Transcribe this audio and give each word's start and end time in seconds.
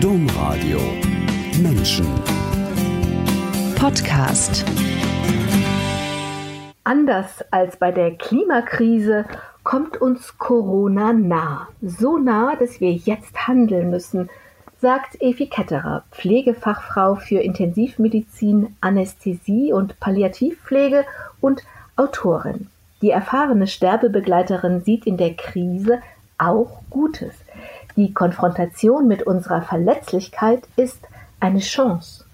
Domradio 0.00 0.78
Menschen 1.62 2.06
Podcast 3.76 4.62
Anders 6.84 7.42
als 7.50 7.78
bei 7.78 7.92
der 7.92 8.10
Klimakrise 8.16 9.24
kommt 9.64 9.96
uns 9.96 10.36
Corona 10.36 11.14
nah. 11.14 11.68
So 11.80 12.18
nah, 12.18 12.56
dass 12.56 12.80
wir 12.80 12.92
jetzt 12.92 13.48
handeln 13.48 13.88
müssen, 13.88 14.28
sagt 14.82 15.20
Evi 15.22 15.46
Ketterer, 15.46 16.04
Pflegefachfrau 16.10 17.14
für 17.14 17.40
Intensivmedizin, 17.40 18.76
Anästhesie 18.82 19.72
und 19.72 19.98
Palliativpflege 19.98 21.06
und 21.40 21.62
Autorin. 21.96 22.68
Die 23.00 23.10
erfahrene 23.10 23.66
Sterbebegleiterin 23.66 24.82
sieht 24.82 25.06
in 25.06 25.16
der 25.16 25.34
Krise 25.34 26.00
auch 26.36 26.82
Gutes. 26.90 27.34
Die 27.96 28.12
Konfrontation 28.12 29.08
mit 29.08 29.22
unserer 29.22 29.62
Verletzlichkeit 29.62 30.68
ist 30.76 30.98
eine 31.40 31.60
Chance. 31.60 32.26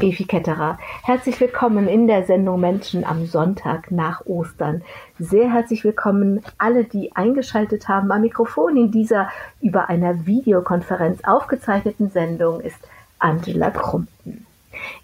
Evi 0.00 0.24
Ketterer, 0.24 0.78
herzlich 1.02 1.38
willkommen 1.38 1.86
in 1.86 2.06
der 2.06 2.24
Sendung 2.24 2.60
Menschen 2.60 3.04
am 3.04 3.26
Sonntag 3.26 3.90
nach 3.90 4.24
Ostern. 4.24 4.80
Sehr 5.18 5.52
herzlich 5.52 5.84
willkommen 5.84 6.40
alle, 6.56 6.84
die 6.84 7.14
eingeschaltet 7.14 7.88
haben 7.88 8.10
am 8.10 8.22
Mikrofon 8.22 8.78
in 8.78 8.90
dieser 8.90 9.28
über 9.60 9.90
einer 9.90 10.24
Videokonferenz 10.24 11.22
aufgezeichneten 11.24 12.08
Sendung 12.08 12.62
ist 12.62 12.80
Angela 13.18 13.70
Krumpen. 13.70 14.46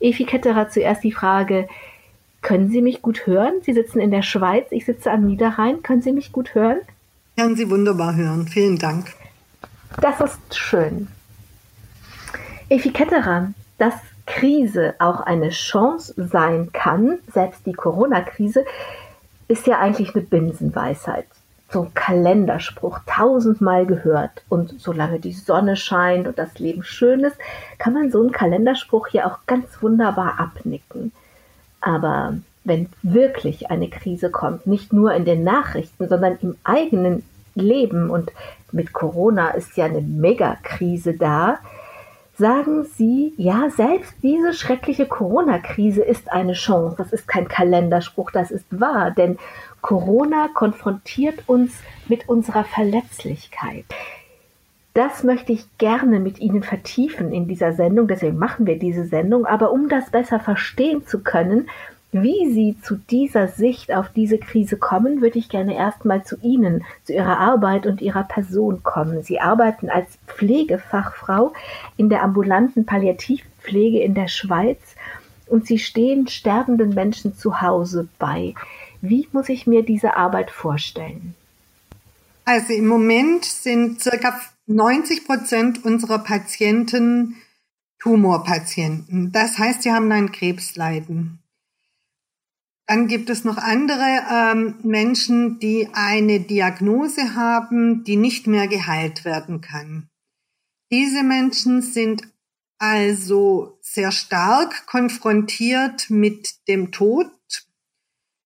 Evi 0.00 0.24
Ketterer, 0.24 0.70
zuerst 0.70 1.04
die 1.04 1.12
Frage, 1.12 1.68
können 2.40 2.70
Sie 2.70 2.80
mich 2.80 3.02
gut 3.02 3.26
hören? 3.26 3.60
Sie 3.60 3.74
sitzen 3.74 4.00
in 4.00 4.10
der 4.10 4.22
Schweiz, 4.22 4.68
ich 4.70 4.86
sitze 4.86 5.10
am 5.10 5.26
Niederrhein. 5.26 5.82
Können 5.82 6.00
Sie 6.00 6.12
mich 6.12 6.32
gut 6.32 6.54
hören? 6.54 6.78
Kann 7.36 7.56
Sie 7.56 7.68
wunderbar 7.68 8.16
hören. 8.16 8.48
Vielen 8.48 8.78
Dank. 8.78 9.17
Das 10.00 10.20
ist 10.20 10.56
schön. 10.56 11.08
Evi 12.68 12.90
Ketterer, 12.92 13.48
dass 13.78 13.94
Krise 14.26 14.94
auch 15.00 15.20
eine 15.20 15.48
Chance 15.48 16.14
sein 16.16 16.70
kann, 16.72 17.18
selbst 17.32 17.66
die 17.66 17.72
Corona-Krise, 17.72 18.64
ist 19.48 19.66
ja 19.66 19.78
eigentlich 19.78 20.14
eine 20.14 20.22
Binsenweisheit. 20.22 21.26
So 21.70 21.82
ein 21.82 21.94
Kalenderspruch, 21.94 23.00
tausendmal 23.06 23.86
gehört. 23.86 24.42
Und 24.48 24.80
solange 24.80 25.18
die 25.18 25.32
Sonne 25.32 25.76
scheint 25.76 26.28
und 26.28 26.38
das 26.38 26.58
Leben 26.58 26.84
schön 26.84 27.24
ist, 27.24 27.36
kann 27.78 27.94
man 27.94 28.12
so 28.12 28.20
einen 28.20 28.32
Kalenderspruch 28.32 29.08
ja 29.08 29.26
auch 29.26 29.38
ganz 29.46 29.82
wunderbar 29.82 30.38
abnicken. 30.38 31.12
Aber 31.80 32.34
wenn 32.64 32.88
wirklich 33.02 33.70
eine 33.70 33.88
Krise 33.88 34.30
kommt, 34.30 34.66
nicht 34.66 34.92
nur 34.92 35.12
in 35.14 35.24
den 35.24 35.42
Nachrichten, 35.42 36.08
sondern 36.08 36.38
im 36.42 36.56
eigenen 36.62 37.24
Leben. 37.58 38.10
Und 38.10 38.32
mit 38.72 38.92
Corona 38.92 39.50
ist 39.50 39.76
ja 39.76 39.86
eine 39.86 40.00
Megakrise 40.00 41.14
da, 41.14 41.58
sagen 42.38 42.84
Sie, 42.84 43.34
ja, 43.36 43.68
selbst 43.68 44.14
diese 44.22 44.52
schreckliche 44.54 45.06
Corona-Krise 45.06 46.02
ist 46.02 46.30
eine 46.30 46.52
Chance. 46.52 46.94
Das 46.96 47.12
ist 47.12 47.26
kein 47.26 47.48
Kalenderspruch, 47.48 48.30
das 48.30 48.50
ist 48.50 48.66
wahr, 48.70 49.10
denn 49.10 49.38
Corona 49.82 50.48
konfrontiert 50.54 51.48
uns 51.48 51.72
mit 52.08 52.28
unserer 52.28 52.64
Verletzlichkeit. 52.64 53.84
Das 54.94 55.22
möchte 55.22 55.52
ich 55.52 55.66
gerne 55.78 56.18
mit 56.18 56.40
Ihnen 56.40 56.62
vertiefen 56.62 57.32
in 57.32 57.46
dieser 57.46 57.72
Sendung, 57.72 58.08
deswegen 58.08 58.38
machen 58.38 58.66
wir 58.66 58.78
diese 58.78 59.04
Sendung, 59.04 59.46
aber 59.46 59.70
um 59.70 59.88
das 59.88 60.10
besser 60.10 60.40
verstehen 60.40 61.06
zu 61.06 61.20
können, 61.22 61.68
wie 62.12 62.50
Sie 62.52 62.76
zu 62.82 62.96
dieser 62.96 63.48
Sicht 63.48 63.92
auf 63.92 64.08
diese 64.08 64.38
Krise 64.38 64.76
kommen, 64.78 65.20
würde 65.20 65.38
ich 65.38 65.48
gerne 65.48 65.76
erstmal 65.76 66.24
zu 66.24 66.36
Ihnen, 66.40 66.84
zu 67.04 67.12
Ihrer 67.12 67.38
Arbeit 67.38 67.86
und 67.86 68.00
Ihrer 68.00 68.24
Person 68.24 68.82
kommen. 68.82 69.22
Sie 69.22 69.40
arbeiten 69.40 69.90
als 69.90 70.18
Pflegefachfrau 70.26 71.52
in 71.96 72.08
der 72.08 72.22
ambulanten 72.22 72.86
Palliativpflege 72.86 74.00
in 74.00 74.14
der 74.14 74.28
Schweiz 74.28 74.78
und 75.46 75.66
Sie 75.66 75.78
stehen 75.78 76.28
sterbenden 76.28 76.94
Menschen 76.94 77.36
zu 77.36 77.60
Hause 77.60 78.08
bei. 78.18 78.54
Wie 79.02 79.28
muss 79.32 79.48
ich 79.48 79.66
mir 79.66 79.82
diese 79.82 80.16
Arbeit 80.16 80.50
vorstellen? 80.50 81.34
Also 82.44 82.72
im 82.72 82.86
Moment 82.86 83.44
sind 83.44 84.00
circa 84.00 84.40
90 84.66 85.26
Prozent 85.26 85.84
unserer 85.84 86.18
Patienten 86.18 87.36
Tumorpatienten. 87.98 89.32
Das 89.32 89.58
heißt, 89.58 89.82
sie 89.82 89.92
haben 89.92 90.10
ein 90.12 90.32
Krebsleiden. 90.32 91.40
Dann 92.88 93.06
gibt 93.06 93.28
es 93.28 93.44
noch 93.44 93.58
andere 93.58 94.24
ähm, 94.32 94.76
Menschen, 94.82 95.58
die 95.58 95.90
eine 95.92 96.40
Diagnose 96.40 97.34
haben, 97.34 98.02
die 98.02 98.16
nicht 98.16 98.46
mehr 98.46 98.66
geheilt 98.66 99.26
werden 99.26 99.60
kann. 99.60 100.08
Diese 100.90 101.22
Menschen 101.22 101.82
sind 101.82 102.22
also 102.78 103.78
sehr 103.82 104.10
stark 104.10 104.86
konfrontiert 104.86 106.08
mit 106.08 106.66
dem 106.66 106.90
Tod, 106.90 107.30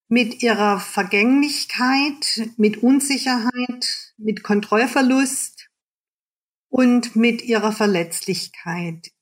mit 0.08 0.42
ihrer 0.42 0.80
Vergänglichkeit, 0.80 2.50
mit 2.56 2.82
Unsicherheit, 2.82 4.12
mit 4.16 4.42
Kontrollverlust 4.42 5.70
und 6.68 7.14
mit 7.14 7.42
ihrer 7.42 7.70
Verletzlichkeit. 7.70 9.12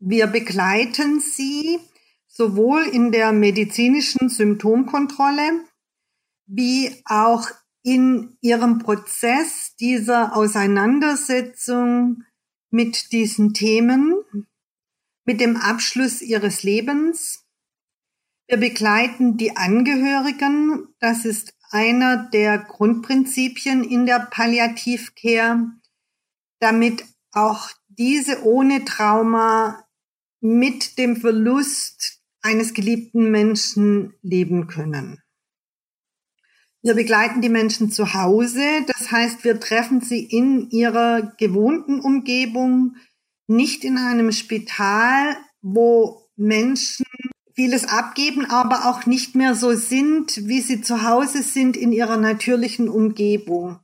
Wir 0.00 0.26
begleiten 0.26 1.20
sie 1.20 1.80
sowohl 2.36 2.82
in 2.82 3.12
der 3.12 3.32
medizinischen 3.32 4.28
Symptomkontrolle 4.28 5.64
wie 6.46 7.02
auch 7.04 7.48
in 7.82 8.36
ihrem 8.40 8.80
Prozess 8.80 9.76
dieser 9.76 10.36
Auseinandersetzung 10.36 12.24
mit 12.70 13.12
diesen 13.12 13.54
Themen, 13.54 14.16
mit 15.24 15.40
dem 15.40 15.56
Abschluss 15.56 16.22
ihres 16.22 16.64
Lebens. 16.64 17.44
Wir 18.48 18.58
begleiten 18.58 19.36
die 19.36 19.56
Angehörigen. 19.56 20.88
Das 20.98 21.24
ist 21.24 21.54
einer 21.70 22.28
der 22.30 22.58
Grundprinzipien 22.58 23.84
in 23.84 24.06
der 24.06 24.26
Palliativcare, 24.30 25.70
damit 26.58 27.04
auch 27.30 27.70
diese 27.88 28.44
ohne 28.44 28.84
Trauma 28.84 29.84
mit 30.40 30.98
dem 30.98 31.16
Verlust 31.16 32.23
eines 32.44 32.74
geliebten 32.74 33.30
Menschen 33.30 34.14
leben 34.22 34.66
können. 34.66 35.20
Wir 36.82 36.94
begleiten 36.94 37.40
die 37.40 37.48
Menschen 37.48 37.90
zu 37.90 38.12
Hause, 38.12 38.60
das 38.86 39.10
heißt, 39.10 39.42
wir 39.42 39.58
treffen 39.58 40.02
sie 40.02 40.22
in 40.22 40.68
ihrer 40.70 41.32
gewohnten 41.38 41.98
Umgebung, 41.98 42.96
nicht 43.46 43.84
in 43.84 43.96
einem 43.96 44.32
Spital, 44.32 45.36
wo 45.62 46.28
Menschen 46.36 47.06
vieles 47.54 47.88
abgeben, 47.88 48.50
aber 48.50 48.84
auch 48.86 49.06
nicht 49.06 49.34
mehr 49.34 49.54
so 49.54 49.74
sind, 49.74 50.46
wie 50.46 50.60
sie 50.60 50.82
zu 50.82 51.02
Hause 51.08 51.42
sind 51.42 51.76
in 51.76 51.92
ihrer 51.92 52.18
natürlichen 52.18 52.90
Umgebung. 52.90 53.78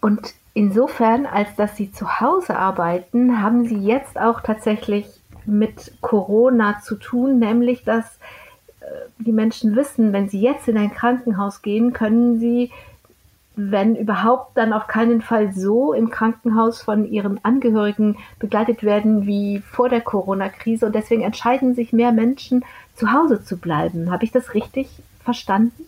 Und 0.00 0.34
insofern, 0.54 1.26
als 1.26 1.48
dass 1.56 1.76
Sie 1.76 1.90
zu 1.90 2.20
Hause 2.20 2.56
arbeiten, 2.56 3.42
haben 3.42 3.66
Sie 3.68 3.78
jetzt 3.78 4.16
auch 4.16 4.42
tatsächlich 4.42 5.06
mit 5.48 5.92
Corona 6.00 6.80
zu 6.80 6.96
tun, 6.96 7.38
nämlich 7.38 7.84
dass 7.84 8.04
äh, 8.80 8.84
die 9.18 9.32
Menschen 9.32 9.74
wissen, 9.74 10.12
wenn 10.12 10.28
sie 10.28 10.40
jetzt 10.40 10.68
in 10.68 10.76
ein 10.76 10.92
Krankenhaus 10.92 11.62
gehen, 11.62 11.92
können 11.92 12.38
sie, 12.38 12.70
wenn 13.56 13.96
überhaupt, 13.96 14.56
dann 14.56 14.72
auf 14.72 14.86
keinen 14.86 15.20
Fall 15.20 15.52
so 15.52 15.92
im 15.92 16.10
Krankenhaus 16.10 16.82
von 16.82 17.10
ihren 17.10 17.44
Angehörigen 17.44 18.16
begleitet 18.38 18.82
werden 18.84 19.26
wie 19.26 19.60
vor 19.60 19.88
der 19.88 20.00
Corona-Krise. 20.00 20.86
Und 20.86 20.94
deswegen 20.94 21.22
entscheiden 21.22 21.74
sich 21.74 21.92
mehr 21.92 22.12
Menschen, 22.12 22.64
zu 22.94 23.12
Hause 23.12 23.42
zu 23.42 23.56
bleiben. 23.56 24.10
Habe 24.10 24.24
ich 24.24 24.32
das 24.32 24.54
richtig 24.54 24.88
verstanden? 25.24 25.86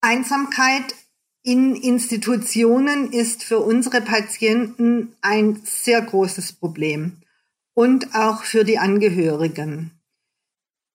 Einsamkeit 0.00 0.94
in 1.42 1.74
Institutionen 1.74 3.12
ist 3.12 3.44
für 3.44 3.58
unsere 3.58 4.00
Patienten 4.00 5.14
ein 5.20 5.60
sehr 5.64 6.00
großes 6.00 6.54
Problem 6.54 7.18
und 7.74 8.14
auch 8.14 8.44
für 8.44 8.64
die 8.64 8.78
Angehörigen. 8.78 10.00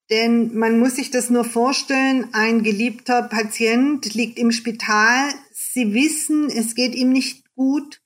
Denn 0.10 0.58
man 0.58 0.80
muss 0.80 0.96
sich 0.96 1.12
das 1.12 1.30
nur 1.30 1.44
vorstellen, 1.44 2.30
ein 2.34 2.64
geliebter 2.64 3.22
Patient 3.24 4.14
liegt 4.14 4.40
im 4.40 4.52
Spital, 4.52 5.32
Sie 5.52 5.94
wissen, 5.94 6.50
es 6.50 6.74
geht 6.74 6.96
ihm 6.96 7.12
nicht 7.12 7.54
gut, 7.56 8.02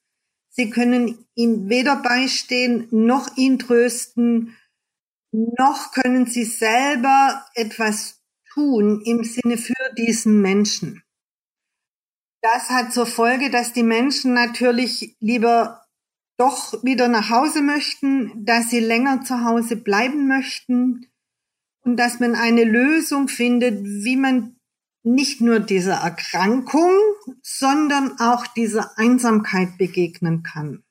Sie 0.49 0.69
können 0.69 1.25
ihm 1.33 1.69
weder 1.69 1.95
beistehen 1.95 2.87
noch 2.91 3.37
ihn 3.37 3.57
trösten, 3.57 4.55
noch 5.31 5.93
können 5.93 6.25
Sie 6.25 6.43
selber 6.43 7.45
etwas 7.55 8.21
tun 8.53 9.01
im 9.05 9.23
Sinne 9.23 9.57
für 9.57 9.93
diesen 9.97 10.41
Menschen. 10.41 11.03
Das 12.41 12.69
hat 12.69 12.91
zur 12.91 13.05
Folge, 13.05 13.49
dass 13.49 13.71
die 13.71 13.83
Menschen 13.83 14.33
natürlich 14.33 15.15
lieber 15.21 15.82
doch 16.37 16.83
wieder 16.83 17.07
nach 17.07 17.29
Hause 17.29 17.61
möchten, 17.61 18.45
dass 18.45 18.69
sie 18.69 18.79
länger 18.79 19.21
zu 19.21 19.43
Hause 19.43 19.75
bleiben 19.75 20.27
möchten 20.27 21.07
und 21.83 21.97
dass 21.97 22.19
man 22.19 22.35
eine 22.35 22.63
Lösung 22.63 23.27
findet, 23.27 23.83
wie 23.83 24.15
man 24.15 24.55
nicht 25.03 25.41
nur 25.41 25.59
dieser 25.59 25.95
Erkrankung, 25.95 26.91
sondern 27.41 28.19
auch 28.19 28.47
dieser 28.47 28.97
Einsamkeit 28.97 29.77
begegnen 29.77 30.43
kann. 30.43 30.83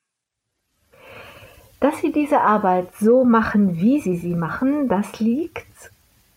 Dass 1.80 2.00
Sie 2.00 2.12
diese 2.12 2.40
Arbeit 2.40 2.88
so 3.00 3.24
machen, 3.24 3.80
wie 3.80 4.00
Sie 4.00 4.16
sie 4.16 4.36
machen, 4.36 4.88
das 4.88 5.18
liegt 5.18 5.66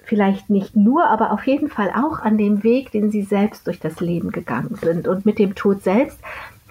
vielleicht 0.04 0.50
nicht 0.50 0.76
nur, 0.76 1.08
aber 1.08 1.32
auf 1.32 1.46
jeden 1.46 1.70
Fall 1.70 1.90
auch 1.90 2.20
an 2.20 2.38
dem 2.38 2.64
Weg, 2.64 2.92
den 2.92 3.12
Sie 3.12 3.24
selbst 3.24 3.68
durch 3.68 3.80
das 3.80 4.00
Leben 4.00 4.32
gegangen 4.32 4.76
sind. 4.82 5.08
Und 5.08 5.26
mit 5.26 5.38
dem 5.38 5.54
Tod 5.54 5.84
selbst 5.84 6.18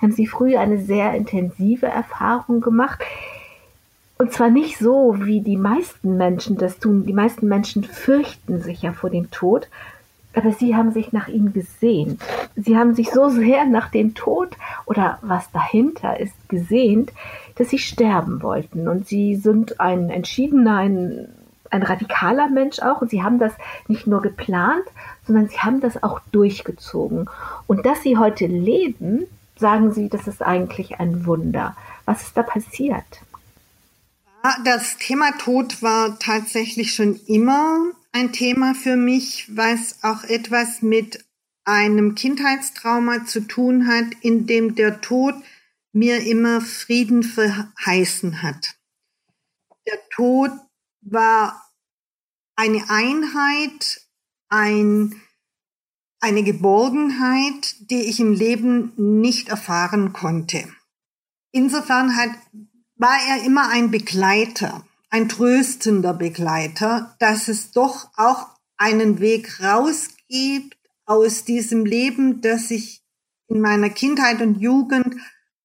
haben 0.05 0.13
Sie 0.13 0.27
früh 0.27 0.57
eine 0.57 0.79
sehr 0.79 1.15
intensive 1.15 1.87
Erfahrung 1.87 2.61
gemacht. 2.61 3.03
Und 4.19 4.33
zwar 4.33 4.51
nicht 4.51 4.79
so, 4.79 5.17
wie 5.19 5.41
die 5.41 5.57
meisten 5.57 6.17
Menschen 6.17 6.57
das 6.57 6.79
tun. 6.79 7.05
Die 7.05 7.13
meisten 7.13 7.49
Menschen 7.49 7.83
fürchten 7.83 8.61
sich 8.61 8.83
ja 8.83 8.93
vor 8.93 9.11
dem 9.11 9.31
Tod, 9.31 9.69
aber 10.35 10.53
sie 10.53 10.77
haben 10.77 10.93
sich 10.93 11.13
nach 11.13 11.29
ihm 11.29 11.53
gesehnt. 11.53 12.21
Sie 12.55 12.77
haben 12.77 12.95
sich 12.95 13.11
so 13.11 13.29
sehr 13.29 13.65
nach 13.65 13.91
dem 13.91 14.15
Tod 14.15 14.51
oder 14.87 15.19
was 15.23 15.51
dahinter 15.51 16.21
ist 16.21 16.49
gesehnt, 16.49 17.13
dass 17.57 17.71
sie 17.71 17.79
sterben 17.79 18.43
wollten. 18.43 18.89
Und 18.89 19.09
sie 19.09 19.37
sind 19.37 19.81
ein 19.81 20.11
entschiedener, 20.11 20.77
ein, 20.77 21.29
ein 21.71 21.83
radikaler 21.83 22.49
Mensch 22.49 22.79
auch. 22.81 23.03
Und 23.03 23.11
sie 23.11 23.23
haben 23.23 23.39
das 23.39 23.53
nicht 23.89 24.07
nur 24.07 24.23
geplant, 24.23 24.85
sondern 25.27 25.49
sie 25.49 25.59
haben 25.59 25.81
das 25.81 26.03
auch 26.03 26.21
durchgezogen. 26.31 27.29
Und 27.67 27.85
dass 27.87 28.03
sie 28.03 28.17
heute 28.17 28.47
leben, 28.47 29.27
sagen 29.57 29.93
sie, 29.93 30.09
das 30.09 30.27
ist 30.27 30.43
eigentlich 30.43 30.99
ein 31.01 31.27
Wunder. 31.27 31.77
Was 32.05 32.23
ist 32.23 32.37
da 32.37 32.43
passiert? 32.43 33.05
Das 34.65 34.99
Thema 34.99 35.33
Tod 35.39 35.83
war 35.83 36.19
tatsächlich 36.19 36.95
schon 36.95 37.19
immer 37.27 37.93
ein 38.13 38.33
Thema 38.33 38.75
für 38.75 38.97
mich, 38.97 39.47
was 39.57 40.03
auch 40.03 40.23
etwas 40.25 40.83
mit 40.83 41.25
einem 41.65 42.15
Kindheitstrauma 42.15 43.25
zu 43.25 43.41
tun 43.41 43.89
hat, 43.89 44.07
in 44.21 44.47
dem 44.47 44.75
der 44.75 45.01
Tod 45.01 45.35
mir 45.93 46.27
immer 46.27 46.61
Frieden 46.61 47.23
verheißen 47.23 48.43
hat. 48.43 48.75
Der 49.87 49.99
Tod 50.11 50.51
war 51.01 51.71
eine 52.57 52.85
Einheit, 52.89 54.03
ein, 54.49 55.21
eine 56.25 56.43
Geborgenheit, 56.43 57.91
die 57.91 58.01
ich 58.01 58.19
im 58.19 58.33
Leben 58.33 58.93
nicht 58.97 59.51
erfahren 59.51 60.15
konnte. 60.15 60.65
Insofern 61.53 62.17
hat, 62.17 62.31
war 62.97 63.19
er 63.29 63.45
immer 63.45 63.69
ein 63.69 63.91
Begleiter, 63.91 64.87
ein 65.11 65.29
tröstender 65.29 66.15
Begleiter, 66.15 67.15
dass 67.19 67.49
es 67.49 67.73
doch 67.73 68.09
auch 68.17 68.49
einen 68.79 69.21
Weg 69.21 69.61
rausgibt 69.63 70.79
aus 71.05 71.45
diesem 71.45 71.85
Leben, 71.85 72.41
das 72.41 72.71
ich 72.71 73.03
in 73.49 73.61
meiner 73.61 73.91
Kindheit 73.91 74.41
und 74.41 74.59
Jugend 74.59 75.17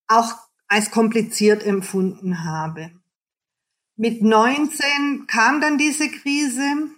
auch 0.08 0.34
als 0.68 0.92
kompliziert 0.92 1.66
empfunden 1.66 2.44
habe. 2.44 2.92
Mit 3.96 4.22
19 4.22 5.26
kam 5.28 5.62
dann 5.62 5.78
diese 5.78 6.10
Krise 6.10 6.90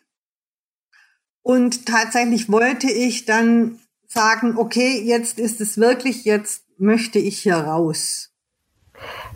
und 1.43 1.85
tatsächlich 1.85 2.51
wollte 2.51 2.91
ich 2.91 3.25
dann 3.25 3.79
sagen, 4.07 4.57
okay, 4.57 5.01
jetzt 5.03 5.39
ist 5.39 5.61
es 5.61 5.77
wirklich, 5.77 6.25
jetzt 6.25 6.63
möchte 6.77 7.19
ich 7.19 7.39
hier 7.39 7.55
raus. 7.55 8.31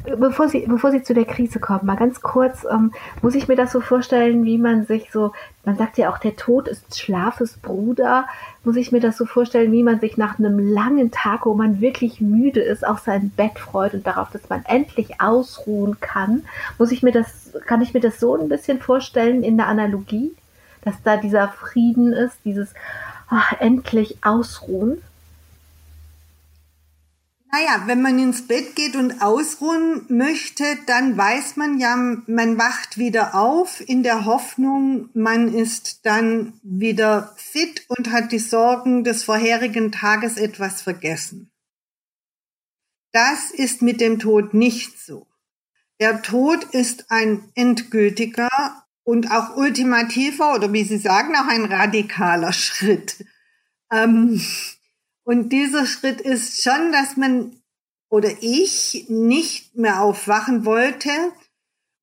Bevor 0.03 0.47
Sie, 0.49 0.65
bevor 0.67 0.91
Sie 0.91 1.01
zu 1.01 1.15
der 1.15 1.25
Krise 1.25 1.59
kommen, 1.59 1.85
mal 1.85 1.95
ganz 1.95 2.21
kurz, 2.21 2.63
ähm, 2.69 2.91
muss 3.23 3.33
ich 3.33 3.47
mir 3.47 3.55
das 3.55 3.71
so 3.71 3.81
vorstellen, 3.81 4.45
wie 4.45 4.59
man 4.59 4.85
sich 4.85 5.09
so, 5.11 5.31
man 5.63 5.77
sagt 5.77 5.97
ja 5.97 6.11
auch, 6.11 6.19
der 6.19 6.35
Tod 6.35 6.67
ist 6.67 6.99
Schlafes 6.99 7.57
Bruder, 7.57 8.27
muss 8.63 8.75
ich 8.75 8.91
mir 8.91 8.99
das 8.99 9.17
so 9.17 9.25
vorstellen, 9.25 9.71
wie 9.71 9.81
man 9.81 9.99
sich 9.99 10.17
nach 10.17 10.37
einem 10.37 10.59
langen 10.59 11.09
Tag, 11.09 11.47
wo 11.47 11.55
man 11.55 11.81
wirklich 11.81 12.21
müde 12.21 12.61
ist, 12.61 12.85
auf 12.85 12.99
sein 12.99 13.31
Bett 13.35 13.57
freut 13.57 13.95
und 13.95 14.05
darauf, 14.05 14.29
dass 14.29 14.47
man 14.49 14.63
endlich 14.65 15.19
ausruhen 15.19 15.99
kann. 15.99 16.43
Muss 16.77 16.91
ich 16.91 17.01
mir 17.01 17.11
das, 17.11 17.53
kann 17.65 17.81
ich 17.81 17.95
mir 17.95 18.01
das 18.01 18.19
so 18.19 18.35
ein 18.35 18.49
bisschen 18.49 18.79
vorstellen 18.79 19.43
in 19.43 19.57
der 19.57 19.67
Analogie, 19.67 20.35
dass 20.85 20.95
da 21.03 21.17
dieser 21.17 21.49
Frieden 21.49 22.13
ist, 22.13 22.37
dieses 22.45 22.69
ach, 23.27 23.53
endlich 23.59 24.23
ausruhen? 24.23 25.01
Naja, 27.51 27.83
wenn 27.85 28.01
man 28.01 28.19
ins 28.19 28.47
Bett 28.47 28.75
geht 28.75 28.97
und 28.97 29.21
ausruhen 29.21 30.05
möchte, 30.09 30.65
dann 30.87 31.17
weiß 31.17 31.55
man 31.55 31.79
ja, 31.79 31.95
man 31.95 32.57
wacht 32.57 32.97
wieder 32.97 33.33
auf 33.33 33.81
in 33.87 34.03
der 34.03 34.25
Hoffnung, 34.25 35.09
man 35.13 35.53
ist 35.53 36.05
dann 36.05 36.59
wieder 36.63 37.33
fit 37.37 37.85
und 37.87 38.11
hat 38.11 38.33
die 38.33 38.39
Sorgen 38.39 39.05
des 39.05 39.23
vorherigen 39.23 39.93
Tages 39.93 40.37
etwas 40.37 40.81
vergessen. 40.81 41.49
Das 43.13 43.51
ist 43.51 43.81
mit 43.81 44.01
dem 44.01 44.19
Tod 44.19 44.53
nicht 44.53 44.99
so. 44.99 45.25
Der 46.01 46.21
Tod 46.21 46.65
ist 46.65 47.09
ein 47.09 47.49
endgültiger 47.55 48.84
und 49.05 49.31
auch 49.31 49.55
ultimativer 49.55 50.55
oder 50.55 50.73
wie 50.73 50.83
Sie 50.83 50.97
sagen, 50.97 51.35
auch 51.35 51.47
ein 51.47 51.65
radikaler 51.65 52.51
Schritt. 52.51 53.23
Ähm, 53.91 54.41
und 55.23 55.53
dieser 55.53 55.85
Schritt 55.85 56.19
ist 56.19 56.61
schon, 56.61 56.91
dass 56.91 57.15
man 57.15 57.55
oder 58.09 58.29
ich 58.41 59.05
nicht 59.07 59.75
mehr 59.75 60.01
aufwachen 60.01 60.65
wollte. 60.65 61.09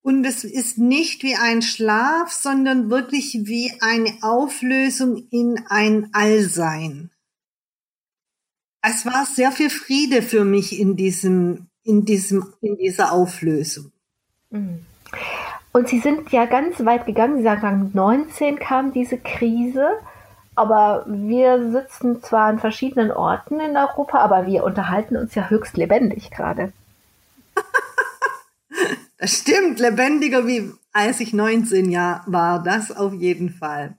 Und 0.01 0.25
es 0.25 0.43
ist 0.43 0.77
nicht 0.77 1.23
wie 1.23 1.35
ein 1.35 1.61
Schlaf, 1.61 2.31
sondern 2.31 2.89
wirklich 2.89 3.45
wie 3.45 3.71
eine 3.79 4.17
Auflösung 4.21 5.27
in 5.29 5.63
ein 5.67 6.09
Allsein. 6.13 7.09
Es 8.81 9.05
war 9.05 9.25
sehr 9.25 9.51
viel 9.51 9.69
Friede 9.69 10.21
für 10.21 10.43
mich 10.43 10.77
in 10.77 10.97
diesem, 10.97 11.67
in 11.83 12.03
diesem, 12.05 12.53
in 12.59 12.77
dieser 12.77 13.13
Auflösung. 13.13 13.91
Mhm. 14.49 14.85
Und 15.73 15.89
Sie 15.89 15.99
sind 15.99 16.31
ja 16.31 16.45
ganz 16.45 16.85
weit 16.85 17.05
gegangen. 17.05 17.37
Sie 17.37 17.43
sagen, 17.43 17.91
19 17.93 18.59
kam 18.59 18.93
diese 18.93 19.17
Krise. 19.17 19.89
Aber 20.55 21.03
wir 21.07 21.71
sitzen 21.71 22.21
zwar 22.21 22.45
an 22.45 22.59
verschiedenen 22.59 23.11
Orten 23.11 23.59
in 23.59 23.75
Europa, 23.75 24.19
aber 24.19 24.45
wir 24.45 24.63
unterhalten 24.63 25.17
uns 25.17 25.33
ja 25.33 25.49
höchst 25.49 25.77
lebendig 25.77 26.29
gerade. 26.29 26.71
das 29.17 29.39
stimmt, 29.39 29.79
lebendiger 29.79 30.45
wie 30.45 30.71
als 30.93 31.19
ich 31.19 31.33
19 31.33 31.89
Jahre 31.89 32.21
war, 32.27 32.61
das 32.61 32.95
auf 32.95 33.13
jeden 33.13 33.49
Fall. 33.49 33.95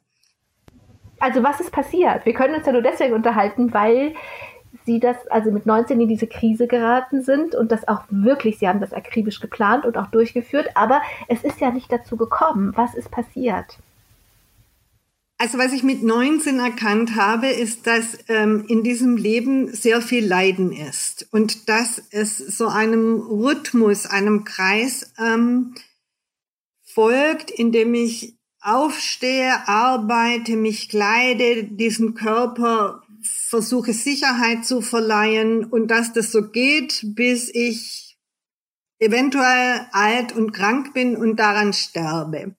Also 1.19 1.43
was 1.43 1.61
ist 1.61 1.73
passiert? 1.73 2.25
Wir 2.25 2.35
können 2.35 2.55
uns 2.55 2.67
ja 2.67 2.73
nur 2.73 2.83
deswegen 2.83 3.15
unterhalten, 3.15 3.75
weil 3.75 4.15
Sie 4.87 5.01
das 5.01 5.17
also 5.29 5.51
mit 5.51 5.67
19 5.67 6.01
in 6.01 6.09
diese 6.09 6.27
Krise 6.27 6.67
geraten 6.67 7.23
sind 7.23 7.55
und 7.55 7.73
das 7.73 7.89
auch 7.89 8.05
wirklich, 8.11 8.59
Sie 8.59 8.69
haben 8.69 8.81
das 8.81 8.93
akribisch 8.93 9.41
geplant 9.41 9.87
und 9.87 9.97
auch 9.97 10.09
durchgeführt, 10.09 10.69
aber 10.75 11.01
es 11.29 11.43
ist 11.43 11.61
ja 11.61 11.71
nicht 11.71 11.91
dazu 11.91 12.17
gekommen. 12.17 12.73
Was 12.77 12.95
ist 12.95 13.11
passiert? 13.11 13.79
Also 15.37 15.59
was 15.59 15.73
ich 15.73 15.83
mit 15.83 16.03
19 16.03 16.61
erkannt 16.61 17.17
habe, 17.17 17.49
ist, 17.49 17.87
dass 17.87 18.19
ähm, 18.29 18.65
in 18.69 18.83
diesem 18.83 19.17
Leben 19.17 19.73
sehr 19.73 20.01
viel 20.01 20.25
Leiden 20.25 20.73
ist 20.73 21.27
und 21.33 21.69
dass 21.69 22.01
es 22.11 22.39
so 22.39 22.69
einem 22.69 23.21
Rhythmus, 23.21 24.07
einem 24.07 24.45
Kreis 24.45 25.13
ähm, 25.19 25.75
folgt, 26.83 27.51
in 27.51 27.73
dem 27.73 27.95
ich 27.95 28.37
aufstehe, 28.61 29.69
arbeite, 29.69 30.57
mich 30.57 30.89
kleide, 30.89 31.65
diesen 31.65 32.15
Körper 32.15 33.03
versuche 33.55 33.93
Sicherheit 33.93 34.65
zu 34.65 34.81
verleihen 34.81 35.65
und 35.65 35.87
dass 35.87 36.13
das 36.13 36.33
so 36.33 36.51
geht, 36.51 37.03
bis 37.15 37.49
ich 37.55 38.19
eventuell 38.99 39.87
alt 39.93 40.33
und 40.33 40.51
krank 40.51 40.93
bin 40.93 41.17
und 41.17 41.37
daran 41.37 41.73
sterbe. 41.73 42.57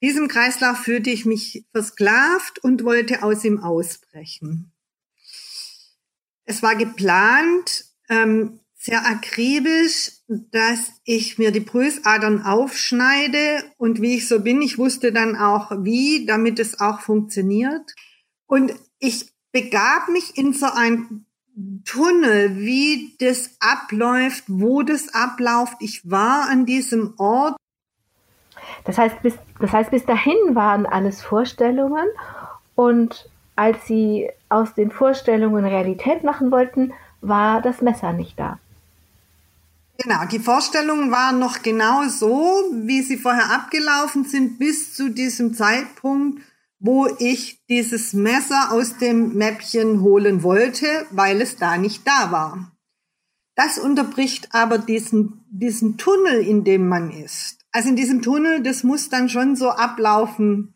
Diesem 0.00 0.28
Kreislauf 0.28 0.78
fühlte 0.78 1.10
ich 1.10 1.26
mich 1.26 1.66
versklavt 1.72 2.60
und 2.60 2.82
wollte 2.82 3.22
aus 3.22 3.44
ihm 3.44 3.62
ausbrechen. 3.62 4.72
Es 6.44 6.62
war 6.62 6.76
geplant, 6.76 7.84
ähm, 8.08 8.60
sehr 8.78 9.04
akribisch, 9.04 10.12
dass 10.28 10.92
ich 11.04 11.36
mir 11.36 11.50
die 11.50 11.60
Pulsadern 11.60 12.40
aufschneide 12.40 13.64
und 13.76 14.00
wie 14.00 14.14
ich 14.16 14.28
so 14.28 14.40
bin, 14.40 14.62
ich 14.62 14.78
wusste 14.78 15.12
dann 15.12 15.36
auch 15.36 15.70
wie, 15.84 16.24
damit 16.24 16.58
es 16.58 16.80
auch 16.80 17.00
funktioniert. 17.00 17.94
Und 18.46 18.72
ich 18.98 19.31
begab 19.52 20.08
mich 20.08 20.36
in 20.36 20.52
so 20.52 20.66
ein 20.66 21.26
Tunnel, 21.84 22.56
wie 22.56 23.14
das 23.20 23.50
abläuft, 23.60 24.44
wo 24.48 24.82
das 24.82 25.12
abläuft. 25.14 25.76
Ich 25.80 26.10
war 26.10 26.48
an 26.48 26.64
diesem 26.64 27.14
Ort 27.18 27.56
das 28.84 28.98
heißt, 28.98 29.22
bis, 29.22 29.34
das 29.60 29.72
heißt, 29.72 29.90
bis 29.90 30.04
dahin 30.04 30.36
waren 30.54 30.86
alles 30.86 31.22
Vorstellungen 31.22 32.06
und 32.74 33.28
als 33.54 33.86
sie 33.86 34.30
aus 34.48 34.74
den 34.74 34.90
Vorstellungen 34.90 35.64
Realität 35.64 36.24
machen 36.24 36.50
wollten, 36.50 36.92
war 37.20 37.60
das 37.60 37.80
Messer 37.82 38.12
nicht 38.12 38.38
da. 38.38 38.58
Genau, 39.98 40.24
die 40.30 40.38
Vorstellungen 40.38 41.12
waren 41.12 41.38
noch 41.38 41.62
genau 41.62 42.04
so, 42.08 42.64
wie 42.72 43.02
sie 43.02 43.18
vorher 43.18 43.52
abgelaufen 43.52 44.24
sind, 44.24 44.58
bis 44.58 44.94
zu 44.94 45.10
diesem 45.10 45.54
Zeitpunkt, 45.54 46.42
wo 46.84 47.06
ich 47.20 47.64
dieses 47.68 48.12
Messer 48.12 48.72
aus 48.72 48.98
dem 48.98 49.34
Mäppchen 49.34 50.00
holen 50.00 50.42
wollte, 50.42 51.06
weil 51.12 51.40
es 51.40 51.56
da 51.56 51.78
nicht 51.78 52.04
da 52.04 52.32
war. 52.32 52.76
Das 53.54 53.78
unterbricht 53.78 54.52
aber 54.52 54.78
diesen, 54.78 55.44
diesen 55.48 55.96
Tunnel, 55.96 56.40
in 56.40 56.64
dem 56.64 56.88
man 56.88 57.12
ist. 57.12 57.58
Also 57.70 57.90
in 57.90 57.94
diesem 57.96 58.20
Tunnel, 58.20 58.64
das 58.64 58.82
muss 58.82 59.08
dann 59.08 59.28
schon 59.28 59.54
so 59.54 59.70
ablaufen, 59.70 60.74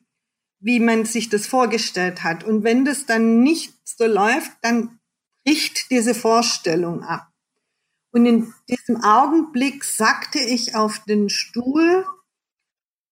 wie 0.61 0.79
man 0.79 1.07
sich 1.07 1.29
das 1.29 1.49
vorgestellt 1.49 2.23
hat. 2.23 2.45
Und 2.45 2.63
wenn 2.63 2.85
das 2.85 3.07
dann 3.07 3.41
nicht 3.41 3.75
so 3.85 4.07
läuft, 4.07 4.53
dann 4.63 5.01
bricht 5.45 5.91
diese 5.91 6.15
Vorstellung 6.15 7.03
ab. 7.03 7.33
Und 8.13 8.27
in 8.27 8.55
diesem 8.69 9.03
Augenblick 9.03 9.83
sackte 9.83 10.39
ich 10.39 10.77
auf 10.77 11.01
den 11.01 11.31
Stuhl 11.31 12.07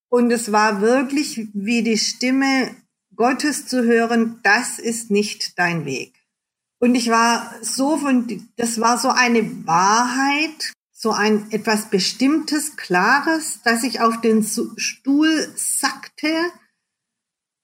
und 0.08 0.30
es 0.30 0.52
war 0.52 0.80
wirklich 0.80 1.48
wie 1.54 1.82
die 1.82 1.98
Stimme 1.98 2.76
Gottes 3.16 3.66
zu 3.66 3.85
hören, 3.85 4.40
das 4.42 4.78
ist 4.78 5.11
nicht 5.11 5.59
dein 5.59 5.85
Weg. 5.85 6.14
Und 6.78 6.94
ich 6.94 7.09
war 7.09 7.54
so 7.62 7.97
von, 7.97 8.49
das 8.56 8.80
war 8.80 8.99
so 8.99 9.09
eine 9.09 9.66
Wahrheit, 9.66 10.73
so 10.92 11.12
ein 11.12 11.50
etwas 11.50 11.90
Bestimmtes, 11.90 12.76
Klares, 12.76 13.61
dass 13.62 13.85
ich 13.85 14.00
auf 14.00 14.21
den 14.21 14.44
Stuhl 14.76 15.52
sackte, 15.54 16.28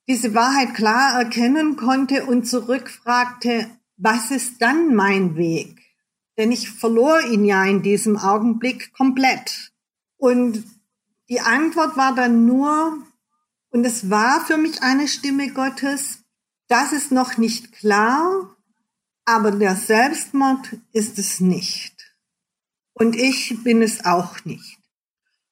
diese 0.09 0.35
Wahrheit 0.35 0.75
klar 0.75 1.19
erkennen 1.19 1.77
konnte 1.77 2.27
und 2.27 2.47
zurückfragte, 2.47 3.71
was 3.97 4.31
ist 4.31 4.61
dann 4.61 4.95
mein 4.95 5.37
Weg? 5.37 5.81
Denn 6.37 6.51
ich 6.51 6.71
verlor 6.71 7.21
ihn 7.21 7.45
ja 7.45 7.65
in 7.65 7.83
diesem 7.83 8.17
Augenblick 8.17 8.93
komplett. 8.93 9.73
Und 10.17 10.65
die 11.29 11.41
Antwort 11.41 11.97
war 11.97 12.15
dann 12.15 12.47
nur, 12.47 12.99
und 13.71 13.85
es 13.85 14.11
war 14.11 14.41
für 14.45 14.57
mich 14.57 14.83
eine 14.83 15.09
Stimme 15.09 15.53
Gottes, 15.53 16.25
das 16.69 16.93
ist 16.93 17.13
noch 17.13 17.37
nicht 17.37 17.73
klar, 17.73 18.57
aber 19.25 19.51
der 19.53 19.77
Selbstmord 19.77 20.77
ist 20.93 21.19
es 21.19 21.41
nicht. 21.41 21.95
Und 22.93 23.17
ich 23.17 23.63
bin 23.63 23.83
es 23.83 24.05
auch 24.05 24.45
nicht. 24.45 24.79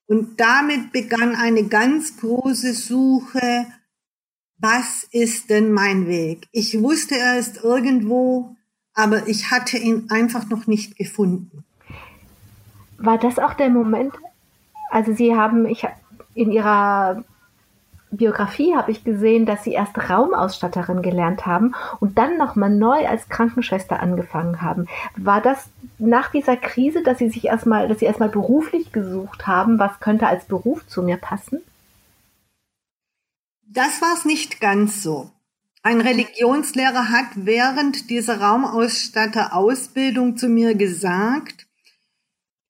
Und 0.07 0.41
damit 0.41 0.93
begann 0.93 1.35
eine 1.35 1.65
ganz 1.65 2.17
große 2.17 2.75
Suche, 2.75 3.67
was 4.59 5.05
ist 5.11 5.51
denn 5.51 5.73
mein 5.73 6.07
Weg? 6.07 6.49
Ich 6.51 6.81
wusste, 6.81 7.17
er 7.17 7.39
ist 7.39 7.63
irgendwo, 7.63 8.57
aber 8.95 9.29
ich 9.29 9.51
hatte 9.51 9.79
ihn 9.79 10.11
einfach 10.11 10.49
noch 10.49 10.67
nicht 10.67 10.97
gefunden. 10.97 11.65
War 12.97 13.19
das 13.19 13.39
auch 13.39 13.55
der 13.55 13.71
Moment? 13.71 14.15
Also 14.91 15.15
Sie 15.15 15.37
haben, 15.37 15.67
ich 15.67 15.87
in 16.35 16.51
Ihrer 16.51 17.25
Biografie 18.11 18.75
habe 18.75 18.91
ich 18.91 19.05
gesehen, 19.05 19.45
dass 19.47 19.65
Sie 19.65 19.73
erst 19.73 19.97
Raumausstatterin 20.11 21.03
gelernt 21.03 21.47
haben 21.47 21.75
und 22.01 22.19
dann 22.19 22.39
nochmal 22.39 22.71
neu 22.71 23.07
als 23.07 23.29
Krankenschwester 23.29 24.01
angefangen 24.01 24.63
haben. 24.63 24.87
War 25.17 25.41
das 25.43 25.69
nach 25.99 26.31
dieser 26.31 26.57
Krise, 26.57 27.03
dass 27.03 27.19
Sie 27.19 27.29
sich 27.29 27.45
erstmal, 27.45 27.87
dass 27.89 27.99
Sie 27.99 28.07
erstmal 28.07 28.31
beruflich 28.31 28.93
gesucht 28.93 29.47
haben, 29.47 29.79
was 29.79 30.01
könnte 30.01 30.27
als 30.27 30.47
Beruf 30.47 30.87
zu 30.87 31.03
mir 31.03 31.19
passen? 31.19 31.61
Das 33.67 34.01
war 34.01 34.15
es 34.17 34.25
nicht 34.25 34.61
ganz 34.61 35.03
so. 35.03 35.31
Ein 35.83 36.01
Religionslehrer 36.01 37.11
hat 37.11 37.27
während 37.35 38.11
dieser 38.11 38.41
Raumausstatter-Ausbildung 38.41 40.37
zu 40.37 40.49
mir 40.49 40.75
gesagt, 40.75 41.68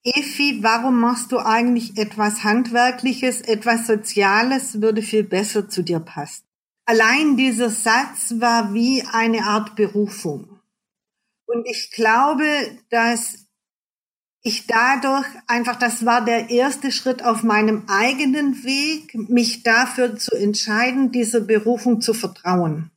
Efi, 0.04 0.62
warum 0.62 1.00
machst 1.00 1.32
du 1.32 1.38
eigentlich 1.38 1.98
etwas 1.98 2.44
Handwerkliches, 2.44 3.40
etwas 3.40 3.86
Soziales, 3.86 4.80
würde 4.80 5.02
viel 5.02 5.24
besser 5.24 5.68
zu 5.68 5.82
dir 5.82 6.00
passen. 6.00 6.44
Allein 6.86 7.36
dieser 7.36 7.68
Satz 7.68 8.34
war 8.38 8.72
wie 8.72 9.02
eine 9.12 9.44
Art 9.44 9.76
Berufung. 9.76 10.60
Und 11.46 11.66
ich 11.66 11.90
glaube, 11.90 12.46
dass 12.90 13.46
ich 14.42 14.66
dadurch 14.66 15.26
einfach, 15.46 15.76
das 15.76 16.06
war 16.06 16.24
der 16.24 16.48
erste 16.48 16.92
Schritt 16.92 17.24
auf 17.24 17.42
meinem 17.42 17.84
eigenen 17.88 18.64
Weg, 18.64 19.14
mich 19.28 19.62
dafür 19.62 20.16
zu 20.16 20.34
entscheiden, 20.34 21.10
dieser 21.10 21.40
Berufung 21.40 22.00
zu 22.00 22.14
vertrauen. 22.14 22.90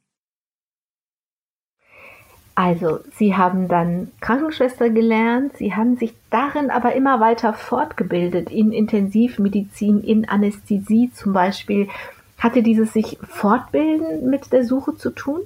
Also, 2.54 3.00
Sie 3.18 3.36
haben 3.36 3.68
dann 3.68 4.12
Krankenschwester 4.20 4.90
gelernt, 4.90 5.58
Sie 5.58 5.74
haben 5.74 5.98
sich 5.98 6.14
darin 6.30 6.70
aber 6.70 6.94
immer 6.94 7.20
weiter 7.20 7.54
fortgebildet, 7.54 8.50
in 8.52 8.72
Intensivmedizin, 8.72 10.02
in 10.02 10.28
Anästhesie 10.28 11.12
zum 11.14 11.34
Beispiel. 11.34 11.88
Hatte 12.38 12.62
dieses 12.62 12.94
sich 12.94 13.18
fortbilden 13.28 14.30
mit 14.30 14.52
der 14.52 14.66
Suche 14.66 14.96
zu 14.98 15.12
tun? 15.12 15.42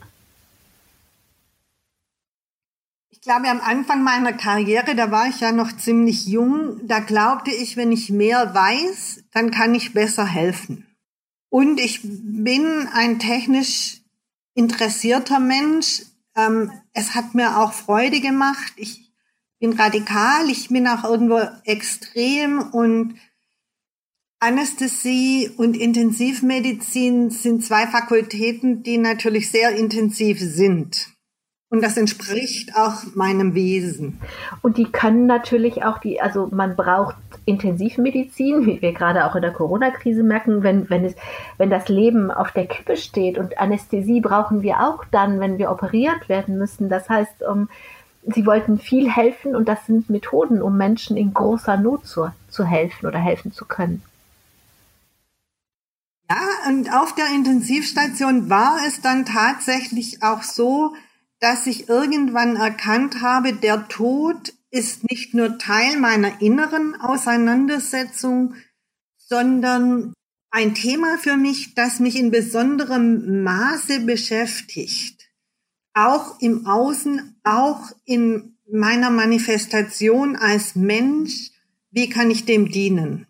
Ich 3.09 3.21
glaube, 3.21 3.49
am 3.49 3.59
Anfang 3.61 4.03
meiner 4.03 4.33
Karriere, 4.33 4.95
da 4.95 5.11
war 5.11 5.27
ich 5.27 5.39
ja 5.39 5.51
noch 5.51 5.75
ziemlich 5.75 6.27
jung, 6.27 6.87
da 6.87 6.99
glaubte 6.99 7.51
ich, 7.51 7.75
wenn 7.75 7.91
ich 7.91 8.09
mehr 8.09 8.53
weiß, 8.53 9.23
dann 9.31 9.51
kann 9.51 9.73
ich 9.73 9.93
besser 9.93 10.25
helfen. 10.25 10.85
Und 11.49 11.79
ich 11.79 12.01
bin 12.03 12.87
ein 12.93 13.19
technisch 13.19 14.01
interessierter 14.55 15.39
Mensch. 15.39 16.03
Ähm, 16.35 16.71
es 16.93 17.15
hat 17.15 17.33
mir 17.35 17.59
auch 17.59 17.73
Freude 17.73 18.19
gemacht. 18.19 18.73
Ich 18.75 19.11
bin 19.59 19.73
radikal, 19.73 20.49
ich 20.49 20.69
bin 20.69 20.87
auch 20.87 21.03
irgendwo 21.03 21.39
extrem 21.63 22.59
und 22.59 23.15
Anästhesie 24.39 25.49
und 25.57 25.75
Intensivmedizin 25.75 27.31
sind 27.31 27.63
zwei 27.63 27.87
Fakultäten, 27.87 28.83
die 28.83 28.97
natürlich 28.97 29.49
sehr 29.49 29.75
intensiv 29.75 30.39
sind. 30.39 31.14
Und 31.75 31.81
das 31.81 31.97
entspricht 31.97 32.73
auch 32.77 33.03
meinem 33.15 33.53
Wesen. 33.53 34.21
Und 34.61 34.77
die 34.77 34.85
können 34.85 35.25
natürlich 35.25 35.83
auch 35.83 35.97
die, 35.97 36.21
also 36.21 36.47
man 36.49 36.77
braucht 36.77 37.17
Intensivmedizin, 37.43 38.65
wie 38.65 38.81
wir 38.81 38.93
gerade 38.93 39.25
auch 39.25 39.35
in 39.35 39.41
der 39.41 39.51
Corona-Krise 39.51 40.23
merken, 40.23 40.63
wenn, 40.63 40.89
wenn, 40.89 41.03
es, 41.03 41.15
wenn 41.57 41.69
das 41.69 41.89
Leben 41.89 42.31
auf 42.31 42.53
der 42.53 42.65
Kippe 42.65 42.95
steht. 42.95 43.37
Und 43.37 43.57
Anästhesie 43.57 44.21
brauchen 44.21 44.61
wir 44.61 44.79
auch 44.87 45.03
dann, 45.11 45.41
wenn 45.41 45.57
wir 45.57 45.69
operiert 45.69 46.29
werden 46.29 46.57
müssen. 46.57 46.87
Das 46.87 47.09
heißt, 47.09 47.43
um, 47.43 47.67
sie 48.23 48.45
wollten 48.45 48.79
viel 48.79 49.11
helfen 49.11 49.53
und 49.53 49.67
das 49.67 49.85
sind 49.85 50.09
Methoden, 50.09 50.61
um 50.61 50.77
Menschen 50.77 51.17
in 51.17 51.33
großer 51.33 51.75
Not 51.75 52.07
zu, 52.07 52.31
zu 52.47 52.63
helfen 52.63 53.05
oder 53.05 53.19
helfen 53.19 53.51
zu 53.51 53.65
können. 53.65 54.01
Ja, 56.29 56.69
und 56.69 56.89
auf 56.93 57.13
der 57.15 57.27
Intensivstation 57.35 58.49
war 58.49 58.77
es 58.87 59.01
dann 59.01 59.25
tatsächlich 59.25 60.23
auch 60.23 60.41
so, 60.41 60.95
dass 61.39 61.67
ich 61.67 61.89
irgendwann 61.89 62.55
erkannt 62.55 63.21
habe, 63.21 63.53
der 63.53 63.87
Tod 63.87 64.53
ist 64.71 65.09
nicht 65.09 65.33
nur 65.33 65.57
Teil 65.57 65.97
meiner 65.97 66.41
inneren 66.41 66.95
Auseinandersetzung, 66.99 68.55
sondern 69.17 70.13
ein 70.51 70.73
Thema 70.73 71.17
für 71.17 71.37
mich, 71.37 71.75
das 71.75 71.99
mich 71.99 72.17
in 72.17 72.31
besonderem 72.31 73.43
Maße 73.43 74.01
beschäftigt. 74.01 75.29
Auch 75.93 76.39
im 76.39 76.65
Außen, 76.65 77.39
auch 77.43 77.91
in 78.05 78.57
meiner 78.69 79.09
Manifestation 79.09 80.35
als 80.35 80.75
Mensch. 80.75 81.51
Wie 81.91 82.09
kann 82.09 82.31
ich 82.31 82.45
dem 82.45 82.69
dienen? 82.69 83.27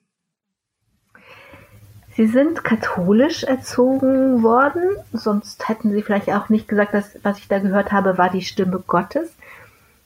Sie 2.16 2.28
sind 2.28 2.64
katholisch 2.64 3.44
erzogen 3.44 4.42
worden, 4.42 4.84
sonst 5.12 5.68
hätten 5.68 5.92
Sie 5.92 6.02
vielleicht 6.02 6.30
auch 6.30 6.48
nicht 6.48 6.68
gesagt, 6.68 6.94
dass 6.94 7.18
was 7.24 7.40
ich 7.40 7.50
da 7.50 7.60
gehört 7.60 7.92
habe, 7.92 8.18
war 8.18 8.30
die 8.30 8.42
Stimme 8.42 8.82
Gottes. 8.88 9.36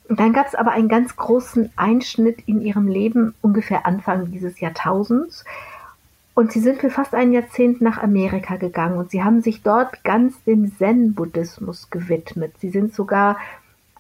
Und 0.08 0.20
dann 0.20 0.34
gab 0.34 0.48
es 0.48 0.56
aber 0.56 0.72
einen 0.72 0.90
ganz 0.90 1.16
großen 1.16 1.72
Einschnitt 1.76 2.40
in 2.48 2.62
Ihrem 2.62 2.88
Leben, 2.88 3.36
ungefähr 3.42 3.86
Anfang 3.86 4.32
dieses 4.32 4.60
Jahrtausends. 4.60 5.46
Und 6.34 6.52
Sie 6.52 6.62
sind 6.62 6.80
für 6.80 6.90
fast 6.90 7.14
ein 7.14 7.32
Jahrzehnt 7.32 7.80
nach 7.80 8.02
Amerika 8.02 8.56
gegangen 8.56 8.98
und 8.98 9.12
Sie 9.12 9.24
haben 9.24 9.44
sich 9.44 9.62
dort 9.62 10.04
ganz 10.04 10.44
dem 10.46 10.76
Zen-Buddhismus 10.76 11.92
gewidmet. 11.92 12.54
Sie 12.60 12.70
sind 12.70 12.96
sogar 12.96 13.38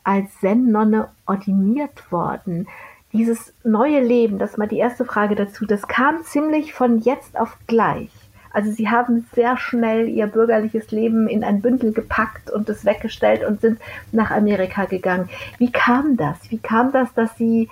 als 0.04 0.34
Zen-Nonne 0.40 1.10
ordiniert 1.28 2.12
worden 2.12 2.68
dieses 3.14 3.54
neue 3.64 4.02
Leben, 4.02 4.38
das 4.38 4.52
ist 4.52 4.58
mal 4.58 4.68
die 4.68 4.78
erste 4.78 5.06
Frage 5.06 5.36
dazu, 5.36 5.66
das 5.66 5.88
kam 5.88 6.24
ziemlich 6.24 6.74
von 6.74 7.00
jetzt 7.00 7.40
auf 7.40 7.58
gleich. 7.68 8.10
Also 8.52 8.72
sie 8.72 8.90
haben 8.90 9.28
sehr 9.34 9.58
schnell 9.58 10.08
ihr 10.10 10.28
bürgerliches 10.28 10.92
Leben 10.92 11.28
in 11.28 11.44
ein 11.44 11.62
Bündel 11.62 11.94
gepackt 11.94 12.50
und 12.50 12.68
es 12.70 12.84
weggestellt 12.84 13.44
und 13.44 13.62
sind 13.62 13.80
nach 14.12 14.32
Amerika 14.32 14.86
gegangen. 14.86 15.30
Wie 15.60 15.72
kam 15.72 16.18
das? 16.18 16.38
Wie 16.50 16.58
kam 16.58 16.92
das, 16.92 17.14
dass 17.14 17.38
sie 17.38 17.70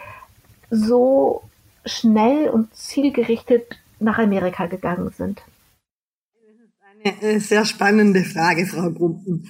so 0.69 1.43
schnell 1.85 2.49
und 2.49 2.75
zielgerichtet 2.75 3.79
nach 3.99 4.19
Amerika 4.19 4.67
gegangen 4.67 5.11
sind? 5.17 5.41
Das 7.03 7.13
ist 7.13 7.23
eine 7.23 7.39
sehr 7.39 7.65
spannende 7.65 8.23
Frage, 8.23 8.65
Frau 8.65 8.91
Grumpen. 8.91 9.49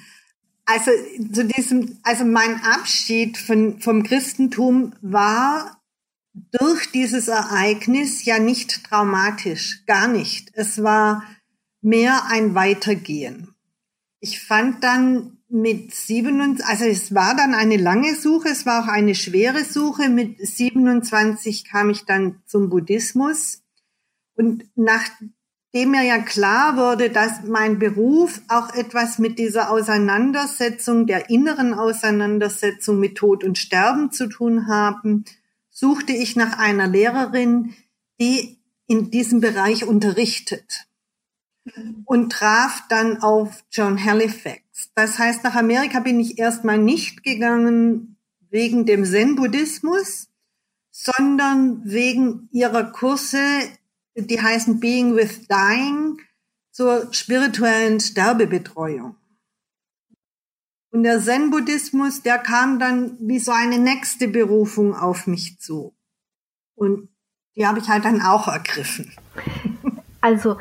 Also 0.65 0.91
zu 1.31 1.45
diesem, 1.45 1.97
also 2.03 2.25
mein 2.25 2.61
Abschied 2.61 3.37
von, 3.37 3.79
vom 3.79 4.03
Christentum 4.03 4.93
war 5.01 5.76
durch 6.51 6.91
dieses 6.91 7.27
Ereignis 7.27 8.25
ja 8.25 8.39
nicht 8.39 8.83
traumatisch, 8.85 9.85
gar 9.85 10.07
nicht. 10.07 10.51
Es 10.53 10.83
war 10.83 11.23
mehr 11.81 12.25
ein 12.29 12.55
Weitergehen. 12.55 13.53
ich 14.19 14.41
fand 14.41 14.83
dann 14.83 15.37
mit 15.49 15.93
27, 15.93 16.65
also 16.65 16.85
es 16.85 17.15
war 17.15 17.35
dann 17.35 17.53
eine 17.53 17.77
lange 17.77 18.15
Suche, 18.15 18.49
es 18.49 18.65
war 18.65 18.83
auch 18.83 18.87
eine 18.87 19.15
schwere 19.15 19.63
Suche. 19.63 20.09
Mit 20.09 20.45
27 20.45 21.63
kam 21.63 21.89
ich 21.89 22.05
dann 22.05 22.41
zum 22.45 22.69
Buddhismus. 22.69 23.61
Und 24.35 24.65
nachdem 24.75 25.91
mir 25.91 26.03
ja 26.03 26.19
klar 26.19 26.75
wurde, 26.75 27.09
dass 27.09 27.43
mein 27.43 27.79
Beruf 27.79 28.41
auch 28.49 28.73
etwas 28.73 29.19
mit 29.19 29.39
dieser 29.39 29.71
Auseinandersetzung, 29.71 31.07
der 31.07 31.29
inneren 31.29 31.73
Auseinandersetzung 31.73 32.99
mit 32.99 33.15
Tod 33.15 33.43
und 33.43 33.57
Sterben 33.57 34.11
zu 34.11 34.27
tun 34.27 34.67
haben, 34.67 35.23
suchte 35.77 36.11
ich 36.11 36.35
nach 36.35 36.57
einer 36.57 36.87
Lehrerin, 36.87 37.75
die 38.19 38.57
in 38.87 39.11
diesem 39.11 39.41
Bereich 39.41 39.85
unterrichtet 39.85 40.87
und 42.05 42.31
traf 42.31 42.81
dann 42.89 43.21
auf 43.21 43.63
John 43.69 44.03
Halifax. 44.03 44.89
Das 44.95 45.19
heißt, 45.19 45.43
nach 45.43 45.53
Amerika 45.53 45.99
bin 45.99 46.19
ich 46.19 46.39
erstmal 46.39 46.79
nicht 46.79 47.23
gegangen 47.23 48.17
wegen 48.49 48.87
dem 48.87 49.05
Zen-Buddhismus, 49.05 50.29
sondern 50.89 51.81
wegen 51.85 52.49
ihrer 52.51 52.85
Kurse, 52.85 53.37
die 54.15 54.41
heißen 54.41 54.79
Being 54.79 55.15
with 55.15 55.47
Dying, 55.47 56.17
zur 56.71 57.13
spirituellen 57.13 57.99
Sterbebetreuung. 57.99 59.15
Und 60.97 61.03
der 61.03 61.19
Zen-Buddhismus, 61.19 62.23
der 62.23 62.39
kam 62.39 62.79
dann 62.79 63.17
wie 63.19 63.37
so 63.37 63.51
eine 63.51 63.77
nächste 63.77 64.27
Berufung 64.27 64.95
auf 64.95 65.27
mich 65.27 65.59
zu. 65.59 65.93
Und 66.73 67.09
die 67.55 67.67
habe 67.67 67.77
ich 67.77 67.87
halt 67.87 68.03
dann 68.03 68.19
auch 68.23 68.47
ergriffen. 68.47 69.13
Also 70.19 70.57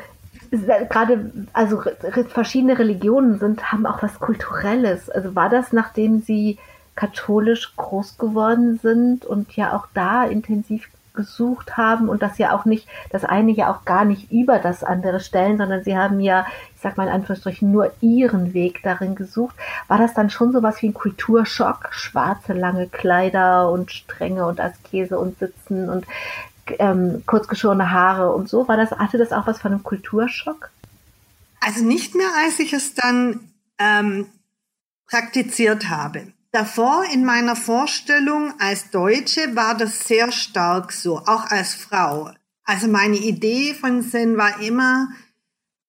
gerade, 0.51 1.33
also 1.55 1.83
verschiedene 2.29 2.79
Religionen 2.79 3.39
sind, 3.39 3.73
haben 3.73 3.87
auch 3.87 4.03
was 4.03 4.21
Kulturelles. 4.21 5.09
Also 5.09 5.35
war 5.35 5.49
das, 5.49 5.73
nachdem 5.73 6.21
Sie 6.21 6.59
katholisch 6.95 7.75
groß 7.75 8.19
geworden 8.19 8.79
sind 8.81 9.25
und 9.25 9.57
ja 9.57 9.75
auch 9.75 9.89
da 9.95 10.25
intensiv 10.25 10.89
gesucht 11.17 11.77
haben 11.77 12.09
und 12.09 12.23
das 12.23 12.39
ja 12.39 12.55
auch 12.55 12.65
nicht, 12.65 12.87
das 13.11 13.25
eine 13.25 13.51
ja 13.51 13.73
auch 13.73 13.85
gar 13.85 14.05
nicht 14.05 14.31
über 14.31 14.59
das 14.59 14.85
andere 14.85 15.19
stellen, 15.19 15.59
sondern 15.59 15.83
sie 15.83 15.97
haben 15.97 16.21
ja, 16.21 16.47
ich 16.75 16.81
sag 16.81 16.97
mal 16.97 17.09
in 17.09 17.13
Anführungsstrichen, 17.13 17.73
nur 17.73 17.93
ihren 18.01 18.55
Weg 18.55 18.83
darin 18.85 19.17
gesucht. 19.17 19.57
War 19.89 19.99
das 19.99 20.15
dann 20.15 20.31
schon 20.31 20.53
sowas 20.53 20.81
wie 20.83 20.89
ein 20.89 20.95
Kulturschock? 20.95 21.89
Schwarze, 21.91 22.53
lange 22.53 22.87
Kleider 22.87 23.71
und 23.71 23.91
Stränge 23.91 24.47
und 24.47 24.61
Askese 24.61 25.19
und 25.19 25.39
Sitzen 25.39 25.89
und 25.89 26.07
ähm, 26.79 27.23
kurzgeschorene 27.27 27.91
Haare 27.91 28.33
und 28.33 28.49
so. 28.49 28.69
War 28.69 28.77
das, 28.77 28.93
hatte 28.93 29.19
das 29.19 29.33
auch 29.33 29.47
was 29.47 29.61
von 29.61 29.73
einem 29.73 29.83
Kulturschock? 29.83 30.71
Also 31.61 31.85
nicht 31.85 32.15
mehr, 32.15 32.31
als 32.45 32.59
ich 32.59 32.73
es 32.73 32.95
dann 32.95 33.53
ähm, 33.79 34.27
praktiziert 35.09 35.89
habe. 35.89 36.33
Davor 36.57 37.05
in 37.13 37.23
meiner 37.27 37.55
Vorstellung 37.55 38.55
als 38.59 38.91
Deutsche 38.91 39.55
war 39.55 39.77
das 39.77 40.09
sehr 40.09 40.33
stark 40.33 40.91
so, 40.91 41.19
auch 41.19 41.51
als 41.51 41.75
Frau. 41.75 42.31
Also 42.65 42.89
meine 42.89 43.19
Idee 43.19 43.75
von 43.75 44.01
Zen 44.01 44.39
war 44.39 44.63
immer, 44.63 45.09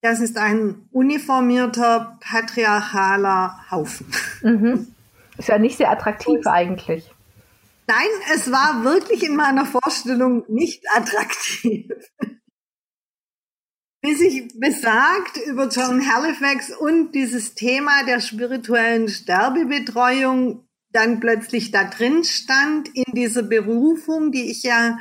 das 0.02 0.20
ist 0.20 0.38
ein 0.38 0.90
uniformierter, 0.92 2.18
patriarchaler 2.20 3.58
Haufen. 3.72 4.08
Mhm. 4.44 4.94
Ist 5.38 5.48
ja 5.48 5.58
nicht 5.58 5.78
sehr 5.78 5.90
attraktiv 5.90 6.46
eigentlich. 6.46 7.10
Nein, 7.88 8.10
es 8.36 8.52
war 8.52 8.84
wirklich 8.84 9.24
in 9.24 9.38
meiner 9.38 9.66
Vorstellung 9.66 10.44
nicht 10.50 10.84
attraktiv. 10.94 11.94
Ich 14.10 14.58
besagt 14.58 15.36
über 15.48 15.68
John 15.68 16.08
Halifax 16.08 16.72
und 16.72 17.12
dieses 17.12 17.56
Thema 17.56 18.06
der 18.06 18.22
spirituellen 18.22 19.10
Sterbebetreuung 19.10 20.66
dann 20.94 21.20
plötzlich 21.20 21.72
da 21.72 21.84
drin 21.84 22.24
stand 22.24 22.88
in 22.96 23.14
dieser 23.14 23.44
Berufung, 23.44 24.32
die 24.32 24.50
ich 24.50 24.64
ja 24.64 24.98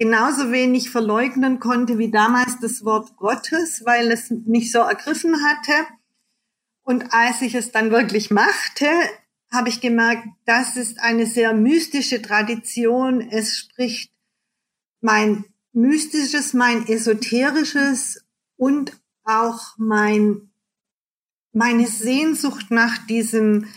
genauso 0.00 0.50
wenig 0.50 0.90
verleugnen 0.90 1.60
konnte 1.60 1.96
wie 1.98 2.10
damals 2.10 2.58
das 2.58 2.84
Wort 2.84 3.16
Gottes, 3.16 3.82
weil 3.84 4.10
es 4.10 4.30
mich 4.30 4.72
so 4.72 4.80
ergriffen 4.80 5.44
hatte. 5.44 5.72
Und 6.82 7.14
als 7.14 7.42
ich 7.42 7.54
es 7.54 7.70
dann 7.70 7.92
wirklich 7.92 8.32
machte, 8.32 8.88
habe 9.52 9.68
ich 9.68 9.80
gemerkt, 9.80 10.26
das 10.44 10.76
ist 10.76 10.98
eine 10.98 11.26
sehr 11.26 11.52
mystische 11.52 12.20
Tradition. 12.20 13.20
Es 13.20 13.56
spricht 13.56 14.10
mein 15.00 15.44
mystisches, 15.72 16.52
mein 16.52 16.88
esoterisches 16.88 18.19
und 18.60 18.92
auch 19.24 19.74
mein, 19.78 20.50
meine 21.52 21.86
Sehnsucht 21.86 22.70
nach 22.70 23.06
diesem, 23.06 23.68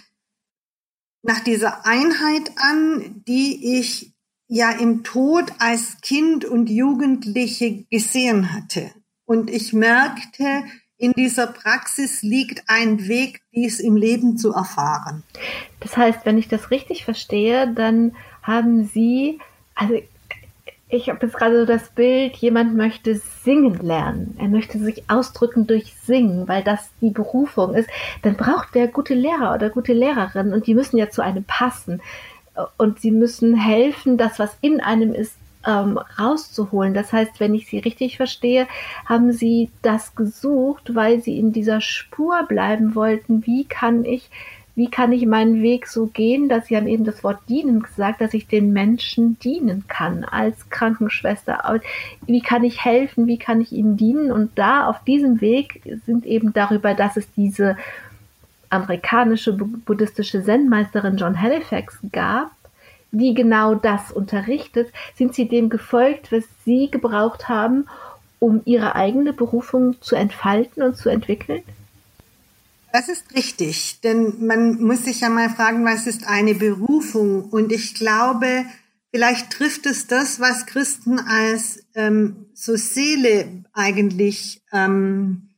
nach 1.22 1.40
dieser 1.40 1.86
Einheit 1.86 2.52
an, 2.58 3.24
die 3.26 3.80
ich 3.80 4.14
ja 4.48 4.72
im 4.72 5.06
Tod 5.06 5.54
als 5.60 6.02
Kind 6.02 6.44
und 6.44 6.70
Jugendliche 6.70 7.86
gesehen 7.90 8.52
hatte. 8.52 8.92
Und 9.24 9.50
ich 9.50 9.72
merkte, 9.72 10.66
in 10.98 11.14
dieser 11.14 11.48
Praxis 11.48 12.22
liegt 12.22 12.64
ein 12.68 13.08
Weg, 13.08 13.42
dies 13.56 13.80
im 13.80 13.96
Leben 13.96 14.38
zu 14.38 14.52
erfahren. 14.52 15.24
Das 15.80 15.96
heißt, 15.96 16.26
wenn 16.26 16.38
ich 16.38 16.50
das 16.50 16.72
richtig 16.72 17.06
verstehe, 17.06 17.74
dann 17.74 18.18
haben 18.42 18.90
Sie, 18.94 19.40
also 19.76 19.96
ich 20.94 21.10
habe 21.10 21.26
jetzt 21.26 21.36
gerade 21.36 21.62
so 21.62 21.66
das 21.66 21.90
Bild, 21.90 22.36
jemand 22.36 22.76
möchte 22.76 23.16
singen 23.16 23.80
lernen. 23.80 24.38
Er 24.40 24.48
möchte 24.48 24.78
sich 24.78 25.04
ausdrücken 25.10 25.66
durch 25.66 25.96
Singen, 25.96 26.48
weil 26.48 26.64
das 26.64 26.92
die 27.02 27.10
Berufung 27.10 27.74
ist. 27.74 27.90
Dann 28.22 28.38
braucht 28.38 28.76
der 28.76 28.88
gute 28.88 29.16
Lehrer 29.16 29.56
oder 29.56 29.72
gute 29.72 29.94
Lehrerin 29.94 30.54
und 30.54 30.68
die 30.68 30.76
müssen 30.76 30.98
ja 30.98 31.10
zu 31.10 31.24
einem 31.24 31.46
passen. 31.46 32.02
Und 32.78 33.00
sie 33.00 33.10
müssen 33.10 33.56
helfen, 33.56 34.18
das, 34.18 34.38
was 34.38 34.56
in 34.62 34.82
einem 34.82 35.14
ist, 35.14 35.36
ähm, 35.66 35.98
rauszuholen. 36.20 36.94
Das 36.94 37.12
heißt, 37.12 37.40
wenn 37.40 37.56
ich 37.56 37.68
Sie 37.68 37.80
richtig 37.80 38.18
verstehe, 38.18 38.68
haben 39.06 39.32
Sie 39.32 39.72
das 39.82 40.14
gesucht, 40.14 40.94
weil 40.94 41.22
Sie 41.22 41.40
in 41.40 41.54
dieser 41.54 41.82
Spur 41.82 42.44
bleiben 42.48 42.94
wollten. 42.94 43.46
Wie 43.48 43.64
kann 43.64 44.06
ich, 44.06 44.30
wie 44.76 44.90
kann 44.90 45.12
ich 45.12 45.26
meinen 45.28 45.62
Weg 45.62 45.86
so 45.88 46.08
gehen, 46.08 46.50
dass 46.50 46.66
Sie 46.68 46.76
haben 46.76 46.88
eben 46.88 47.04
das 47.04 47.24
Wort 47.24 47.40
dienen 47.48 47.84
gesagt, 47.84 48.22
dass 48.22 48.34
ich 48.34 48.48
den 48.48 48.74
Menschen 48.74 49.38
dienen 49.40 49.86
kann 49.88 50.24
als 50.24 50.70
Krankenschwester. 50.72 51.80
Wie 52.26 52.42
kann 52.42 52.64
ich 52.64 52.84
helfen? 52.84 53.28
Wie 53.28 53.38
kann 53.38 53.62
ich 53.62 53.72
ihnen 53.72 53.98
dienen? 53.98 54.32
Und 54.32 54.58
da 54.58 54.88
auf 54.88 55.04
diesem 55.04 55.42
Weg 55.42 55.82
sind 56.06 56.26
eben 56.26 56.54
darüber, 56.54 56.96
dass 56.96 57.18
es 57.18 57.32
diese 57.34 57.78
amerikanische 58.72 59.54
buddhistische 59.54 60.44
Zen-Meisterin 60.44 61.18
John 61.18 61.40
Halifax 61.40 62.00
gab, 62.12 62.52
die 63.12 63.36
genau 63.36 63.76
das 63.76 64.12
unterrichtet, 64.12 64.92
sind 65.16 65.36
sie 65.36 65.48
dem 65.48 65.70
gefolgt, 65.70 66.32
was 66.32 66.46
sie 66.66 66.90
gebraucht 66.90 67.48
haben, 67.48 67.86
um 68.40 68.62
ihre 68.66 68.96
eigene 68.96 69.34
Berufung 69.34 70.02
zu 70.02 70.16
entfalten 70.16 70.82
und 70.82 70.98
zu 70.98 71.10
entwickeln? 71.10 71.62
Das 72.94 73.10
ist 73.10 73.34
richtig, 73.34 74.02
denn 74.02 74.46
man 74.46 74.80
muss 74.80 75.06
sich 75.06 75.22
ja 75.22 75.30
mal 75.30 75.50
fragen, 75.50 75.84
was 75.84 76.06
ist 76.06 76.28
eine 76.28 76.54
Berufung? 76.54 77.46
Und 77.46 77.72
ich 77.72 77.96
glaube, 77.96 78.68
vielleicht 79.10 79.50
trifft 79.50 79.88
es 79.88 80.06
das, 80.06 80.40
was 80.40 80.68
Christen 80.68 81.18
als 81.18 81.84
ähm, 81.96 82.46
so 82.54 82.76
Seele 82.76 83.66
eigentlich 83.74 84.62
ähm, 84.72 85.50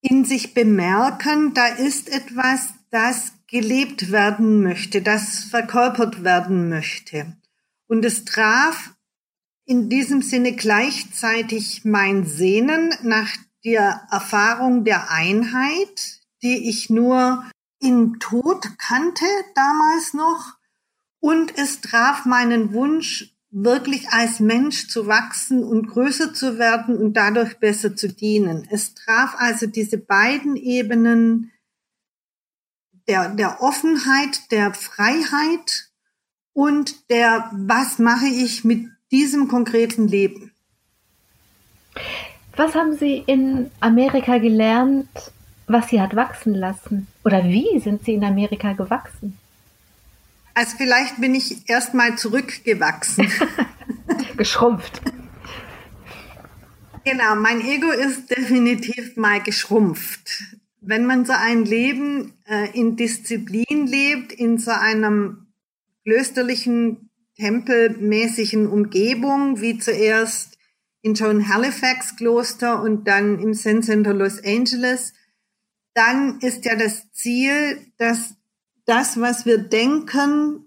in 0.00 0.24
sich 0.24 0.54
bemerken. 0.54 1.52
Da 1.52 1.66
ist 1.66 2.08
etwas, 2.08 2.70
das 2.88 3.32
gelebt 3.46 4.10
werden 4.10 4.62
möchte, 4.62 5.02
das 5.02 5.44
verkörpert 5.44 6.24
werden 6.24 6.70
möchte. 6.70 7.36
Und 7.88 8.06
es 8.06 8.24
traf 8.24 8.94
in 9.66 9.90
diesem 9.90 10.22
Sinne 10.22 10.52
gleichzeitig 10.52 11.84
mein 11.84 12.24
Sehnen 12.24 12.94
nach 13.02 13.36
der 13.64 14.06
Erfahrung 14.10 14.84
der 14.84 15.10
Einheit, 15.10 16.20
die 16.42 16.68
ich 16.68 16.90
nur 16.90 17.44
im 17.80 18.18
Tod 18.18 18.78
kannte 18.78 19.24
damals 19.54 20.14
noch. 20.14 20.54
Und 21.20 21.56
es 21.58 21.80
traf 21.80 22.26
meinen 22.26 22.72
Wunsch, 22.74 23.34
wirklich 23.50 24.08
als 24.08 24.40
Mensch 24.40 24.88
zu 24.88 25.06
wachsen 25.06 25.62
und 25.62 25.86
größer 25.86 26.34
zu 26.34 26.58
werden 26.58 26.96
und 26.96 27.14
dadurch 27.14 27.58
besser 27.60 27.94
zu 27.94 28.08
dienen. 28.08 28.66
Es 28.70 28.94
traf 28.94 29.36
also 29.38 29.66
diese 29.66 29.96
beiden 29.96 30.56
Ebenen 30.56 31.52
der, 33.06 33.28
der 33.28 33.62
Offenheit, 33.62 34.50
der 34.50 34.74
Freiheit 34.74 35.90
und 36.52 37.10
der, 37.10 37.48
was 37.52 37.98
mache 37.98 38.26
ich 38.26 38.64
mit 38.64 38.88
diesem 39.12 39.46
konkreten 39.46 40.08
Leben. 40.08 40.52
Was 42.56 42.74
haben 42.74 42.96
Sie 42.96 43.22
in 43.26 43.70
Amerika 43.80 44.38
gelernt, 44.38 45.08
was 45.66 45.88
Sie 45.88 46.00
hat 46.00 46.14
wachsen 46.14 46.54
lassen? 46.54 47.06
Oder 47.24 47.44
wie 47.44 47.78
sind 47.80 48.04
Sie 48.04 48.14
in 48.14 48.24
Amerika 48.24 48.72
gewachsen? 48.72 49.38
Also 50.54 50.76
vielleicht 50.76 51.20
bin 51.20 51.34
ich 51.34 51.68
erst 51.68 51.94
mal 51.94 52.16
zurückgewachsen. 52.16 53.30
Geschrumpft. 54.36 55.00
Genau, 57.04 57.34
mein 57.34 57.60
Ego 57.60 57.90
ist 57.90 58.30
definitiv 58.30 59.16
mal 59.16 59.42
geschrumpft 59.42 60.54
wenn 60.86 61.06
man 61.06 61.24
so 61.24 61.32
ein 61.32 61.64
Leben 61.64 62.34
äh, 62.46 62.70
in 62.78 62.96
Disziplin 62.96 63.86
lebt, 63.86 64.32
in 64.32 64.58
so 64.58 64.70
einem 64.70 65.46
klösterlichen, 66.04 67.10
tempelmäßigen 67.36 68.66
Umgebung, 68.66 69.60
wie 69.60 69.78
zuerst 69.78 70.53
in 71.04 71.12
John 71.12 71.46
Halifax 71.50 72.16
Kloster 72.16 72.80
und 72.82 73.06
dann 73.06 73.38
im 73.38 73.52
Zen 73.52 73.82
Center 73.82 74.14
Los 74.14 74.42
Angeles, 74.42 75.12
dann 75.92 76.40
ist 76.40 76.64
ja 76.64 76.76
das 76.76 77.12
Ziel, 77.12 77.92
dass 77.98 78.36
das, 78.86 79.20
was 79.20 79.44
wir 79.44 79.58
denken, 79.58 80.66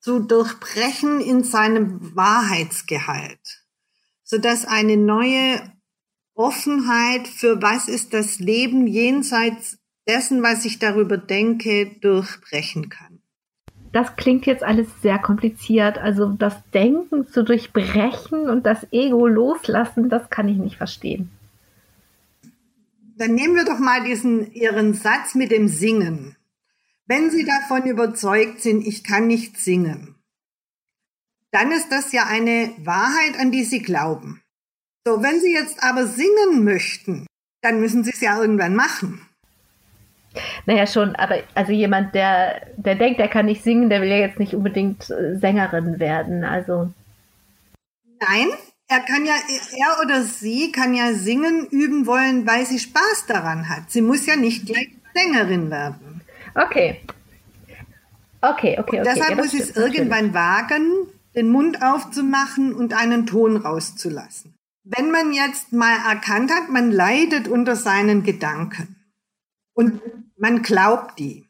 zu 0.00 0.20
durchbrechen 0.20 1.22
in 1.22 1.42
seinem 1.42 2.14
Wahrheitsgehalt, 2.14 3.64
sodass 4.24 4.66
eine 4.66 4.98
neue 4.98 5.72
Offenheit 6.34 7.28
für 7.28 7.62
was 7.62 7.88
ist 7.88 8.12
das 8.12 8.38
Leben 8.38 8.86
jenseits 8.86 9.78
dessen, 10.06 10.42
was 10.42 10.66
ich 10.66 10.78
darüber 10.78 11.16
denke, 11.16 11.96
durchbrechen 12.02 12.90
kann. 12.90 13.07
Das 13.92 14.16
klingt 14.16 14.46
jetzt 14.46 14.62
alles 14.62 14.88
sehr 15.00 15.18
kompliziert. 15.18 15.98
Also 15.98 16.32
das 16.32 16.54
Denken 16.72 17.26
zu 17.26 17.42
durchbrechen 17.42 18.48
und 18.48 18.66
das 18.66 18.86
Ego 18.92 19.26
loslassen, 19.26 20.08
das 20.08 20.30
kann 20.30 20.48
ich 20.48 20.56
nicht 20.56 20.76
verstehen. 20.76 21.30
Dann 23.16 23.34
nehmen 23.34 23.56
wir 23.56 23.64
doch 23.64 23.78
mal 23.78 24.04
diesen 24.04 24.52
Ihren 24.52 24.94
Satz 24.94 25.34
mit 25.34 25.50
dem 25.50 25.68
Singen. 25.68 26.36
Wenn 27.06 27.30
Sie 27.30 27.44
davon 27.44 27.86
überzeugt 27.86 28.60
sind, 28.60 28.86
ich 28.86 29.02
kann 29.02 29.26
nicht 29.26 29.58
singen, 29.58 30.14
dann 31.50 31.72
ist 31.72 31.90
das 31.90 32.12
ja 32.12 32.26
eine 32.26 32.72
Wahrheit, 32.78 33.40
an 33.40 33.50
die 33.50 33.64
Sie 33.64 33.80
glauben. 33.80 34.42
So, 35.06 35.22
wenn 35.22 35.40
Sie 35.40 35.52
jetzt 35.52 35.82
aber 35.82 36.06
singen 36.06 36.64
möchten, 36.64 37.26
dann 37.62 37.80
müssen 37.80 38.04
Sie 38.04 38.10
es 38.10 38.20
ja 38.20 38.40
irgendwann 38.40 38.76
machen. 38.76 39.27
Naja, 40.66 40.86
schon, 40.86 41.14
aber 41.16 41.36
also 41.54 41.72
jemand, 41.72 42.14
der, 42.14 42.62
der 42.76 42.94
denkt, 42.94 43.20
er 43.20 43.28
kann 43.28 43.46
nicht 43.46 43.62
singen, 43.62 43.88
der 43.88 44.00
will 44.00 44.08
ja 44.08 44.16
jetzt 44.16 44.38
nicht 44.38 44.54
unbedingt 44.54 45.10
äh, 45.10 45.36
Sängerin 45.36 45.98
werden. 45.98 46.44
Also. 46.44 46.90
Nein, 48.20 48.48
er 48.88 49.00
kann 49.00 49.26
ja, 49.26 49.34
er 49.34 50.04
oder 50.04 50.22
sie 50.22 50.72
kann 50.72 50.94
ja 50.94 51.12
singen 51.12 51.66
üben 51.66 52.06
wollen, 52.06 52.46
weil 52.46 52.64
sie 52.64 52.78
Spaß 52.78 53.26
daran 53.26 53.68
hat. 53.68 53.90
Sie 53.90 54.00
muss 54.00 54.26
ja 54.26 54.36
nicht 54.36 54.66
gleich 54.66 54.88
Sängerin 55.14 55.70
werden. 55.70 56.22
Okay. 56.54 57.00
Okay, 58.40 58.78
okay, 58.78 59.00
okay. 59.00 59.02
deshalb 59.04 59.30
ja, 59.30 59.36
muss 59.36 59.50
sie 59.50 59.60
es 59.60 59.76
irgendwann 59.76 60.32
wagen, 60.32 61.08
den 61.34 61.50
Mund 61.50 61.82
aufzumachen 61.82 62.72
und 62.72 62.94
einen 62.94 63.26
Ton 63.26 63.56
rauszulassen. 63.56 64.54
Wenn 64.84 65.10
man 65.10 65.32
jetzt 65.32 65.72
mal 65.72 65.96
erkannt 66.08 66.50
hat, 66.50 66.70
man 66.70 66.90
leidet 66.90 67.46
unter 67.46 67.76
seinen 67.76 68.22
Gedanken 68.22 68.96
und 69.74 70.00
man 70.38 70.62
glaubt 70.62 71.18
die, 71.18 71.48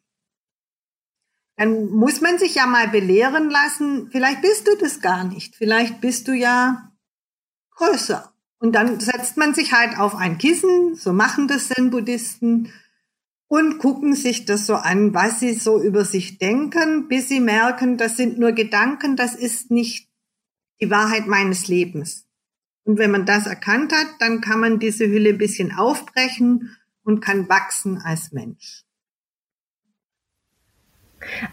dann 1.56 1.90
muss 1.90 2.20
man 2.20 2.38
sich 2.38 2.54
ja 2.54 2.66
mal 2.66 2.88
belehren 2.88 3.50
lassen, 3.50 4.08
vielleicht 4.10 4.42
bist 4.42 4.68
du 4.68 4.76
das 4.76 5.00
gar 5.00 5.24
nicht, 5.24 5.56
vielleicht 5.56 6.00
bist 6.00 6.28
du 6.28 6.32
ja 6.32 6.92
größer. 7.72 8.32
Und 8.60 8.72
dann 8.72 8.98
setzt 9.00 9.36
man 9.36 9.54
sich 9.54 9.72
halt 9.72 9.98
auf 9.98 10.16
ein 10.16 10.38
Kissen, 10.38 10.94
so 10.94 11.12
machen 11.12 11.48
das 11.48 11.68
Zen-Buddhisten, 11.68 12.72
und 13.48 13.78
gucken 13.78 14.14
sich 14.14 14.44
das 14.44 14.66
so 14.66 14.74
an, 14.74 15.14
was 15.14 15.40
sie 15.40 15.54
so 15.54 15.82
über 15.82 16.04
sich 16.04 16.38
denken, 16.38 17.08
bis 17.08 17.28
sie 17.28 17.40
merken, 17.40 17.96
das 17.96 18.16
sind 18.16 18.38
nur 18.38 18.52
Gedanken, 18.52 19.16
das 19.16 19.34
ist 19.34 19.70
nicht 19.70 20.08
die 20.80 20.90
Wahrheit 20.90 21.26
meines 21.26 21.66
Lebens. 21.66 22.26
Und 22.84 22.98
wenn 22.98 23.10
man 23.10 23.26
das 23.26 23.46
erkannt 23.46 23.92
hat, 23.92 24.06
dann 24.20 24.42
kann 24.42 24.60
man 24.60 24.78
diese 24.78 25.08
Hülle 25.08 25.30
ein 25.30 25.38
bisschen 25.38 25.72
aufbrechen 25.72 26.76
und 27.08 27.22
kann 27.22 27.48
wachsen 27.48 28.02
als 28.04 28.32
Mensch. 28.32 28.84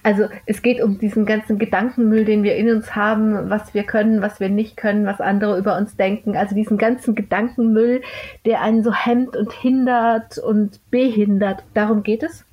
Also 0.03 0.27
es 0.45 0.61
geht 0.61 0.81
um 0.81 0.99
diesen 0.99 1.25
ganzen 1.25 1.57
Gedankenmüll, 1.57 2.25
den 2.25 2.43
wir 2.43 2.57
in 2.57 2.69
uns 2.69 2.93
haben, 2.93 3.49
was 3.49 3.73
wir 3.73 3.83
können, 3.83 4.21
was 4.21 4.41
wir 4.41 4.49
nicht 4.49 4.75
können, 4.75 5.05
was 5.05 5.21
andere 5.21 5.57
über 5.57 5.77
uns 5.77 5.95
denken. 5.95 6.35
Also 6.35 6.55
diesen 6.55 6.77
ganzen 6.77 7.15
Gedankenmüll, 7.15 8.03
der 8.43 8.61
einen 8.61 8.83
so 8.83 8.93
hemmt 8.93 9.37
und 9.37 9.53
hindert 9.53 10.37
und 10.39 10.81
behindert. 10.91 11.63
Darum 11.73 12.03
geht 12.03 12.23
es? 12.23 12.43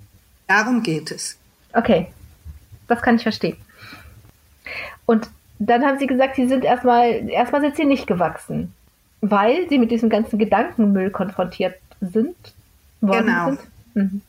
Darum 0.46 0.84
geht 0.84 1.10
es. 1.10 1.38
Okay, 1.72 2.06
das 2.86 3.02
kann 3.02 3.16
ich 3.16 3.24
verstehen. 3.24 3.56
Und 5.06 5.28
dann 5.58 5.84
haben 5.84 5.98
sie 5.98 6.06
gesagt, 6.06 6.36
sie 6.36 6.46
sind 6.46 6.64
erstmal, 6.64 7.28
erstmal 7.28 7.62
sind 7.62 7.74
sie 7.74 7.84
nicht 7.84 8.06
gewachsen, 8.06 8.72
weil 9.20 9.68
sie 9.68 9.78
mit 9.80 9.90
diesem 9.90 10.08
ganzen 10.08 10.38
Gedankenmüll 10.38 11.10
konfrontiert 11.10 11.74
sind. 12.00 12.36
Genau. 13.02 13.50
Sind. 13.50 13.60
Mhm. 13.94 14.20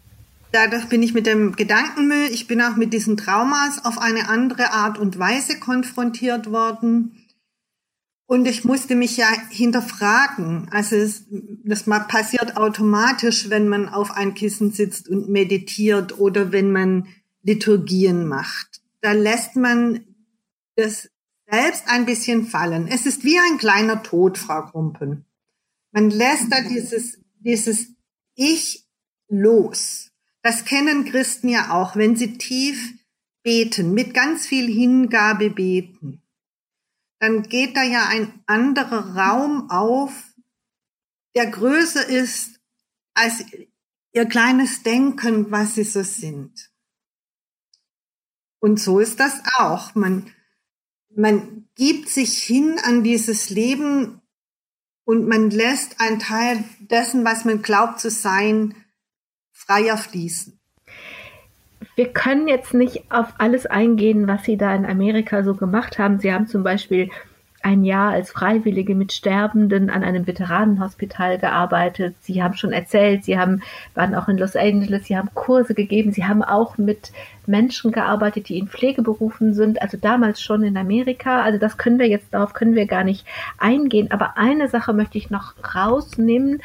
Dadurch 0.52 0.88
bin 0.88 1.02
ich 1.02 1.16
mit 1.16 1.26
dem 1.26 1.56
Gedankenmüll, 1.56 2.28
ich 2.32 2.46
bin 2.46 2.62
auch 2.62 2.76
mit 2.76 2.94
diesen 2.94 3.18
Traumas 3.18 3.84
auf 3.86 3.98
eine 3.98 4.30
andere 4.30 4.72
Art 4.72 5.00
und 5.00 5.18
Weise 5.18 5.60
konfrontiert 5.60 6.52
worden. 6.52 7.18
Und 8.28 8.48
ich 8.48 8.64
musste 8.64 8.96
mich 8.96 9.18
ja 9.18 9.28
hinterfragen. 9.50 10.68
Also 10.72 10.96
es, 10.96 11.26
das 11.64 11.84
passiert 11.84 12.56
automatisch, 12.56 13.50
wenn 13.50 13.68
man 13.68 13.90
auf 13.90 14.12
ein 14.12 14.36
Kissen 14.36 14.72
sitzt 14.72 15.10
und 15.10 15.28
meditiert 15.28 16.20
oder 16.20 16.52
wenn 16.52 16.72
man 16.72 17.08
Liturgien 17.42 18.28
macht. 18.28 18.82
Da 19.02 19.12
lässt 19.12 19.56
man 19.56 20.02
das 20.76 21.10
selbst 21.50 21.84
ein 21.88 22.06
bisschen 22.06 22.46
fallen. 22.46 22.88
Es 22.88 23.06
ist 23.06 23.24
wie 23.24 23.38
ein 23.38 23.58
kleiner 23.58 24.04
Tod, 24.04 24.38
Frau 24.38 24.62
Krumpen. 24.64 25.26
Man 25.92 26.10
lässt 26.10 26.52
da 26.52 26.62
dieses, 26.62 27.20
dieses 27.40 27.88
Ich 28.36 28.86
los. 29.30 30.12
Das 30.42 30.66
kennen 30.66 31.06
Christen 31.06 31.50
ja 31.50 31.72
auch, 31.72 31.96
wenn 31.96 32.16
sie 32.16 32.38
tief 32.38 32.94
beten, 33.44 33.94
mit 33.94 34.14
ganz 34.14 34.46
viel 34.46 34.68
Hingabe 34.68 35.50
beten. 35.50 36.22
Dann 37.20 37.44
geht 37.44 37.78
da 37.78 37.84
ja 37.84 38.08
ein 38.08 38.44
anderer 38.48 39.16
Raum 39.16 39.70
auf, 39.70 40.34
der 41.36 41.48
größer 41.48 42.08
ist 42.08 42.60
als 43.14 43.46
ihr 44.12 44.26
kleines 44.26 44.84
Denken, 44.84 45.52
was 45.52 45.76
sie 45.76 45.84
so 45.84 46.04
sind. 46.04 46.72
Und 48.60 48.80
so 48.80 49.00
ist 49.00 49.20
das 49.20 49.42
auch. 49.58 49.96
Man, 49.96 50.32
man 51.16 51.68
gibt 51.76 52.10
sich 52.10 52.42
hin 52.44 52.80
an 52.84 53.04
dieses 53.04 53.50
Leben 53.50 54.22
und 55.06 55.28
man 55.28 55.50
lässt 55.50 56.00
einen 56.00 56.20
Teil 56.20 56.64
dessen, 56.80 57.26
was 57.26 57.46
man 57.46 57.62
glaubt 57.62 58.00
zu 58.00 58.10
sein, 58.10 58.76
freier 59.52 59.98
fließen. 59.98 60.60
Wir 61.96 62.12
können 62.12 62.48
jetzt 62.48 62.74
nicht 62.74 63.12
auf 63.12 63.34
alles 63.38 63.66
eingehen, 63.66 64.28
was 64.28 64.44
Sie 64.44 64.58
da 64.58 64.74
in 64.74 64.86
Amerika 64.86 65.44
so 65.44 65.54
gemacht 65.54 66.00
haben. 66.00 66.20
Sie 66.20 66.34
haben 66.34 66.48
zum 66.48 66.64
Beispiel 66.64 67.12
ein 67.64 67.86
Jahr 67.86 68.12
als 68.12 68.32
Freiwillige 68.32 68.94
mit 68.94 69.14
Sterbenden 69.14 69.90
an 69.90 70.04
einem 70.04 70.28
Veteranenhospital 70.28 71.40
gearbeitet. 71.40 72.14
Sie 72.22 72.44
haben 72.44 72.56
schon 72.56 72.74
erzählt, 72.74 73.24
Sie 73.24 73.40
haben, 73.40 73.64
waren 73.96 74.14
auch 74.16 74.28
in 74.28 74.38
Los 74.38 74.56
Angeles, 74.58 75.06
Sie 75.06 75.18
haben 75.18 75.30
Kurse 75.34 75.74
gegeben, 75.74 76.12
Sie 76.12 76.26
haben 76.26 76.44
auch 76.44 76.78
mit 76.78 77.14
Menschen 77.48 77.94
gearbeitet, 77.94 78.50
die 78.50 78.60
in 78.60 78.68
Pflegeberufen 78.68 79.54
sind, 79.54 79.82
also 79.82 79.98
damals 79.98 80.42
schon 80.42 80.64
in 80.64 80.76
Amerika. 80.76 81.42
Also 81.42 81.58
das 81.58 81.78
können 81.78 82.00
wir 82.00 82.08
jetzt, 82.08 82.34
darauf 82.34 82.54
können 82.54 82.76
wir 82.76 82.86
gar 82.86 83.06
nicht 83.06 83.26
eingehen. 83.58 84.12
Aber 84.12 84.38
eine 84.38 84.68
Sache 84.68 84.92
möchte 84.92 85.18
ich 85.18 85.30
noch 85.30 85.54
rausnehmen. 85.74 86.62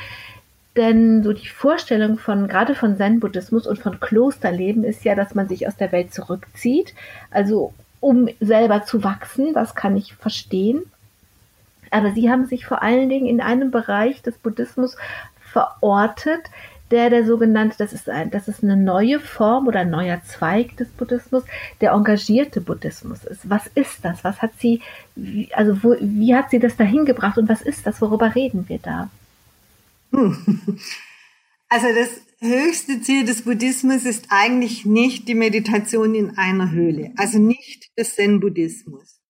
Denn 0.76 1.22
so 1.22 1.32
die 1.32 1.48
Vorstellung 1.48 2.18
von, 2.18 2.46
gerade 2.46 2.74
von 2.74 2.96
Zen-Buddhismus 2.96 3.66
und 3.66 3.78
von 3.78 3.98
Klosterleben 4.00 4.84
ist 4.84 5.04
ja, 5.04 5.14
dass 5.14 5.34
man 5.34 5.48
sich 5.48 5.66
aus 5.66 5.76
der 5.76 5.92
Welt 5.92 6.12
zurückzieht. 6.12 6.94
Also 7.30 7.72
um 8.00 8.28
selber 8.40 8.84
zu 8.84 9.04
wachsen, 9.04 9.54
das 9.54 9.74
kann 9.74 9.96
ich 9.96 10.14
verstehen. 10.14 10.82
Aber 11.90 12.12
sie 12.12 12.30
haben 12.30 12.46
sich 12.46 12.66
vor 12.66 12.82
allen 12.82 13.08
Dingen 13.08 13.26
in 13.26 13.40
einem 13.40 13.70
Bereich 13.70 14.22
des 14.22 14.36
Buddhismus 14.38 14.96
verortet, 15.40 16.42
der 16.90 17.10
der 17.10 17.24
sogenannte, 17.24 17.76
das 17.78 17.92
ist 17.92 18.08
ein, 18.08 18.30
das 18.30 18.48
ist 18.48 18.62
eine 18.62 18.76
neue 18.76 19.20
Form 19.20 19.66
oder 19.66 19.80
ein 19.80 19.90
neuer 19.90 20.22
Zweig 20.24 20.76
des 20.76 20.88
Buddhismus, 20.88 21.44
der 21.80 21.92
engagierte 21.92 22.60
Buddhismus 22.60 23.24
ist. 23.24 23.48
Was 23.48 23.66
ist 23.68 24.04
das? 24.04 24.24
Was 24.24 24.40
hat 24.40 24.52
sie, 24.58 24.80
also 25.52 25.82
wo, 25.82 25.96
wie 26.00 26.34
hat 26.34 26.50
sie 26.50 26.58
das 26.58 26.76
dahin 26.76 27.04
gebracht 27.04 27.36
und 27.38 27.48
was 27.48 27.62
ist 27.62 27.86
das? 27.86 28.00
Worüber 28.00 28.34
reden 28.34 28.68
wir 28.68 28.78
da? 28.78 29.10
Also 31.70 31.88
das 31.88 32.22
höchste 32.40 33.00
Ziel 33.00 33.24
des 33.24 33.42
Buddhismus 33.42 34.04
ist 34.04 34.26
eigentlich 34.28 34.84
nicht 34.84 35.28
die 35.28 35.34
Meditation 35.34 36.14
in 36.14 36.38
einer 36.38 36.70
Höhle, 36.70 37.12
also 37.16 37.38
nicht 37.38 37.90
der 37.96 38.04
Zen-Buddhismus. 38.04 39.20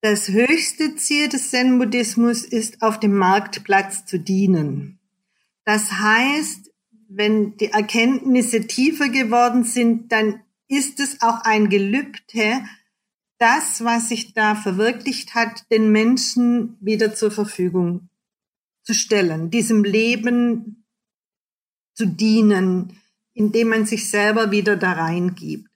Das 0.00 0.28
höchste 0.28 0.94
Ziel 0.96 1.28
des 1.28 1.50
Zen-Buddhismus 1.50 2.44
ist, 2.44 2.82
auf 2.82 3.00
dem 3.00 3.16
Marktplatz 3.16 4.06
zu 4.06 4.18
dienen. 4.18 5.00
Das 5.64 5.90
heißt, 5.92 6.70
wenn 7.08 7.56
die 7.56 7.72
Erkenntnisse 7.72 8.66
tiefer 8.66 9.08
geworden 9.08 9.64
sind, 9.64 10.12
dann 10.12 10.40
ist 10.68 11.00
es 11.00 11.22
auch 11.22 11.40
ein 11.42 11.68
Gelübde, 11.68 12.62
das, 13.38 13.84
was 13.84 14.08
sich 14.08 14.32
da 14.32 14.54
verwirklicht 14.54 15.34
hat, 15.34 15.70
den 15.70 15.90
Menschen 15.92 16.76
wieder 16.80 17.14
zur 17.14 17.30
Verfügung 17.30 18.08
zu 18.82 18.94
stellen, 18.94 19.50
diesem 19.50 19.84
Leben 19.84 20.85
zu 21.96 22.06
dienen, 22.06 23.00
indem 23.34 23.70
man 23.70 23.86
sich 23.86 24.08
selber 24.10 24.50
wieder 24.50 24.76
da 24.76 24.92
reingibt. 24.92 25.68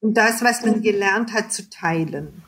Und 0.00 0.14
das, 0.14 0.44
was 0.44 0.64
man 0.64 0.82
gelernt 0.82 1.32
hat, 1.32 1.52
zu 1.52 1.68
teilen. 1.70 2.42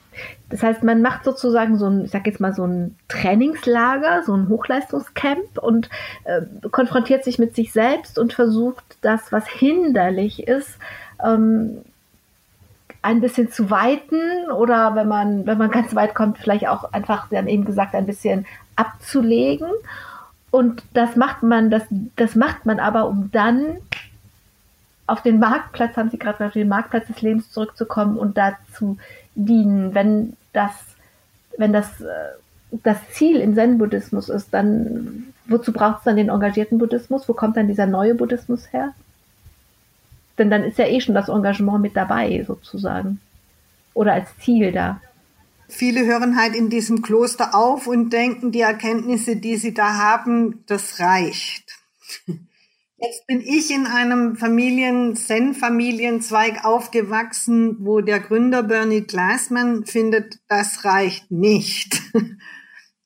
Das 0.49 0.63
heißt, 0.63 0.83
man 0.83 1.03
macht 1.03 1.25
sozusagen 1.25 1.79
so 1.79 1.87
ein, 1.87 2.05
ich 2.05 2.11
sag 2.11 2.27
jetzt 2.27 2.41
mal 2.41 2.53
so 2.53 2.67
ein 2.67 2.97
Trainingslager, 3.09 4.23
so 4.25 4.35
ein 4.35 4.49
Hochleistungscamp 4.49 5.59
und 5.59 5.89
äh, 6.25 6.43
konfrontiert 6.71 7.25
sich 7.25 7.39
mit 7.39 7.55
sich 7.55 7.73
selbst 7.73 8.19
und 8.19 8.33
versucht 8.33 8.85
das, 9.01 9.33
was 9.33 9.49
hinderlich 9.49 10.47
ist, 10.47 10.79
ähm, 11.25 11.83
ein 13.03 13.21
bisschen 13.21 13.51
zu 13.51 13.71
weiten 13.71 14.51
oder 14.51 14.95
wenn 14.95 15.09
man, 15.09 15.47
wenn 15.47 15.57
man 15.57 15.71
ganz 15.71 15.95
weit 15.95 16.15
kommt, 16.15 16.39
vielleicht 16.39 16.69
auch 16.69 16.93
einfach, 16.93 17.31
Sie 17.31 17.39
haben 17.39 17.49
eben 17.49 17.65
gesagt, 17.65 17.95
ein 17.95 18.07
bisschen 18.07 18.47
abzulegen. 18.77 19.71
Und 20.51 20.83
das 20.95 21.17
macht 21.17 21.43
man, 21.43 21.71
das, 21.71 21.83
das 22.17 22.35
macht 22.35 22.67
man 22.67 22.81
aber, 22.81 23.07
um 23.07 23.31
dann 23.33 23.77
auf 25.07 25.23
den 25.23 25.39
Marktplatz, 25.39 25.97
haben 25.97 26.11
Sie 26.11 26.19
gerade 26.19 26.47
auf 26.47 26.53
den 26.53 26.69
Marktplatz 26.69 27.07
des 27.07 27.21
Lebens 27.21 27.51
zurückzukommen 27.51 28.17
und 28.17 28.37
dazu 28.37 28.97
dienen. 29.35 29.95
Wenn 29.95 30.37
das, 30.53 30.73
wenn 31.57 31.73
das, 31.73 32.01
äh, 32.01 32.15
das 32.71 32.99
Ziel 33.11 33.41
im 33.41 33.55
Zen-Buddhismus 33.55 34.29
ist, 34.29 34.55
dann 34.55 35.33
wozu 35.51 35.73
braucht 35.73 35.99
es 35.99 36.05
dann 36.05 36.17
den 36.17 36.29
engagierten 36.29 36.79
Buddhismus? 36.79 37.29
Wo 37.29 37.35
kommt 37.35 37.57
dann 37.57 37.69
dieser 37.69 37.87
neue 37.87 38.15
Buddhismus 38.15 38.73
her? 38.73 38.95
Denn 40.39 40.51
dann 40.51 40.65
ist 40.65 40.79
ja 40.79 40.87
eh 40.87 41.01
schon 41.01 41.15
das 41.15 41.29
Engagement 41.29 41.83
mit 41.83 41.97
dabei, 41.97 42.43
sozusagen. 42.47 43.21
Oder 43.93 44.15
als 44.15 44.37
Ziel 44.39 44.73
da. 44.73 45.01
Viele 45.71 46.05
hören 46.05 46.37
halt 46.37 46.55
in 46.55 46.69
diesem 46.69 47.01
Kloster 47.01 47.55
auf 47.55 47.87
und 47.87 48.11
denken, 48.11 48.53
die 48.53 48.61
Erkenntnisse, 48.61 49.37
die 49.37 49.57
sie 49.57 49.73
da 49.73 49.95
haben, 49.95 50.65
das 50.67 50.99
reicht. 50.99 51.79
Jetzt 53.03 53.27
bin 53.27 53.41
ich 53.41 53.71
in 53.71 53.87
einem 53.87 54.37
Familien, 54.37 55.17
Zen-Familienzweig 55.17 56.67
aufgewachsen, 56.67 57.77
wo 57.81 58.03
der 58.03 58.21
Gründer 58.21 58.63
Bernie 58.63 59.01
Glassman 59.01 59.87
findet, 59.87 60.39
das 60.49 60.85
reicht 60.85 61.31
nicht. 61.31 62.03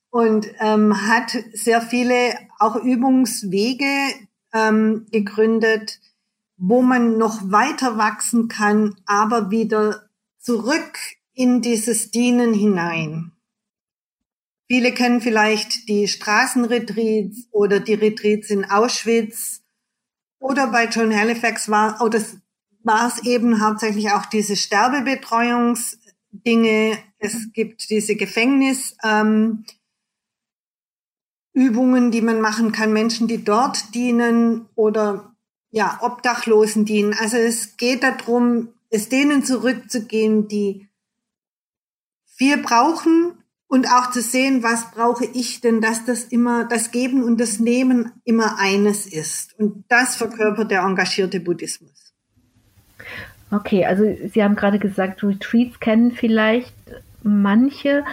Und 0.09 0.47
ähm, 0.59 1.07
hat 1.07 1.37
sehr 1.53 1.81
viele 1.81 2.37
auch 2.59 2.75
Übungswege 2.75 3.85
ähm, 4.53 5.07
gegründet, 5.11 5.99
wo 6.57 6.81
man 6.81 7.17
noch 7.17 7.51
weiter 7.51 7.97
wachsen 7.97 8.47
kann, 8.47 8.95
aber 9.05 9.51
wieder 9.51 10.09
zurück 10.39 10.97
in 11.35 11.61
dieses 11.61 12.11
Dienen 12.11 12.53
hinein. 12.53 13.31
Viele 14.67 14.93
kennen 14.93 15.21
vielleicht 15.21 15.87
die 15.87 16.07
Straßenretreats 16.07 17.49
oder 17.51 17.79
die 17.79 17.93
Retreats 17.93 18.49
in 18.49 18.65
Auschwitz 18.65 19.61
oder 20.39 20.65
bei 20.67 20.85
John 20.85 21.15
Halifax 21.15 21.69
war, 21.69 22.01
oder 22.01 22.19
war 22.81 23.07
es 23.07 23.23
eben 23.25 23.63
hauptsächlich 23.63 24.11
auch 24.11 24.25
diese 24.25 24.55
Sterbebetreuungsdinge. 24.55 26.97
Es 27.19 27.53
gibt 27.53 27.87
diese 27.89 28.15
Gefängnis, 28.15 28.97
ähm, 29.03 29.65
Übungen, 31.53 32.09
die 32.11 32.21
man 32.21 32.41
machen 32.41 32.71
kann, 32.73 32.91
Menschen, 32.91 33.27
die 33.27 33.43
dort 33.43 33.93
dienen 33.95 34.67
oder 34.75 35.35
ja, 35.71 35.97
Obdachlosen 36.01 36.85
dienen. 36.85 37.13
Also 37.13 37.37
es 37.37 37.77
geht 37.77 38.03
darum, 38.03 38.73
es 38.89 39.09
denen 39.09 39.43
zurückzugehen, 39.43 40.47
die 40.47 40.87
wir 42.37 42.61
brauchen 42.61 43.33
und 43.67 43.87
auch 43.87 44.11
zu 44.11 44.21
sehen, 44.21 44.63
was 44.63 44.91
brauche 44.91 45.25
ich 45.25 45.61
denn, 45.61 45.81
dass 45.81 46.05
das 46.05 46.25
immer, 46.25 46.65
das 46.65 46.91
Geben 46.91 47.23
und 47.23 47.39
das 47.39 47.59
Nehmen 47.59 48.11
immer 48.23 48.59
eines 48.59 49.05
ist. 49.05 49.57
Und 49.59 49.85
das 49.89 50.15
verkörpert 50.15 50.71
der 50.71 50.81
engagierte 50.81 51.39
Buddhismus. 51.39 52.13
Okay, 53.51 53.85
also 53.85 54.03
Sie 54.33 54.43
haben 54.43 54.55
gerade 54.55 54.79
gesagt, 54.79 55.23
Retreats 55.23 55.79
kennen 55.79 56.11
vielleicht 56.11 56.73
manche 57.23 58.03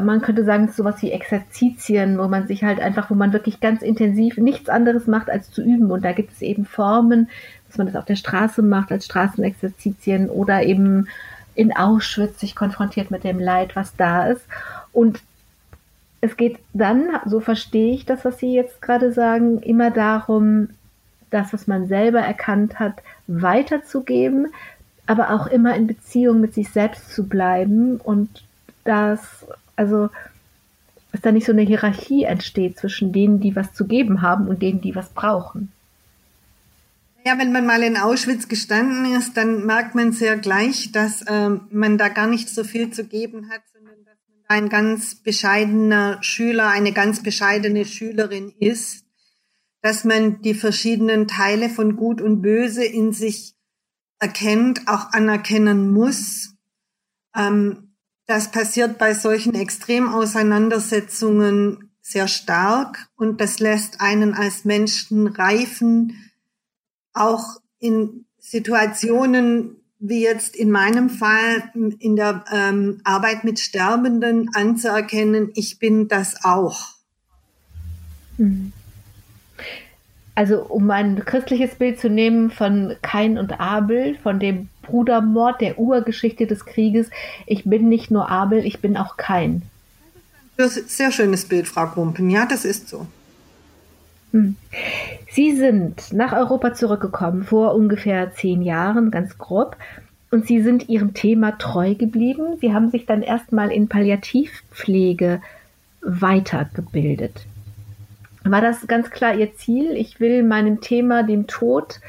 man 0.00 0.20
könnte 0.20 0.44
sagen, 0.44 0.64
es 0.64 0.70
ist 0.70 0.76
sowas 0.76 1.02
wie 1.02 1.10
Exerzitien, 1.10 2.18
wo 2.18 2.28
man 2.28 2.46
sich 2.46 2.62
halt 2.62 2.80
einfach, 2.80 3.10
wo 3.10 3.14
man 3.14 3.32
wirklich 3.32 3.60
ganz 3.60 3.82
intensiv 3.82 4.36
nichts 4.36 4.68
anderes 4.68 5.06
macht, 5.06 5.28
als 5.28 5.50
zu 5.50 5.62
üben. 5.62 5.90
Und 5.90 6.04
da 6.04 6.12
gibt 6.12 6.32
es 6.32 6.42
eben 6.42 6.64
Formen, 6.64 7.28
dass 7.66 7.78
man 7.78 7.86
das 7.86 7.96
auf 7.96 8.04
der 8.04 8.16
Straße 8.16 8.62
macht, 8.62 8.92
als 8.92 9.06
Straßenexerzitien 9.06 10.28
oder 10.30 10.62
eben 10.62 11.08
in 11.54 11.74
Auschwitz 11.76 12.40
sich 12.40 12.54
konfrontiert 12.54 13.10
mit 13.10 13.24
dem 13.24 13.38
Leid, 13.38 13.76
was 13.76 13.96
da 13.96 14.26
ist. 14.26 14.44
Und 14.92 15.20
es 16.20 16.36
geht 16.36 16.58
dann, 16.72 17.08
so 17.26 17.40
verstehe 17.40 17.94
ich 17.94 18.04
das, 18.04 18.24
was 18.24 18.38
Sie 18.38 18.54
jetzt 18.54 18.82
gerade 18.82 19.12
sagen, 19.12 19.60
immer 19.62 19.90
darum, 19.90 20.68
das, 21.30 21.52
was 21.52 21.66
man 21.66 21.88
selber 21.88 22.20
erkannt 22.20 22.78
hat, 22.78 22.94
weiterzugeben, 23.26 24.48
aber 25.06 25.30
auch 25.30 25.46
immer 25.46 25.74
in 25.74 25.86
Beziehung 25.86 26.40
mit 26.40 26.54
sich 26.54 26.70
selbst 26.70 27.14
zu 27.14 27.26
bleiben 27.26 27.96
und 27.98 28.44
das 28.84 29.46
also, 29.80 30.10
dass 31.10 31.22
da 31.22 31.32
nicht 31.32 31.46
so 31.46 31.52
eine 31.52 31.62
Hierarchie 31.62 32.24
entsteht 32.24 32.78
zwischen 32.78 33.12
denen, 33.12 33.40
die 33.40 33.56
was 33.56 33.72
zu 33.72 33.86
geben 33.86 34.20
haben 34.20 34.46
und 34.46 34.60
denen, 34.60 34.82
die 34.82 34.94
was 34.94 35.08
brauchen. 35.08 35.72
Ja, 37.24 37.38
wenn 37.38 37.52
man 37.52 37.66
mal 37.66 37.82
in 37.82 37.98
Auschwitz 37.98 38.48
gestanden 38.48 39.14
ist, 39.14 39.36
dann 39.36 39.66
merkt 39.66 39.94
man 39.94 40.12
sehr 40.12 40.38
gleich, 40.38 40.90
dass 40.90 41.22
ähm, 41.28 41.68
man 41.70 41.98
da 41.98 42.08
gar 42.08 42.26
nicht 42.26 42.48
so 42.48 42.64
viel 42.64 42.90
zu 42.90 43.04
geben 43.04 43.50
hat, 43.50 43.60
sondern 43.72 44.02
dass 44.04 44.16
man 44.28 44.38
ein 44.48 44.70
ganz 44.70 45.16
bescheidener 45.16 46.22
Schüler, 46.22 46.68
eine 46.68 46.92
ganz 46.92 47.22
bescheidene 47.22 47.84
Schülerin 47.84 48.54
ist, 48.58 49.04
dass 49.82 50.04
man 50.04 50.40
die 50.40 50.54
verschiedenen 50.54 51.28
Teile 51.28 51.68
von 51.68 51.96
Gut 51.96 52.22
und 52.22 52.40
Böse 52.40 52.84
in 52.84 53.12
sich 53.12 53.54
erkennt, 54.18 54.88
auch 54.88 55.12
anerkennen 55.12 55.92
muss. 55.92 56.54
Ähm, 57.36 57.94
das 58.26 58.50
passiert 58.50 58.96
bei 58.98 59.12
solchen 59.12 59.54
Extremauseinandersetzungen 59.54 61.90
sehr 62.00 62.28
stark 62.28 63.08
und 63.16 63.40
das 63.40 63.58
lässt 63.58 64.00
einen 64.00 64.34
als 64.34 64.64
Menschen 64.64 65.26
reifen, 65.26 66.29
auch 67.12 67.60
in 67.78 68.24
Situationen 68.38 69.76
wie 70.00 70.22
jetzt 70.22 70.56
in 70.56 70.70
meinem 70.70 71.10
Fall 71.10 71.62
in 71.98 72.16
der 72.16 72.44
ähm, 72.50 73.00
Arbeit 73.04 73.44
mit 73.44 73.60
Sterbenden 73.60 74.48
anzuerkennen, 74.54 75.50
ich 75.54 75.78
bin 75.78 76.08
das 76.08 76.42
auch. 76.42 76.94
Mhm. 78.38 78.72
Also 80.34 80.62
um 80.62 80.90
ein 80.90 81.22
christliches 81.26 81.74
Bild 81.74 82.00
zu 82.00 82.08
nehmen 82.08 82.50
von 82.50 82.96
Kain 83.02 83.36
und 83.36 83.60
Abel, 83.60 84.16
von 84.22 84.40
dem 84.40 84.70
Brudermord, 84.80 85.60
der 85.60 85.78
Urgeschichte 85.78 86.46
des 86.46 86.64
Krieges. 86.64 87.10
Ich 87.46 87.64
bin 87.64 87.90
nicht 87.90 88.10
nur 88.10 88.30
Abel, 88.30 88.64
ich 88.64 88.80
bin 88.80 88.96
auch 88.96 89.18
kein. 89.18 89.62
Das 90.56 90.78
ist 90.78 90.84
ein 90.84 90.88
sehr 90.88 91.12
schönes 91.12 91.44
Bild, 91.44 91.68
Frau 91.68 91.86
Kumpen. 91.86 92.30
Ja, 92.30 92.46
das 92.46 92.64
ist 92.64 92.88
so. 92.88 93.06
Hm. 94.32 94.56
Sie 95.30 95.56
sind 95.56 96.12
nach 96.12 96.32
Europa 96.32 96.74
zurückgekommen 96.74 97.44
vor 97.44 97.74
ungefähr 97.74 98.32
zehn 98.32 98.62
Jahren, 98.62 99.10
ganz 99.10 99.38
grob. 99.38 99.76
Und 100.30 100.46
Sie 100.46 100.62
sind 100.62 100.88
Ihrem 100.88 101.14
Thema 101.14 101.58
treu 101.58 101.94
geblieben. 101.94 102.56
Sie 102.60 102.72
haben 102.72 102.90
sich 102.90 103.06
dann 103.06 103.22
erstmal 103.22 103.72
in 103.72 103.88
Palliativpflege 103.88 105.40
weitergebildet. 106.02 107.46
War 108.44 108.60
das 108.60 108.86
ganz 108.86 109.10
klar 109.10 109.34
Ihr 109.34 109.54
Ziel? 109.54 109.92
Ich 109.96 110.20
will 110.20 110.42
meinem 110.42 110.80
Thema, 110.80 111.24
dem 111.24 111.46
Tod, 111.46 112.00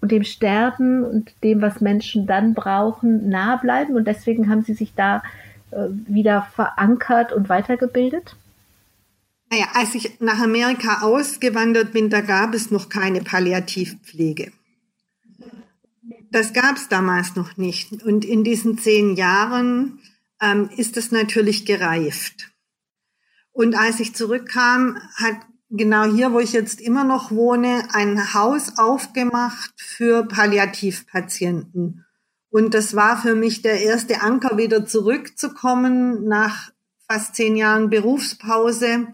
und 0.00 0.12
dem 0.12 0.24
Sterben 0.24 1.04
und 1.04 1.32
dem, 1.44 1.60
was 1.60 1.80
Menschen 1.80 2.26
dann 2.26 2.54
brauchen, 2.54 3.28
nahe 3.28 3.58
bleiben. 3.58 3.94
Und 3.94 4.06
deswegen 4.06 4.48
haben 4.48 4.62
Sie 4.62 4.74
sich 4.74 4.94
da 4.94 5.22
äh, 5.70 5.88
wieder 6.06 6.46
verankert 6.54 7.32
und 7.32 7.48
weitergebildet? 7.48 8.36
Naja, 9.50 9.66
als 9.74 9.94
ich 9.96 10.20
nach 10.20 10.38
Amerika 10.38 11.02
ausgewandert 11.02 11.92
bin, 11.92 12.08
da 12.08 12.20
gab 12.20 12.54
es 12.54 12.70
noch 12.70 12.88
keine 12.88 13.20
Palliativpflege. 13.20 14.52
Das 16.30 16.52
gab 16.52 16.76
es 16.76 16.88
damals 16.88 17.34
noch 17.34 17.56
nicht. 17.56 18.04
Und 18.04 18.24
in 18.24 18.44
diesen 18.44 18.78
zehn 18.78 19.16
Jahren 19.16 19.98
ähm, 20.40 20.70
ist 20.76 20.96
es 20.96 21.10
natürlich 21.10 21.66
gereift. 21.66 22.52
Und 23.50 23.76
als 23.76 23.98
ich 23.98 24.14
zurückkam, 24.14 24.96
hat 25.16 25.36
genau 25.68 26.04
hier, 26.04 26.32
wo 26.32 26.38
ich 26.38 26.52
jetzt 26.52 26.80
immer 26.80 27.02
noch 27.02 27.32
wohne, 27.32 27.88
ein 27.92 28.32
Haus 28.34 28.78
aufgemacht 28.78 29.72
für 29.76 30.24
Palliativpatienten. 30.24 32.04
Und 32.50 32.74
das 32.74 32.94
war 32.94 33.20
für 33.20 33.34
mich 33.34 33.62
der 33.62 33.80
erste 33.80 34.22
Anker, 34.22 34.56
wieder 34.56 34.86
zurückzukommen 34.86 36.26
nach 36.26 36.70
fast 37.08 37.34
zehn 37.34 37.56
Jahren 37.56 37.90
Berufspause. 37.90 39.08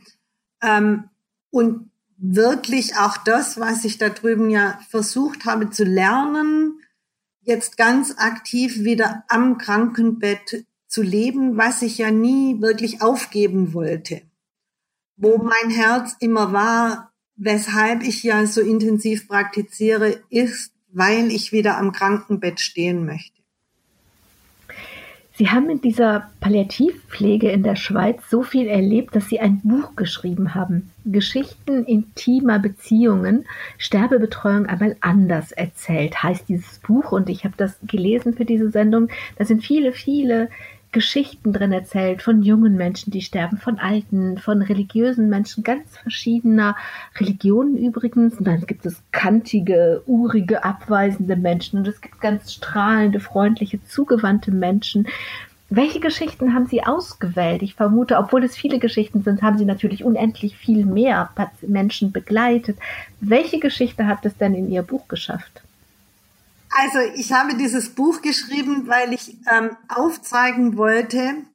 Ähm, 0.62 1.04
und 1.50 1.90
wirklich 2.18 2.96
auch 2.96 3.16
das, 3.18 3.58
was 3.60 3.84
ich 3.84 3.98
da 3.98 4.08
drüben 4.08 4.50
ja 4.50 4.78
versucht 4.88 5.44
habe 5.44 5.70
zu 5.70 5.84
lernen, 5.84 6.80
jetzt 7.42 7.76
ganz 7.76 8.14
aktiv 8.18 8.84
wieder 8.84 9.24
am 9.28 9.58
Krankenbett 9.58 10.64
zu 10.86 11.02
leben, 11.02 11.56
was 11.56 11.82
ich 11.82 11.98
ja 11.98 12.10
nie 12.10 12.60
wirklich 12.60 13.02
aufgeben 13.02 13.74
wollte 13.74 14.22
wo 15.16 15.38
mein 15.38 15.70
Herz 15.70 16.14
immer 16.20 16.52
war, 16.52 17.12
weshalb 17.36 18.02
ich 18.02 18.22
ja 18.22 18.46
so 18.46 18.60
intensiv 18.60 19.28
praktiziere, 19.28 20.22
ist, 20.28 20.72
weil 20.92 21.30
ich 21.30 21.52
wieder 21.52 21.78
am 21.78 21.92
Krankenbett 21.92 22.60
stehen 22.60 23.04
möchte. 23.04 23.35
Sie 25.38 25.50
haben 25.50 25.68
in 25.68 25.82
dieser 25.82 26.30
Palliativpflege 26.40 27.50
in 27.50 27.62
der 27.62 27.76
Schweiz 27.76 28.22
so 28.30 28.42
viel 28.42 28.68
erlebt, 28.68 29.14
dass 29.14 29.28
Sie 29.28 29.38
ein 29.38 29.60
Buch 29.62 29.94
geschrieben 29.94 30.54
haben. 30.54 30.90
Geschichten 31.04 31.84
intimer 31.84 32.58
Beziehungen, 32.58 33.44
Sterbebetreuung 33.76 34.64
einmal 34.64 34.96
anders 35.02 35.52
erzählt, 35.52 36.22
heißt 36.22 36.48
dieses 36.48 36.78
Buch. 36.78 37.12
Und 37.12 37.28
ich 37.28 37.44
habe 37.44 37.52
das 37.58 37.76
gelesen 37.82 38.32
für 38.32 38.46
diese 38.46 38.70
Sendung. 38.70 39.08
Da 39.36 39.44
sind 39.44 39.62
viele, 39.62 39.92
viele 39.92 40.48
Geschichten 40.96 41.52
drin 41.52 41.72
erzählt 41.72 42.22
von 42.22 42.40
jungen 42.40 42.74
Menschen, 42.74 43.10
die 43.10 43.20
sterben, 43.20 43.58
von 43.58 43.78
alten, 43.78 44.38
von 44.38 44.62
religiösen 44.62 45.28
Menschen 45.28 45.62
ganz 45.62 45.94
verschiedener 45.94 46.74
Religionen 47.20 47.76
übrigens. 47.76 48.38
Und 48.38 48.46
dann 48.46 48.62
gibt 48.62 48.86
es 48.86 49.02
kantige, 49.12 50.02
urige, 50.06 50.64
abweisende 50.64 51.36
Menschen 51.36 51.78
und 51.78 51.86
es 51.86 52.00
gibt 52.00 52.18
ganz 52.22 52.50
strahlende, 52.50 53.20
freundliche, 53.20 53.84
zugewandte 53.84 54.50
Menschen. 54.52 55.06
Welche 55.68 56.00
Geschichten 56.00 56.54
haben 56.54 56.64
Sie 56.64 56.82
ausgewählt? 56.82 57.60
Ich 57.60 57.74
vermute, 57.74 58.16
obwohl 58.16 58.42
es 58.42 58.56
viele 58.56 58.78
Geschichten 58.78 59.22
sind, 59.22 59.42
haben 59.42 59.58
Sie 59.58 59.66
natürlich 59.66 60.02
unendlich 60.02 60.56
viel 60.56 60.86
mehr 60.86 61.28
Menschen 61.60 62.10
begleitet. 62.10 62.78
Welche 63.20 63.60
Geschichte 63.60 64.06
hat 64.06 64.24
es 64.24 64.34
denn 64.38 64.54
in 64.54 64.70
Ihr 64.70 64.82
Buch 64.82 65.08
geschafft? 65.08 65.60
Also 66.78 66.98
ich 67.14 67.32
habe 67.32 67.56
dieses 67.56 67.88
Buch 67.88 68.20
geschrieben, 68.20 68.86
weil 68.86 69.14
ich 69.14 69.38
ähm, 69.50 69.70
aufzeigen 69.88 70.76
wollte, 70.76 71.46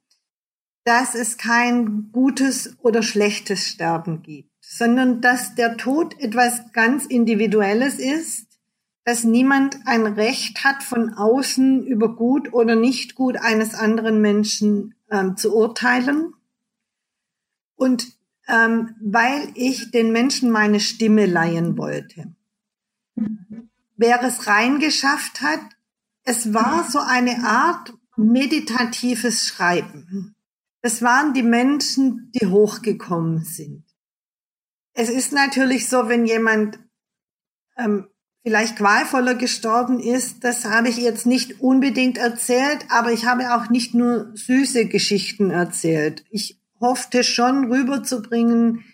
dass 0.84 1.14
es 1.14 1.38
kein 1.38 2.10
gutes 2.10 2.76
oder 2.80 3.04
schlechtes 3.04 3.68
Sterben 3.68 4.22
gibt, 4.22 4.50
sondern 4.60 5.20
dass 5.20 5.54
der 5.54 5.76
Tod 5.76 6.18
etwas 6.18 6.72
ganz 6.72 7.06
Individuelles 7.06 8.00
ist, 8.00 8.48
dass 9.04 9.22
niemand 9.22 9.78
ein 9.86 10.06
Recht 10.06 10.64
hat, 10.64 10.82
von 10.82 11.14
außen 11.14 11.86
über 11.86 12.16
gut 12.16 12.52
oder 12.52 12.74
nicht 12.74 13.14
gut 13.14 13.36
eines 13.36 13.74
anderen 13.74 14.20
Menschen 14.20 14.96
ähm, 15.08 15.36
zu 15.36 15.54
urteilen. 15.54 16.34
Und 17.76 18.16
ähm, 18.48 18.96
weil 19.00 19.50
ich 19.54 19.92
den 19.92 20.10
Menschen 20.10 20.50
meine 20.50 20.80
Stimme 20.80 21.26
leihen 21.26 21.78
wollte. 21.78 22.34
Mhm 24.02 24.08
wer 24.08 24.22
es 24.22 24.46
reingeschafft 24.46 25.40
hat, 25.40 25.60
es 26.24 26.52
war 26.52 26.88
so 26.88 26.98
eine 26.98 27.44
Art 27.44 27.92
meditatives 28.16 29.46
Schreiben. 29.46 30.34
Es 30.82 31.02
waren 31.02 31.32
die 31.34 31.42
Menschen, 31.42 32.30
die 32.34 32.46
hochgekommen 32.46 33.44
sind. 33.44 33.84
Es 34.94 35.08
ist 35.08 35.32
natürlich 35.32 35.88
so, 35.88 36.08
wenn 36.08 36.26
jemand 36.26 36.78
ähm, 37.76 38.08
vielleicht 38.42 38.76
qualvoller 38.76 39.34
gestorben 39.34 40.00
ist, 40.00 40.44
das 40.44 40.64
habe 40.64 40.88
ich 40.88 40.98
jetzt 40.98 41.24
nicht 41.24 41.60
unbedingt 41.60 42.18
erzählt, 42.18 42.84
aber 42.88 43.12
ich 43.12 43.24
habe 43.24 43.54
auch 43.54 43.70
nicht 43.70 43.94
nur 43.94 44.32
süße 44.34 44.86
Geschichten 44.86 45.50
erzählt. 45.50 46.24
Ich 46.30 46.60
hoffte 46.80 47.22
schon 47.24 47.72
rüberzubringen, 47.72 48.84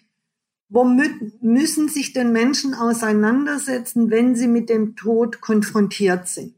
Womit 0.71 1.43
müssen 1.43 1.89
sich 1.89 2.13
denn 2.13 2.33
Menschen 2.33 2.75
auseinandersetzen, 2.75 4.11
wenn 4.11 4.37
sie 4.37 4.49
mit 4.49 4.69
dem 4.69 4.97
Tod 4.97 5.41
konfrontiert 5.41 6.29
sind? 6.29 6.55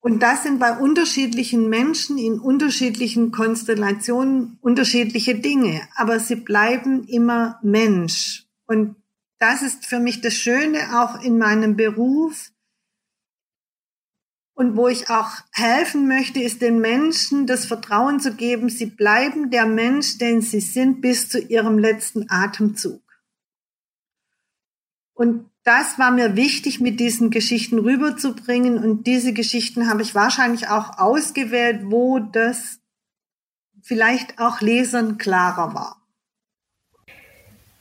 Und 0.00 0.20
das 0.22 0.44
sind 0.44 0.60
bei 0.60 0.78
unterschiedlichen 0.78 1.68
Menschen 1.68 2.16
in 2.16 2.38
unterschiedlichen 2.38 3.32
Konstellationen 3.32 4.56
unterschiedliche 4.62 5.34
Dinge, 5.34 5.82
aber 5.96 6.20
sie 6.20 6.36
bleiben 6.36 7.08
immer 7.08 7.58
Mensch. 7.62 8.46
Und 8.66 8.94
das 9.38 9.62
ist 9.62 9.84
für 9.84 9.98
mich 9.98 10.20
das 10.20 10.34
Schöne 10.34 11.02
auch 11.02 11.20
in 11.22 11.38
meinem 11.38 11.76
Beruf, 11.76 12.52
und 14.56 14.74
wo 14.74 14.88
ich 14.88 15.10
auch 15.10 15.32
helfen 15.52 16.08
möchte, 16.08 16.40
ist 16.40 16.62
den 16.62 16.80
Menschen 16.80 17.46
das 17.46 17.66
Vertrauen 17.66 18.20
zu 18.20 18.34
geben, 18.34 18.70
sie 18.70 18.86
bleiben 18.86 19.50
der 19.50 19.66
Mensch, 19.66 20.16
den 20.16 20.40
sie 20.40 20.60
sind, 20.60 21.02
bis 21.02 21.28
zu 21.28 21.38
ihrem 21.38 21.78
letzten 21.78 22.30
Atemzug. 22.30 23.02
Und 25.12 25.50
das 25.62 25.98
war 25.98 26.10
mir 26.10 26.36
wichtig, 26.36 26.80
mit 26.80 27.00
diesen 27.00 27.30
Geschichten 27.30 27.78
rüberzubringen. 27.78 28.78
Und 28.78 29.06
diese 29.06 29.34
Geschichten 29.34 29.90
habe 29.90 30.00
ich 30.00 30.14
wahrscheinlich 30.14 30.68
auch 30.68 30.98
ausgewählt, 30.98 31.82
wo 31.84 32.18
das 32.18 32.80
vielleicht 33.82 34.38
auch 34.38 34.62
Lesern 34.62 35.18
klarer 35.18 35.74
war. 35.74 36.05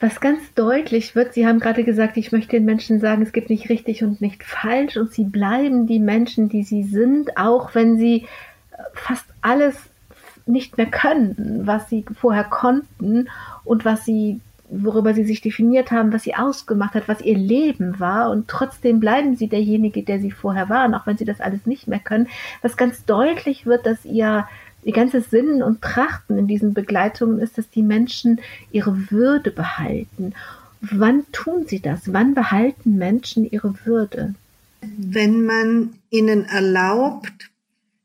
Was 0.06 0.20
ganz 0.20 0.54
deutlich 0.54 1.16
wird, 1.16 1.34
Sie 1.34 1.48
haben 1.48 1.60
gerade 1.60 1.84
gesagt, 1.84 2.16
ich 2.18 2.32
möchte 2.32 2.52
den 2.52 2.66
Menschen 2.66 3.00
sagen, 3.00 3.24
es 3.24 3.34
gibt 3.34 3.50
nicht 3.50 3.70
richtig 3.70 4.04
und 4.04 4.22
nicht 4.22 4.44
falsch 4.44 4.98
und 4.98 5.12
sie 5.12 5.24
bleiben 5.24 5.88
die 5.88 5.98
Menschen, 5.98 6.48
die 6.48 6.62
sie 6.62 6.84
sind, 6.84 7.38
auch 7.38 7.74
wenn 7.74 7.98
sie 7.98 8.18
äh, 8.18 8.84
fast 8.94 9.26
alles 9.42 9.76
nicht 10.46 10.78
mehr 10.78 10.86
können, 10.86 11.62
was 11.64 11.90
sie 11.90 12.06
vorher 12.22 12.44
konnten 12.44 13.30
und 13.64 13.84
was 13.84 14.06
sie 14.06 14.42
worüber 14.70 15.16
sie 15.16 15.24
sich 15.24 15.42
definiert 15.42 15.90
haben, 15.90 16.14
was 16.14 16.22
sie 16.22 16.36
ausgemacht 16.36 16.94
hat, 16.94 17.08
was 17.08 17.22
ihr 17.22 17.38
Leben 17.38 18.00
war 18.00 18.30
und 18.30 18.48
trotzdem 18.48 19.00
bleiben 19.00 19.36
sie 19.36 19.48
derjenige, 19.48 20.04
der 20.04 20.20
sie 20.20 20.32
vorher 20.32 20.70
waren, 20.70 20.94
auch 20.94 21.08
wenn 21.08 21.18
sie 21.18 21.26
das 21.26 21.42
alles 21.42 21.66
nicht 21.66 21.88
mehr 21.88 22.00
können. 22.00 22.28
Was 22.62 22.78
ganz 22.78 23.06
deutlich 23.06 23.66
wird, 23.66 23.88
dass 23.88 24.06
ihr 24.06 24.48
Ihr 24.86 24.94
ganzes 24.94 25.32
Sinnen 25.32 25.64
und 25.64 25.82
Trachten 25.82 26.38
in 26.38 26.48
diesen 26.48 26.76
Begleitungen 26.76 27.40
ist, 27.40 27.58
dass 27.58 27.68
die 27.72 27.82
Menschen 27.82 28.40
ihre 28.72 29.10
Würde 29.10 29.50
behalten. 29.50 30.36
Wann 30.80 31.26
tun 31.32 31.66
sie 31.68 31.80
das? 31.80 32.14
Wann 32.14 32.36
behalten 32.36 32.96
Menschen 32.96 33.50
ihre 33.50 33.74
Würde? 33.84 34.36
Wenn 34.82 35.44
man 35.44 35.96
ihnen 36.12 36.46
erlaubt, 36.46 37.50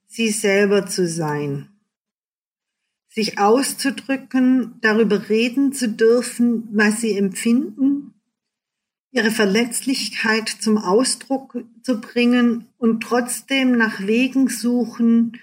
sie 0.06 0.30
selber 0.30 0.86
zu 0.86 1.06
sein, 1.06 1.68
sich 3.10 3.38
auszudrücken, 3.38 4.76
darüber 4.80 5.28
reden 5.28 5.74
zu 5.74 5.86
dürfen, 5.86 6.66
was 6.72 7.02
sie 7.02 7.14
empfinden, 7.14 8.14
ihre 9.10 9.30
Verletzlichkeit 9.30 10.48
zum 10.48 10.78
Ausdruck 10.78 11.62
zu 11.82 12.00
bringen 12.00 12.64
und 12.78 13.02
trotzdem 13.02 13.72
nach 13.76 14.00
Wegen 14.00 14.48
suchen, 14.48 15.36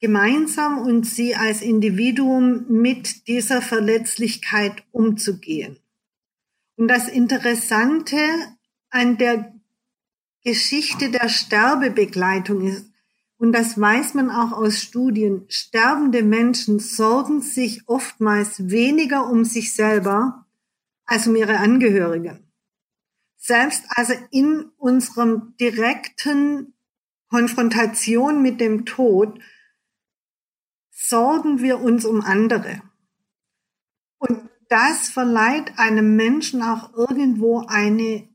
gemeinsam 0.00 0.78
und 0.78 1.04
sie 1.04 1.34
als 1.34 1.60
Individuum 1.60 2.66
mit 2.68 3.28
dieser 3.28 3.60
Verletzlichkeit 3.60 4.82
umzugehen. 4.92 5.78
Und 6.76 6.88
das 6.88 7.08
Interessante 7.08 8.16
an 8.88 9.18
der 9.18 9.54
Geschichte 10.42 11.10
der 11.10 11.28
Sterbebegleitung 11.28 12.66
ist, 12.66 12.86
und 13.36 13.52
das 13.52 13.80
weiß 13.80 14.14
man 14.14 14.30
auch 14.30 14.52
aus 14.52 14.82
Studien, 14.82 15.46
sterbende 15.48 16.22
Menschen 16.22 16.78
sorgen 16.78 17.40
sich 17.40 17.82
oftmals 17.86 18.70
weniger 18.70 19.30
um 19.30 19.44
sich 19.44 19.72
selber 19.72 20.46
als 21.06 21.26
um 21.26 21.36
ihre 21.36 21.56
Angehörigen. 21.56 22.52
Selbst 23.38 23.84
also 23.88 24.12
in 24.30 24.70
unserem 24.76 25.54
direkten 25.58 26.74
Konfrontation 27.30 28.42
mit 28.42 28.60
dem 28.60 28.84
Tod 28.84 29.38
sorgen 31.10 31.60
wir 31.60 31.80
uns 31.80 32.06
um 32.06 32.22
andere. 32.22 32.80
Und 34.18 34.48
das 34.68 35.08
verleiht 35.08 35.78
einem 35.78 36.16
Menschen 36.16 36.62
auch 36.62 36.94
irgendwo 36.94 37.66
eine 37.66 38.28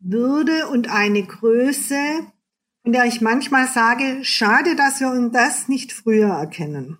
Würde 0.00 0.66
und 0.68 0.90
eine 0.90 1.22
Größe, 1.22 1.96
in 2.84 2.92
der 2.92 3.04
ich 3.04 3.20
manchmal 3.20 3.68
sage, 3.68 4.24
schade, 4.24 4.74
dass 4.74 5.00
wir 5.00 5.08
uns 5.10 5.32
das 5.32 5.68
nicht 5.68 5.92
früher 5.92 6.30
erkennen. 6.30 6.98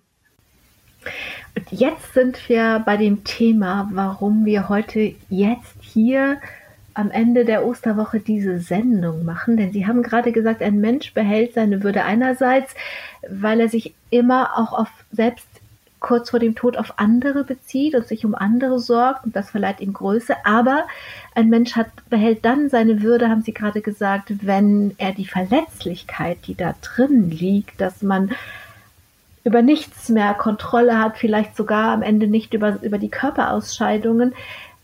Und 1.55 1.71
jetzt 1.71 2.13
sind 2.13 2.47
wir 2.47 2.81
bei 2.85 2.95
dem 2.95 3.25
Thema, 3.25 3.89
warum 3.91 4.45
wir 4.45 4.69
heute 4.69 5.15
jetzt 5.29 5.75
hier 5.81 6.39
am 6.93 7.11
Ende 7.11 7.45
der 7.45 7.65
Osterwoche 7.65 8.19
diese 8.19 8.59
Sendung 8.59 9.25
machen, 9.25 9.57
denn 9.57 9.71
Sie 9.71 9.87
haben 9.87 10.03
gerade 10.03 10.31
gesagt, 10.31 10.61
ein 10.61 10.79
Mensch 10.79 11.13
behält 11.13 11.53
seine 11.53 11.83
Würde 11.83 12.03
einerseits, 12.03 12.75
weil 13.27 13.59
er 13.59 13.69
sich 13.69 13.93
immer 14.09 14.57
auch 14.57 14.73
auf 14.73 14.89
selbst 15.11 15.47
kurz 16.03 16.29
vor 16.29 16.39
dem 16.39 16.53
Tod 16.53 16.77
auf 16.77 16.99
andere 16.99 17.45
bezieht 17.45 17.95
und 17.95 18.05
sich 18.05 18.25
um 18.25 18.35
andere 18.35 18.77
sorgt 18.79 19.25
und 19.25 19.35
das 19.35 19.49
verleiht 19.49 19.79
ihm 19.79 19.93
Größe. 19.93 20.35
Aber 20.43 20.83
ein 21.33 21.49
Mensch 21.49 21.75
hat, 21.75 21.87
behält 22.09 22.45
dann 22.45 22.69
seine 22.69 23.01
Würde, 23.01 23.29
haben 23.29 23.41
Sie 23.41 23.53
gerade 23.53 23.81
gesagt, 23.81 24.45
wenn 24.45 24.93
er 24.97 25.13
die 25.13 25.25
Verletzlichkeit, 25.25 26.39
die 26.45 26.55
da 26.55 26.75
drin 26.81 27.31
liegt, 27.31 27.79
dass 27.79 28.03
man 28.03 28.31
über 29.45 29.61
nichts 29.61 30.09
mehr 30.09 30.33
Kontrolle 30.33 30.99
hat, 30.99 31.17
vielleicht 31.17 31.55
sogar 31.55 31.93
am 31.93 32.01
Ende 32.01 32.27
nicht 32.27 32.53
über, 32.53 32.81
über 32.81 32.97
die 32.97 33.09
Körperausscheidungen, 33.09 34.33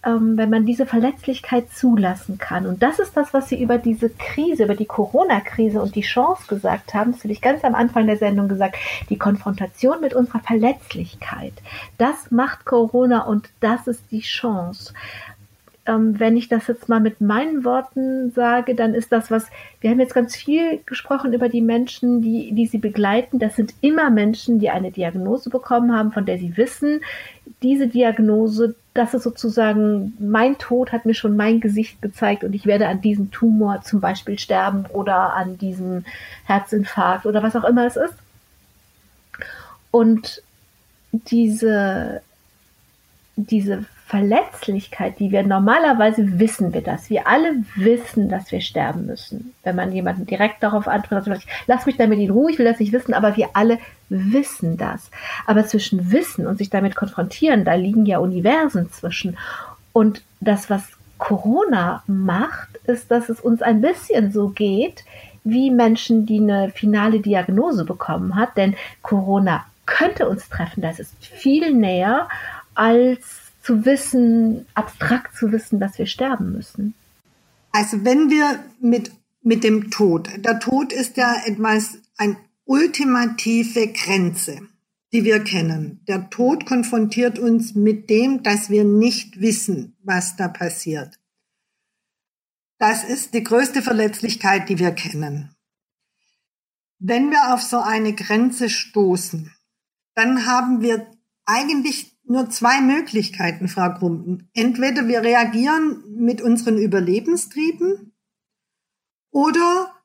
ähm, 0.05 0.37
wenn 0.37 0.49
man 0.49 0.65
diese 0.65 0.85
Verletzlichkeit 0.85 1.71
zulassen 1.71 2.37
kann. 2.37 2.65
Und 2.65 2.81
das 2.81 2.99
ist 2.99 3.17
das, 3.17 3.33
was 3.33 3.49
Sie 3.49 3.61
über 3.61 3.77
diese 3.77 4.09
Krise, 4.09 4.63
über 4.63 4.75
die 4.75 4.85
Corona-Krise 4.85 5.81
und 5.81 5.95
die 5.95 6.01
Chance 6.01 6.43
gesagt 6.47 6.93
haben. 6.93 7.11
Das 7.11 7.23
habe 7.23 7.33
ich 7.33 7.41
ganz 7.41 7.63
am 7.63 7.75
Anfang 7.75 8.07
der 8.07 8.17
Sendung 8.17 8.47
gesagt. 8.47 8.77
Die 9.09 9.17
Konfrontation 9.17 9.99
mit 9.99 10.13
unserer 10.13 10.39
Verletzlichkeit. 10.39 11.53
Das 11.97 12.31
macht 12.31 12.65
Corona 12.65 13.23
und 13.23 13.49
das 13.59 13.87
ist 13.87 14.03
die 14.11 14.21
Chance 14.21 14.93
ähm, 15.89 16.19
wenn 16.19 16.37
ich 16.37 16.47
das 16.49 16.67
jetzt 16.67 16.87
mal 16.87 16.99
mit 16.99 17.19
meinen 17.19 17.65
Worten 17.65 18.31
sage, 18.31 18.75
dann 18.75 18.93
ist 18.93 19.11
das 19.11 19.31
was, 19.31 19.47
wir 19.81 19.89
haben 19.89 19.99
jetzt 19.99 20.13
ganz 20.13 20.35
viel 20.35 20.79
gesprochen 20.85 21.33
über 21.33 21.49
die 21.49 21.61
Menschen, 21.61 22.21
die, 22.21 22.51
die 22.51 22.67
sie 22.67 22.77
begleiten. 22.77 23.39
Das 23.39 23.55
sind 23.55 23.73
immer 23.81 24.11
Menschen, 24.11 24.59
die 24.59 24.69
eine 24.69 24.91
Diagnose 24.91 25.49
bekommen 25.49 25.91
haben, 25.91 26.11
von 26.11 26.25
der 26.25 26.37
sie 26.37 26.55
wissen, 26.57 27.01
diese 27.63 27.87
Diagnose, 27.87 28.75
das 28.93 29.15
ist 29.15 29.23
sozusagen, 29.23 30.13
mein 30.19 30.59
Tod 30.59 30.91
hat 30.91 31.07
mir 31.07 31.15
schon 31.15 31.35
mein 31.35 31.59
Gesicht 31.59 32.01
gezeigt 32.03 32.43
und 32.43 32.53
ich 32.53 32.67
werde 32.67 32.87
an 32.87 33.01
diesem 33.01 33.31
Tumor 33.31 33.81
zum 33.81 33.99
Beispiel 33.99 34.37
sterben 34.37 34.85
oder 34.93 35.33
an 35.33 35.57
diesem 35.57 36.05
Herzinfarkt 36.45 37.25
oder 37.25 37.41
was 37.41 37.55
auch 37.55 37.63
immer 37.63 37.87
es 37.87 37.95
ist. 37.95 38.13
Und 39.91 40.43
diese, 41.11 42.21
diese 43.35 43.85
Verletzlichkeit, 44.09 45.19
die 45.19 45.29
wir 45.29 45.43
normalerweise 45.43 46.39
wissen 46.39 46.73
wir 46.73 46.81
das. 46.81 47.11
Wir 47.11 47.27
alle 47.27 47.57
wissen, 47.75 48.27
dass 48.27 48.51
wir 48.51 48.59
sterben 48.59 49.05
müssen. 49.05 49.53
Wenn 49.61 49.75
man 49.75 49.91
jemanden 49.91 50.25
direkt 50.25 50.63
darauf 50.63 50.87
antwortet, 50.87 51.43
lass 51.67 51.85
mich 51.85 51.95
damit 51.95 52.17
in 52.17 52.31
Ruhe, 52.31 52.49
ich 52.51 52.57
will 52.57 52.65
das 52.65 52.79
nicht 52.79 52.91
wissen, 52.91 53.13
aber 53.13 53.37
wir 53.37 53.49
alle 53.53 53.77
wissen 54.09 54.77
das. 54.77 55.11
Aber 55.45 55.67
zwischen 55.67 56.11
Wissen 56.11 56.47
und 56.47 56.57
sich 56.57 56.71
damit 56.71 56.95
konfrontieren, 56.95 57.65
da 57.65 57.75
liegen 57.75 58.07
ja 58.07 58.17
Universen 58.17 58.91
zwischen. 58.91 59.37
Und 59.93 60.23
das, 60.39 60.71
was 60.71 60.81
Corona 61.19 62.01
macht, 62.07 62.77
ist, 62.85 63.11
dass 63.11 63.29
es 63.29 63.39
uns 63.39 63.61
ein 63.61 63.79
bisschen 63.79 64.31
so 64.31 64.49
geht, 64.49 65.03
wie 65.43 65.69
Menschen, 65.69 66.25
die 66.25 66.39
eine 66.39 66.71
finale 66.71 67.19
Diagnose 67.19 67.85
bekommen 67.85 68.35
hat. 68.35 68.57
Denn 68.57 68.75
Corona 69.03 69.65
könnte 69.85 70.27
uns 70.27 70.49
treffen. 70.49 70.81
Das 70.81 70.99
ist 70.99 71.13
viel 71.23 71.75
näher 71.75 72.27
als 72.73 73.48
zu 73.61 73.85
wissen, 73.85 74.65
abstrakt 74.73 75.35
zu 75.35 75.51
wissen, 75.51 75.79
dass 75.79 75.97
wir 75.97 76.05
sterben 76.05 76.51
müssen? 76.51 76.93
Also 77.71 78.03
wenn 78.03 78.29
wir 78.29 78.63
mit, 78.81 79.11
mit 79.41 79.63
dem 79.63 79.91
Tod, 79.91 80.29
der 80.37 80.59
Tod 80.59 80.91
ist 80.93 81.17
ja 81.17 81.35
etwas, 81.45 81.97
eine 82.17 82.37
ultimative 82.65 83.87
Grenze, 83.87 84.61
die 85.11 85.23
wir 85.23 85.43
kennen. 85.43 86.03
Der 86.07 86.29
Tod 86.29 86.65
konfrontiert 86.65 87.39
uns 87.39 87.73
mit 87.73 88.09
dem, 88.09 88.43
dass 88.43 88.69
wir 88.69 88.83
nicht 88.83 89.41
wissen, 89.41 89.95
was 90.03 90.35
da 90.35 90.47
passiert. 90.47 91.19
Das 92.77 93.03
ist 93.03 93.33
die 93.33 93.43
größte 93.43 93.81
Verletzlichkeit, 93.81 94.69
die 94.69 94.79
wir 94.79 94.91
kennen. 94.91 95.55
Wenn 96.99 97.31
wir 97.31 97.53
auf 97.53 97.61
so 97.61 97.79
eine 97.79 98.13
Grenze 98.13 98.69
stoßen, 98.69 99.53
dann 100.15 100.45
haben 100.45 100.81
wir 100.81 101.09
eigentlich 101.45 102.18
nur 102.29 102.49
zwei 102.49 102.81
Möglichkeiten, 102.81 103.67
Frau 103.67 103.89
Grumpen. 103.93 104.49
Entweder 104.53 105.07
wir 105.07 105.21
reagieren 105.21 106.03
mit 106.15 106.41
unseren 106.41 106.77
Überlebenstrieben 106.77 108.13
oder 109.31 109.95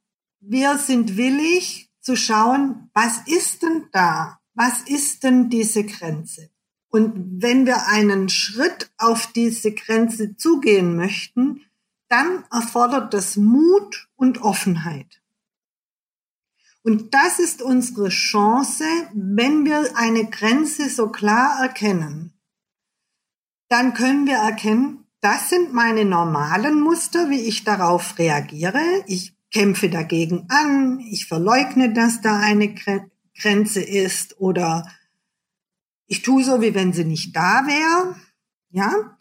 wir 0.40 0.78
sind 0.78 1.16
willig 1.16 1.90
zu 2.00 2.16
schauen, 2.16 2.90
was 2.94 3.26
ist 3.26 3.62
denn 3.62 3.86
da? 3.92 4.38
Was 4.54 4.82
ist 4.82 5.24
denn 5.24 5.50
diese 5.50 5.84
Grenze? 5.84 6.50
Und 6.88 7.42
wenn 7.42 7.66
wir 7.66 7.88
einen 7.88 8.28
Schritt 8.28 8.92
auf 8.98 9.32
diese 9.32 9.72
Grenze 9.72 10.36
zugehen 10.36 10.96
möchten, 10.96 11.62
dann 12.08 12.44
erfordert 12.52 13.12
das 13.12 13.36
Mut 13.36 14.08
und 14.14 14.42
Offenheit. 14.42 15.23
Und 16.84 17.14
das 17.14 17.38
ist 17.38 17.62
unsere 17.62 18.10
Chance, 18.10 18.84
wenn 19.14 19.64
wir 19.64 19.96
eine 19.96 20.26
Grenze 20.26 20.90
so 20.90 21.08
klar 21.08 21.62
erkennen. 21.62 22.34
Dann 23.70 23.94
können 23.94 24.26
wir 24.26 24.36
erkennen, 24.36 25.06
das 25.22 25.48
sind 25.48 25.72
meine 25.72 26.04
normalen 26.04 26.82
Muster, 26.82 27.30
wie 27.30 27.40
ich 27.40 27.64
darauf 27.64 28.18
reagiere. 28.18 28.82
Ich 29.06 29.34
kämpfe 29.50 29.88
dagegen 29.88 30.44
an, 30.50 31.00
ich 31.00 31.26
verleugne, 31.26 31.94
dass 31.94 32.20
da 32.20 32.38
eine 32.38 32.74
Grenze 33.34 33.80
ist 33.80 34.38
oder 34.38 34.86
ich 36.06 36.20
tue 36.20 36.44
so, 36.44 36.60
wie 36.60 36.74
wenn 36.74 36.92
sie 36.92 37.06
nicht 37.06 37.34
da 37.34 37.64
wäre. 37.66 38.14
Ja, 38.68 39.16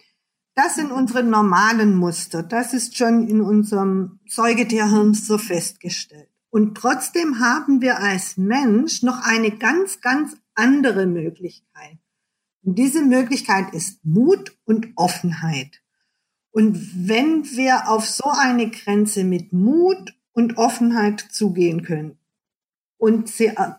das 0.54 0.76
sind 0.76 0.92
unsere 0.92 1.24
normalen 1.24 1.96
Muster. 1.96 2.44
Das 2.44 2.74
ist 2.74 2.98
schon 2.98 3.26
in 3.30 3.40
unserem 3.40 4.20
Säugetierhirn 4.28 5.14
so 5.14 5.38
festgestellt. 5.38 6.33
Und 6.54 6.76
trotzdem 6.76 7.40
haben 7.40 7.82
wir 7.82 7.98
als 7.98 8.38
Mensch 8.38 9.02
noch 9.02 9.24
eine 9.24 9.58
ganz, 9.58 10.02
ganz 10.02 10.38
andere 10.54 11.08
Möglichkeit. 11.08 11.98
Und 12.62 12.76
diese 12.78 13.02
Möglichkeit 13.02 13.74
ist 13.74 14.06
Mut 14.06 14.56
und 14.64 14.94
Offenheit. 14.96 15.82
Und 16.52 17.08
wenn 17.08 17.44
wir 17.44 17.90
auf 17.90 18.08
so 18.08 18.26
eine 18.26 18.70
Grenze 18.70 19.24
mit 19.24 19.52
Mut 19.52 20.16
und 20.34 20.60
Offenheit 20.60 21.22
zugehen 21.22 21.82
können 21.82 22.20
und 22.98 23.30
sie 23.30 23.48
äh, 23.48 23.72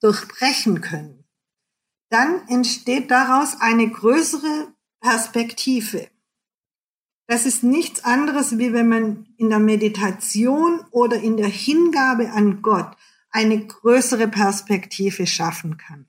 durchbrechen 0.00 0.80
können, 0.80 1.24
dann 2.08 2.48
entsteht 2.48 3.10
daraus 3.10 3.60
eine 3.60 3.90
größere 3.90 4.72
Perspektive. 5.02 6.08
Das 7.32 7.46
ist 7.46 7.62
nichts 7.62 8.04
anderes, 8.04 8.58
wie 8.58 8.74
wenn 8.74 8.90
man 8.90 9.24
in 9.38 9.48
der 9.48 9.58
Meditation 9.58 10.80
oder 10.90 11.16
in 11.16 11.38
der 11.38 11.48
Hingabe 11.48 12.30
an 12.30 12.60
Gott 12.60 12.94
eine 13.30 13.58
größere 13.58 14.28
Perspektive 14.28 15.26
schaffen 15.26 15.78
kann. 15.78 16.04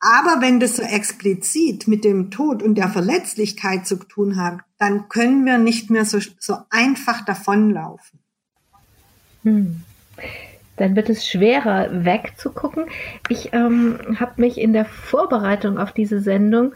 Aber 0.00 0.40
wenn 0.40 0.58
das 0.58 0.74
so 0.74 0.82
explizit 0.82 1.86
mit 1.86 2.02
dem 2.02 2.32
Tod 2.32 2.64
und 2.64 2.74
der 2.74 2.88
Verletzlichkeit 2.88 3.86
zu 3.86 3.94
tun 3.94 4.38
hat, 4.38 4.58
dann 4.76 5.08
können 5.08 5.46
wir 5.46 5.58
nicht 5.58 5.88
mehr 5.88 6.04
so, 6.04 6.18
so 6.40 6.56
einfach 6.70 7.24
davonlaufen. 7.24 8.18
Hm. 9.44 9.82
Dann 10.78 10.96
wird 10.96 11.10
es 11.10 11.28
schwerer 11.28 12.04
wegzugucken. 12.04 12.86
Ich 13.28 13.52
ähm, 13.52 14.00
habe 14.18 14.40
mich 14.40 14.58
in 14.58 14.72
der 14.72 14.84
Vorbereitung 14.84 15.78
auf 15.78 15.92
diese 15.92 16.20
Sendung 16.20 16.74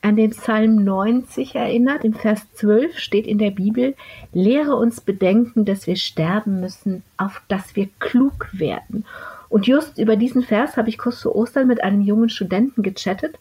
an 0.00 0.16
den 0.16 0.30
Psalm 0.30 0.84
90 0.84 1.54
erinnert. 1.54 2.04
Im 2.04 2.14
Vers 2.14 2.46
12 2.54 2.98
steht 2.98 3.26
in 3.26 3.38
der 3.38 3.50
Bibel, 3.50 3.94
lehre 4.32 4.76
uns 4.76 5.00
bedenken, 5.00 5.64
dass 5.64 5.86
wir 5.86 5.96
sterben 5.96 6.60
müssen, 6.60 7.02
auf 7.16 7.42
dass 7.48 7.76
wir 7.76 7.88
klug 7.98 8.48
werden. 8.52 9.04
Und 9.48 9.66
just 9.66 9.98
über 9.98 10.16
diesen 10.16 10.42
Vers 10.42 10.76
habe 10.76 10.88
ich 10.88 10.98
kurz 10.98 11.20
zu 11.20 11.34
Ostern 11.34 11.66
mit 11.66 11.82
einem 11.82 12.02
jungen 12.02 12.28
Studenten 12.28 12.82
gechattet 12.82 13.38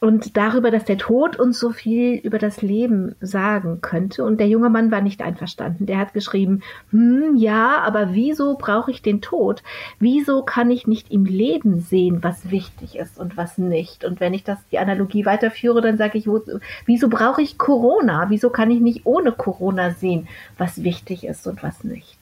und 0.00 0.38
darüber, 0.38 0.70
dass 0.70 0.86
der 0.86 0.96
Tod 0.96 1.36
uns 1.36 1.60
so 1.60 1.70
viel 1.70 2.14
über 2.14 2.38
das 2.38 2.62
Leben 2.62 3.14
sagen 3.20 3.82
könnte. 3.82 4.24
Und 4.24 4.40
der 4.40 4.48
junge 4.48 4.70
Mann 4.70 4.90
war 4.90 5.02
nicht 5.02 5.20
einverstanden. 5.20 5.84
Der 5.84 5.98
hat 5.98 6.14
geschrieben, 6.14 6.62
hm, 6.90 7.36
ja, 7.36 7.78
aber 7.82 8.14
wieso 8.14 8.56
brauche 8.56 8.90
ich 8.90 9.02
den 9.02 9.20
Tod? 9.20 9.62
Wieso 9.98 10.42
kann 10.42 10.70
ich 10.70 10.86
nicht 10.86 11.10
im 11.10 11.26
Leben 11.26 11.80
sehen, 11.80 12.22
was 12.22 12.50
wichtig 12.50 12.96
ist 12.96 13.18
und 13.18 13.36
was 13.36 13.58
nicht? 13.58 14.04
Und 14.04 14.20
wenn 14.20 14.32
ich 14.32 14.42
das, 14.42 14.58
die 14.72 14.78
Analogie 14.78 15.26
weiterführe, 15.26 15.82
dann 15.82 15.98
sage 15.98 16.16
ich, 16.16 16.26
wo, 16.26 16.40
wieso 16.86 17.10
brauche 17.10 17.42
ich 17.42 17.58
Corona? 17.58 18.30
Wieso 18.30 18.48
kann 18.48 18.70
ich 18.70 18.80
nicht 18.80 19.04
ohne 19.04 19.32
Corona 19.32 19.90
sehen, 19.90 20.28
was 20.56 20.82
wichtig 20.82 21.24
ist 21.24 21.46
und 21.46 21.62
was 21.62 21.84
nicht? 21.84 22.19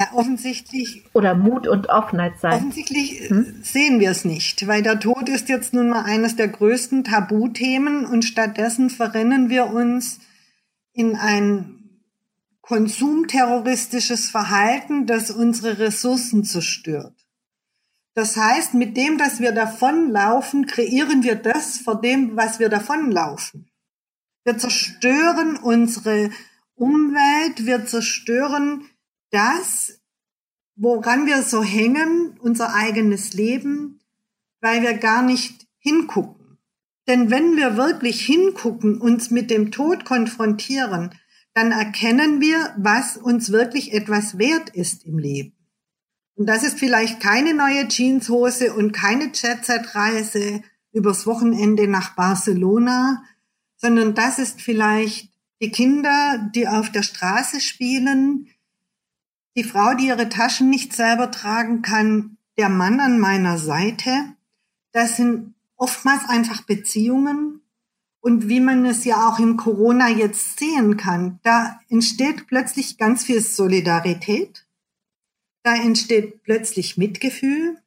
Ja, 0.00 0.14
offensichtlich. 0.14 1.04
Oder 1.12 1.34
Mut 1.34 1.68
und 1.68 1.90
Offenheit 1.90 2.40
sein. 2.40 2.54
Offensichtlich 2.54 3.28
hm? 3.28 3.60
sehen 3.62 4.00
wir 4.00 4.10
es 4.10 4.24
nicht, 4.24 4.66
weil 4.66 4.82
der 4.82 4.98
Tod 4.98 5.28
ist 5.28 5.50
jetzt 5.50 5.74
nun 5.74 5.90
mal 5.90 6.04
eines 6.04 6.36
der 6.36 6.48
größten 6.48 7.04
Tabuthemen 7.04 8.06
und 8.06 8.24
stattdessen 8.24 8.88
verrennen 8.88 9.50
wir 9.50 9.66
uns 9.66 10.20
in 10.94 11.16
ein 11.16 11.80
konsumterroristisches 12.62 14.30
Verhalten, 14.30 15.06
das 15.06 15.30
unsere 15.30 15.78
Ressourcen 15.78 16.44
zerstört. 16.44 17.14
Das 18.14 18.38
heißt, 18.38 18.72
mit 18.74 18.96
dem, 18.96 19.18
dass 19.18 19.40
wir 19.40 19.52
davonlaufen, 19.52 20.66
kreieren 20.66 21.22
wir 21.22 21.34
das 21.34 21.76
vor 21.78 22.00
dem, 22.00 22.36
was 22.36 22.58
wir 22.58 22.70
davonlaufen. 22.70 23.70
Wir 24.44 24.56
zerstören 24.56 25.58
unsere 25.58 26.30
Umwelt, 26.74 27.66
wir 27.66 27.84
zerstören 27.84 28.86
das, 29.30 30.00
woran 30.76 31.26
wir 31.26 31.42
so 31.42 31.62
hängen, 31.62 32.38
unser 32.40 32.74
eigenes 32.74 33.32
Leben, 33.32 34.00
weil 34.60 34.82
wir 34.82 34.94
gar 34.94 35.22
nicht 35.22 35.66
hingucken. 35.78 36.58
Denn 37.06 37.30
wenn 37.30 37.56
wir 37.56 37.76
wirklich 37.76 38.24
hingucken, 38.24 39.00
uns 39.00 39.30
mit 39.30 39.50
dem 39.50 39.70
Tod 39.70 40.04
konfrontieren, 40.04 41.10
dann 41.54 41.72
erkennen 41.72 42.40
wir, 42.40 42.74
was 42.76 43.16
uns 43.16 43.50
wirklich 43.50 43.92
etwas 43.92 44.38
wert 44.38 44.70
ist 44.70 45.04
im 45.04 45.18
Leben. 45.18 45.56
Und 46.36 46.46
das 46.46 46.62
ist 46.62 46.78
vielleicht 46.78 47.20
keine 47.20 47.52
neue 47.52 47.88
Jeanshose 47.88 48.72
und 48.72 48.92
keine 48.92 49.32
Jet-Set-Reise 49.34 50.62
übers 50.92 51.26
Wochenende 51.26 51.86
nach 51.86 52.14
Barcelona, 52.14 53.22
sondern 53.76 54.14
das 54.14 54.38
ist 54.38 54.60
vielleicht 54.60 55.30
die 55.60 55.70
Kinder, 55.70 56.50
die 56.54 56.66
auf 56.66 56.90
der 56.90 57.02
Straße 57.02 57.60
spielen, 57.60 58.48
die 59.56 59.64
Frau, 59.64 59.94
die 59.94 60.06
ihre 60.06 60.28
Taschen 60.28 60.70
nicht 60.70 60.92
selber 60.92 61.30
tragen 61.30 61.82
kann, 61.82 62.36
der 62.56 62.68
Mann 62.68 63.00
an 63.00 63.18
meiner 63.18 63.58
Seite. 63.58 64.10
Das 64.92 65.16
sind 65.16 65.54
oftmals 65.76 66.28
einfach 66.28 66.62
Beziehungen. 66.62 67.60
Und 68.20 68.48
wie 68.48 68.60
man 68.60 68.84
es 68.84 69.04
ja 69.04 69.28
auch 69.28 69.38
in 69.38 69.56
Corona 69.56 70.08
jetzt 70.10 70.58
sehen 70.58 70.98
kann, 70.98 71.40
da 71.42 71.80
entsteht 71.88 72.46
plötzlich 72.48 72.98
ganz 72.98 73.24
viel 73.24 73.40
Solidarität. 73.40 74.66
Da 75.62 75.74
entsteht 75.74 76.42
plötzlich 76.42 76.98
Mitgefühl. 76.98 77.78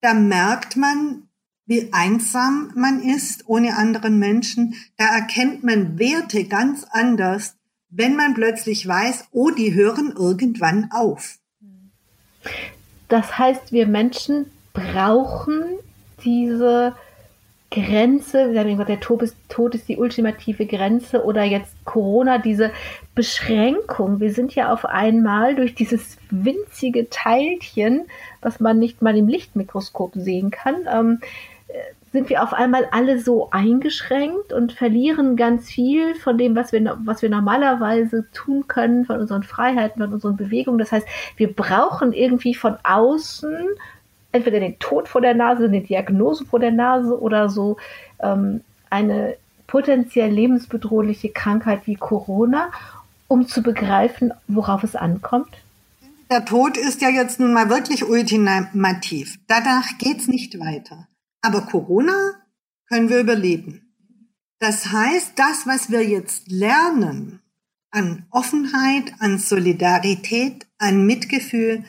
Da 0.00 0.14
merkt 0.14 0.76
man, 0.76 1.28
wie 1.66 1.92
einsam 1.92 2.72
man 2.76 3.02
ist 3.02 3.48
ohne 3.48 3.76
anderen 3.76 4.18
Menschen. 4.18 4.74
Da 4.96 5.06
erkennt 5.06 5.64
man 5.64 5.98
Werte 5.98 6.44
ganz 6.44 6.84
anders, 6.84 7.56
wenn 7.92 8.16
man 8.16 8.34
plötzlich 8.34 8.88
weiß, 8.88 9.28
oh, 9.32 9.50
die 9.50 9.74
hören 9.74 10.14
irgendwann 10.16 10.90
auf. 10.92 11.36
Das 13.08 13.38
heißt, 13.38 13.70
wir 13.70 13.86
Menschen 13.86 14.46
brauchen 14.72 15.62
diese 16.24 16.94
Grenze, 17.70 18.52
wir 18.52 18.60
haben 18.60 18.70
gesagt, 18.70 18.88
der 18.88 19.00
Tod 19.00 19.22
ist, 19.22 19.36
Tod 19.48 19.74
ist 19.74 19.88
die 19.88 19.96
ultimative 19.96 20.66
Grenze 20.66 21.24
oder 21.24 21.42
jetzt 21.42 21.74
Corona, 21.84 22.38
diese 22.38 22.70
Beschränkung. 23.14 24.20
Wir 24.20 24.32
sind 24.32 24.54
ja 24.54 24.72
auf 24.72 24.84
einmal 24.84 25.54
durch 25.54 25.74
dieses 25.74 26.18
winzige 26.30 27.08
Teilchen, 27.10 28.06
was 28.40 28.60
man 28.60 28.78
nicht 28.78 29.00
mal 29.00 29.16
im 29.16 29.28
Lichtmikroskop 29.28 30.12
sehen 30.14 30.50
kann, 30.50 30.86
ähm, 30.90 31.20
sind 32.12 32.28
wir 32.28 32.42
auf 32.42 32.52
einmal 32.52 32.86
alle 32.90 33.18
so 33.18 33.50
eingeschränkt 33.50 34.52
und 34.52 34.72
verlieren 34.72 35.36
ganz 35.36 35.70
viel 35.70 36.14
von 36.14 36.36
dem, 36.36 36.54
was 36.54 36.72
wir, 36.72 36.98
was 37.04 37.22
wir 37.22 37.30
normalerweise 37.30 38.26
tun 38.32 38.68
können, 38.68 39.06
von 39.06 39.18
unseren 39.18 39.42
Freiheiten, 39.42 40.02
von 40.02 40.12
unseren 40.12 40.36
Bewegungen. 40.36 40.78
Das 40.78 40.92
heißt, 40.92 41.06
wir 41.36 41.52
brauchen 41.52 42.12
irgendwie 42.12 42.54
von 42.54 42.76
außen 42.84 43.66
entweder 44.30 44.60
den 44.60 44.78
Tod 44.78 45.08
vor 45.08 45.20
der 45.20 45.34
Nase, 45.34 45.64
eine 45.64 45.80
Diagnose 45.80 46.44
vor 46.44 46.60
der 46.60 46.70
Nase 46.70 47.18
oder 47.18 47.48
so 47.48 47.78
ähm, 48.20 48.62
eine 48.90 49.36
potenziell 49.66 50.30
lebensbedrohliche 50.30 51.30
Krankheit 51.30 51.86
wie 51.86 51.96
Corona, 51.96 52.70
um 53.26 53.46
zu 53.46 53.62
begreifen, 53.62 54.32
worauf 54.48 54.84
es 54.84 54.96
ankommt? 54.96 55.48
Der 56.30 56.44
Tod 56.44 56.76
ist 56.76 57.00
ja 57.00 57.08
jetzt 57.08 57.40
nun 57.40 57.54
mal 57.54 57.70
wirklich 57.70 58.06
ultimativ. 58.06 59.38
Danach 59.48 59.98
geht's 59.98 60.28
nicht 60.28 60.58
weiter. 60.60 61.06
Aber 61.42 61.62
Corona 61.62 62.42
können 62.88 63.08
wir 63.08 63.20
überleben. 63.20 63.94
Das 64.58 64.86
heißt, 64.86 65.32
das, 65.36 65.66
was 65.66 65.90
wir 65.90 66.06
jetzt 66.08 66.48
lernen 66.48 67.40
an 67.90 68.26
Offenheit, 68.30 69.12
an 69.18 69.38
Solidarität, 69.38 70.66
an 70.78 71.04
Mitgefühl, 71.04 71.84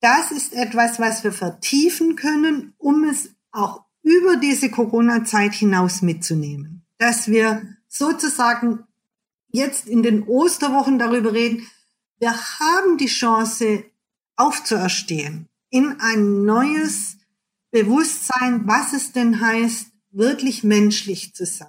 das 0.00 0.32
ist 0.32 0.52
etwas, 0.52 0.98
was 0.98 1.24
wir 1.24 1.32
vertiefen 1.32 2.16
können, 2.16 2.74
um 2.76 3.04
es 3.04 3.30
auch 3.52 3.84
über 4.02 4.36
diese 4.36 4.70
Corona-Zeit 4.70 5.54
hinaus 5.54 6.02
mitzunehmen. 6.02 6.84
Dass 6.98 7.28
wir 7.28 7.62
sozusagen 7.88 8.84
jetzt 9.48 9.86
in 9.86 10.02
den 10.02 10.24
Osterwochen 10.24 10.98
darüber 10.98 11.32
reden, 11.32 11.66
wir 12.18 12.32
haben 12.32 12.98
die 12.98 13.06
Chance 13.06 13.84
aufzuerstehen 14.36 15.48
in 15.70 16.00
ein 16.00 16.44
neues 16.44 17.16
Bewusstsein, 17.74 18.62
was 18.66 18.92
es 18.92 19.10
denn 19.10 19.40
heißt, 19.40 19.88
wirklich 20.12 20.62
menschlich 20.62 21.34
zu 21.34 21.44
sein. 21.44 21.66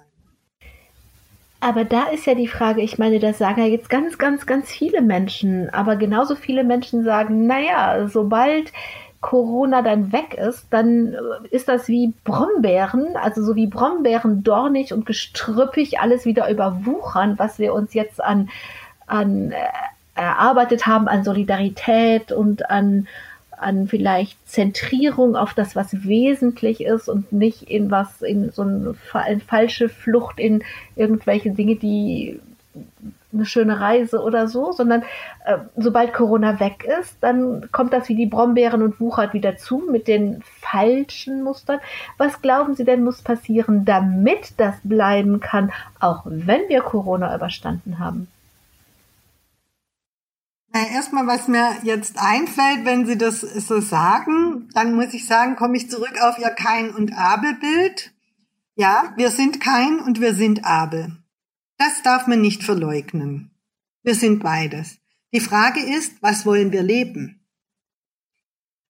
Aber 1.58 1.84
da 1.84 2.04
ist 2.04 2.26
ja 2.26 2.36
die 2.36 2.46
Frage, 2.46 2.80
ich 2.80 2.96
meine, 2.96 3.18
das 3.18 3.38
sagen 3.38 3.60
ja 3.60 3.66
jetzt 3.66 3.90
ganz, 3.90 4.16
ganz, 4.16 4.46
ganz 4.46 4.70
viele 4.70 5.02
Menschen, 5.02 5.68
aber 5.70 5.96
genauso 5.96 6.36
viele 6.36 6.62
Menschen 6.62 7.02
sagen, 7.02 7.48
naja, 7.48 8.06
sobald 8.06 8.72
Corona 9.20 9.82
dann 9.82 10.12
weg 10.12 10.34
ist, 10.34 10.66
dann 10.70 11.14
äh, 11.14 11.48
ist 11.50 11.66
das 11.66 11.88
wie 11.88 12.14
Brombeeren, 12.22 13.16
also 13.16 13.42
so 13.42 13.56
wie 13.56 13.66
Brombeeren 13.66 14.44
dornig 14.44 14.92
und 14.92 15.06
gestrüppig 15.06 15.98
alles 15.98 16.24
wieder 16.24 16.48
überwuchern, 16.48 17.36
was 17.36 17.58
wir 17.58 17.74
uns 17.74 17.94
jetzt 17.94 18.22
an, 18.22 18.48
an 19.08 19.50
äh, 19.50 19.56
erarbeitet 20.14 20.86
haben, 20.86 21.08
an 21.08 21.24
Solidarität 21.24 22.30
und 22.30 22.70
an 22.70 23.08
an 23.58 23.88
vielleicht 23.88 24.48
Zentrierung 24.48 25.36
auf 25.36 25.54
das, 25.54 25.76
was 25.76 26.04
wesentlich 26.04 26.82
ist 26.82 27.08
und 27.08 27.32
nicht 27.32 27.62
in 27.62 27.90
was, 27.90 28.22
in 28.22 28.50
so 28.50 28.62
eine, 28.62 28.94
eine 29.12 29.40
falsche 29.40 29.88
Flucht 29.88 30.38
in 30.38 30.62
irgendwelche 30.94 31.50
Dinge, 31.50 31.76
die 31.76 32.40
eine 33.32 33.46
schöne 33.46 33.80
Reise 33.80 34.22
oder 34.22 34.48
so, 34.48 34.72
sondern 34.72 35.02
äh, 35.44 35.58
sobald 35.76 36.12
Corona 36.12 36.58
weg 36.60 36.84
ist, 37.00 37.16
dann 37.20 37.68
kommt 37.72 37.92
das 37.92 38.08
wie 38.08 38.14
die 38.14 38.26
Brombeeren 38.26 38.82
und 38.82 39.00
wuchert 39.00 39.34
wieder 39.34 39.56
zu 39.56 39.82
mit 39.90 40.08
den 40.08 40.42
falschen 40.60 41.42
Mustern. 41.42 41.80
Was 42.18 42.40
glauben 42.40 42.74
Sie 42.74 42.84
denn 42.84 43.04
muss 43.04 43.22
passieren, 43.22 43.84
damit 43.84 44.54
das 44.58 44.74
bleiben 44.82 45.40
kann, 45.40 45.72
auch 46.00 46.22
wenn 46.26 46.68
wir 46.68 46.80
Corona 46.80 47.34
überstanden 47.34 47.98
haben? 47.98 48.28
Erstmal, 50.84 51.26
was 51.26 51.48
mir 51.48 51.76
jetzt 51.82 52.18
einfällt, 52.18 52.84
wenn 52.84 53.06
Sie 53.06 53.16
das 53.16 53.40
so 53.40 53.80
sagen, 53.80 54.68
dann 54.74 54.94
muss 54.94 55.14
ich 55.14 55.26
sagen, 55.26 55.56
komme 55.56 55.76
ich 55.76 55.90
zurück 55.90 56.20
auf 56.20 56.38
Ihr 56.38 56.50
Kain- 56.50 56.94
und 56.94 57.16
Abel-Bild. 57.16 58.12
Ja, 58.74 59.14
wir 59.16 59.30
sind 59.30 59.60
Kain 59.60 60.00
und 60.00 60.20
wir 60.20 60.34
sind 60.34 60.64
Abel. 60.64 61.16
Das 61.78 62.02
darf 62.02 62.26
man 62.26 62.40
nicht 62.40 62.62
verleugnen. 62.62 63.50
Wir 64.02 64.14
sind 64.14 64.42
beides. 64.42 64.98
Die 65.32 65.40
Frage 65.40 65.80
ist, 65.80 66.22
was 66.22 66.46
wollen 66.46 66.72
wir 66.72 66.82
leben? 66.82 67.46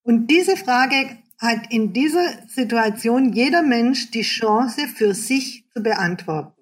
Und 0.03 0.29
diese 0.29 0.57
Frage 0.57 1.19
hat 1.39 1.73
in 1.73 1.93
dieser 1.93 2.47
Situation 2.49 3.33
jeder 3.33 3.63
Mensch 3.63 4.11
die 4.11 4.23
Chance 4.23 4.89
für 4.89 5.15
sich 5.15 5.69
zu 5.73 5.83
beantworten. 5.83 6.56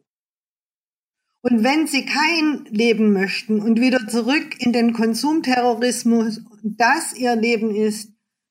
Und 1.44 1.62
wenn 1.62 1.86
sie 1.86 2.06
kein 2.06 2.64
Leben 2.70 3.12
möchten 3.12 3.60
und 3.60 3.78
wieder 3.78 4.08
zurück 4.08 4.58
in 4.60 4.72
den 4.72 4.94
Konsumterrorismus, 4.94 6.40
das 6.62 7.12
ihr 7.12 7.36
Leben 7.36 7.74
ist, 7.74 8.10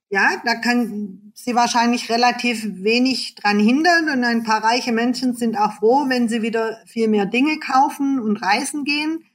ja, 0.10 0.39
da 0.46 0.54
kann 0.54 1.32
sie 1.34 1.56
wahrscheinlich 1.56 2.12
relativ 2.12 2.84
wenig 2.84 3.34
dran 3.34 3.58
hindern 3.58 4.10
und 4.10 4.24
ein 4.24 4.44
paar 4.44 4.64
reiche 4.64 4.91
Menschen 4.91 5.36
sind 5.36 5.58
auch 5.58 5.74
froh, 5.74 6.06
wenn 6.08 6.30
sie 6.30 6.44
wieder 6.44 6.84
viel 6.86 7.08
mehr 7.08 7.26
Dinge 7.26 7.58
kaufen 7.58 8.20
und 8.20 8.38
reisen 8.38 8.84
gehen. 8.84 9.26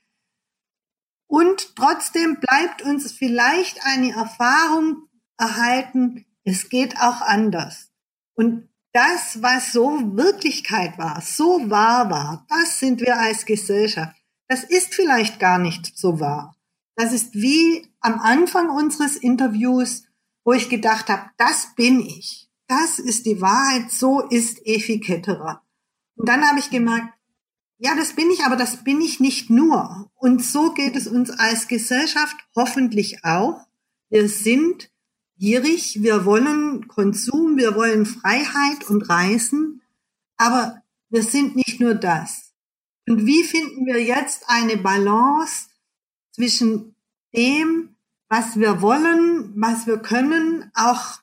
Und 1.26 1.74
trotzdem 1.74 2.38
bleibt 2.38 2.82
uns 2.82 3.10
vielleicht 3.10 3.84
eine 3.84 4.12
Erfahrung 4.12 5.08
erhalten, 5.36 6.26
es 6.44 6.68
geht 6.68 6.96
auch 6.98 7.22
anders. 7.22 7.90
Und 8.34 8.68
das, 8.92 9.42
was 9.42 9.72
so 9.72 10.16
Wirklichkeit 10.16 10.98
war, 10.98 11.20
so 11.20 11.70
wahr 11.70 12.10
war, 12.10 12.46
das 12.48 12.78
sind 12.78 13.00
wir 13.00 13.18
als 13.18 13.44
Gesellschaft. 13.44 14.16
Das 14.48 14.64
ist 14.64 14.94
vielleicht 14.94 15.38
gar 15.38 15.58
nicht 15.58 15.96
so 15.96 16.20
wahr. 16.20 16.56
Das 16.96 17.12
ist 17.12 17.34
wie 17.34 17.86
am 18.00 18.18
Anfang 18.18 18.70
unseres 18.70 19.16
Interviews, 19.16 20.04
wo 20.44 20.52
ich 20.52 20.68
gedacht 20.68 21.08
habe, 21.08 21.30
das 21.36 21.74
bin 21.76 22.00
ich. 22.00 22.48
Das 22.66 22.98
ist 22.98 23.26
die 23.26 23.40
Wahrheit, 23.40 23.90
so 23.90 24.20
ist 24.20 24.66
Efi 24.66 25.00
Ketterer. 25.00 25.62
Und 26.16 26.28
dann 26.28 26.42
habe 26.48 26.58
ich 26.58 26.70
gemerkt, 26.70 27.14
ja, 27.78 27.94
das 27.94 28.14
bin 28.14 28.30
ich, 28.30 28.44
aber 28.44 28.56
das 28.56 28.82
bin 28.82 29.00
ich 29.00 29.20
nicht 29.20 29.50
nur. 29.50 30.10
Und 30.16 30.42
so 30.44 30.72
geht 30.72 30.96
es 30.96 31.06
uns 31.06 31.30
als 31.30 31.68
Gesellschaft 31.68 32.36
hoffentlich 32.56 33.24
auch. 33.24 33.60
Wir 34.10 34.28
sind 34.28 34.90
gierig, 35.38 36.02
wir 36.02 36.24
wollen 36.24 36.88
Konsum, 36.88 37.56
wir 37.56 37.74
wollen 37.74 38.06
Freiheit 38.06 38.88
und 38.88 39.08
Reisen, 39.08 39.82
aber 40.36 40.82
wir 41.10 41.22
sind 41.22 41.56
nicht 41.56 41.80
nur 41.80 41.94
das. 41.94 42.52
Und 43.08 43.24
wie 43.24 43.44
finden 43.44 43.86
wir 43.86 44.02
jetzt 44.02 44.44
eine 44.48 44.76
Balance 44.76 45.68
zwischen 46.32 46.94
dem, 47.34 47.96
was 48.28 48.58
wir 48.58 48.82
wollen, 48.82 49.52
was 49.56 49.86
wir 49.86 49.98
können, 49.98 50.70
auch 50.74 51.20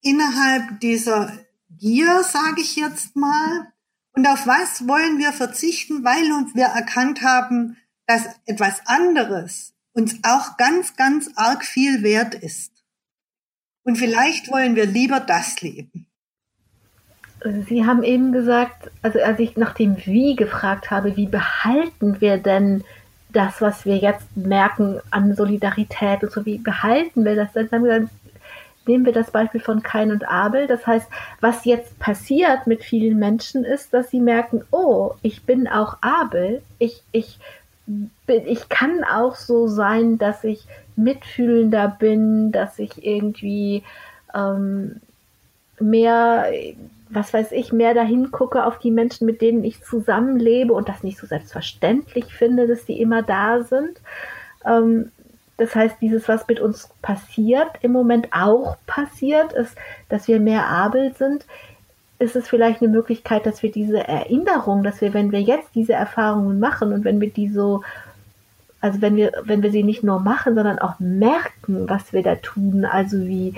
innerhalb 0.00 0.80
dieser 0.80 1.38
Gier, 1.70 2.24
sage 2.24 2.62
ich 2.62 2.76
jetzt 2.76 3.14
mal, 3.14 3.72
und 4.12 4.26
auf 4.26 4.46
was 4.46 4.88
wollen 4.88 5.18
wir 5.18 5.32
verzichten, 5.32 6.02
weil 6.02 6.32
uns 6.32 6.54
wir 6.54 6.66
erkannt 6.66 7.22
haben, 7.22 7.76
dass 8.06 8.22
etwas 8.46 8.86
anderes 8.86 9.74
uns 9.92 10.16
auch 10.22 10.56
ganz, 10.56 10.96
ganz 10.96 11.30
arg 11.36 11.64
viel 11.64 12.02
wert 12.02 12.34
ist. 12.34 12.77
Und 13.88 13.96
vielleicht 13.96 14.52
wollen 14.52 14.76
wir 14.76 14.84
lieber 14.84 15.18
das 15.18 15.62
leben. 15.62 16.06
Sie 17.70 17.86
haben 17.86 18.02
eben 18.02 18.32
gesagt, 18.32 18.90
also 19.00 19.18
als 19.18 19.40
ich 19.40 19.56
nach 19.56 19.72
dem 19.72 19.96
Wie 20.04 20.36
gefragt 20.36 20.90
habe, 20.90 21.16
wie 21.16 21.24
behalten 21.24 22.20
wir 22.20 22.36
denn 22.36 22.84
das, 23.32 23.62
was 23.62 23.86
wir 23.86 23.96
jetzt 23.96 24.36
merken 24.36 25.00
an 25.10 25.34
Solidarität 25.34 26.22
und 26.22 26.30
so, 26.30 26.44
wie 26.44 26.58
behalten 26.58 27.24
wir 27.24 27.34
das? 27.34 27.54
Dann 27.54 27.70
wir 27.82 28.00
gesagt, 28.00 28.12
nehmen 28.86 29.06
wir 29.06 29.14
das 29.14 29.30
Beispiel 29.30 29.62
von 29.62 29.82
Kain 29.82 30.10
und 30.10 30.28
Abel. 30.28 30.66
Das 30.66 30.86
heißt, 30.86 31.08
was 31.40 31.64
jetzt 31.64 31.98
passiert 31.98 32.66
mit 32.66 32.84
vielen 32.84 33.18
Menschen 33.18 33.64
ist, 33.64 33.94
dass 33.94 34.10
sie 34.10 34.20
merken, 34.20 34.64
oh, 34.70 35.14
ich 35.22 35.44
bin 35.44 35.66
auch 35.66 35.96
Abel. 36.02 36.60
Ich, 36.78 37.02
ich, 37.12 37.38
ich 38.26 38.68
kann 38.68 39.02
auch 39.04 39.34
so 39.34 39.66
sein, 39.66 40.18
dass 40.18 40.44
ich 40.44 40.66
mitfühlender 40.96 41.96
bin, 41.98 42.52
dass 42.52 42.78
ich 42.78 43.04
irgendwie 43.04 43.82
ähm, 44.34 45.00
mehr, 45.80 46.46
was 47.08 47.32
weiß 47.32 47.52
ich, 47.52 47.72
mehr 47.72 47.94
dahin 47.94 48.30
gucke 48.30 48.64
auf 48.64 48.78
die 48.78 48.90
Menschen, 48.90 49.26
mit 49.26 49.40
denen 49.40 49.64
ich 49.64 49.82
zusammenlebe 49.82 50.72
und 50.72 50.88
das 50.88 51.02
nicht 51.02 51.18
so 51.18 51.26
selbstverständlich 51.26 52.26
finde, 52.26 52.66
dass 52.66 52.84
die 52.84 53.00
immer 53.00 53.22
da 53.22 53.62
sind. 53.62 54.00
Ähm, 54.64 55.10
das 55.56 55.74
heißt, 55.74 55.96
dieses, 56.00 56.28
was 56.28 56.46
mit 56.46 56.60
uns 56.60 56.88
passiert, 57.02 57.70
im 57.82 57.92
Moment 57.92 58.28
auch 58.32 58.76
passiert, 58.86 59.52
ist, 59.52 59.76
dass 60.08 60.28
wir 60.28 60.38
mehr 60.38 60.66
Abel 60.66 61.12
sind. 61.14 61.46
Ist 62.18 62.36
es 62.36 62.48
vielleicht 62.48 62.82
eine 62.82 62.90
Möglichkeit, 62.90 63.46
dass 63.46 63.62
wir 63.62 63.70
diese 63.70 64.06
Erinnerung, 64.06 64.82
dass 64.82 65.00
wir, 65.00 65.14
wenn 65.14 65.30
wir 65.30 65.40
jetzt 65.40 65.74
diese 65.74 65.92
Erfahrungen 65.92 66.58
machen 66.58 66.92
und 66.92 67.04
wenn 67.04 67.20
wir 67.20 67.30
die 67.30 67.48
so, 67.48 67.82
also 68.80 69.00
wenn 69.00 69.16
wir, 69.16 69.32
wenn 69.44 69.62
wir 69.62 69.70
sie 69.70 69.84
nicht 69.84 70.02
nur 70.02 70.18
machen, 70.20 70.54
sondern 70.54 70.78
auch 70.78 70.98
merken, 70.98 71.88
was 71.88 72.12
wir 72.12 72.22
da 72.22 72.34
tun, 72.34 72.84
also 72.84 73.18
wie, 73.18 73.54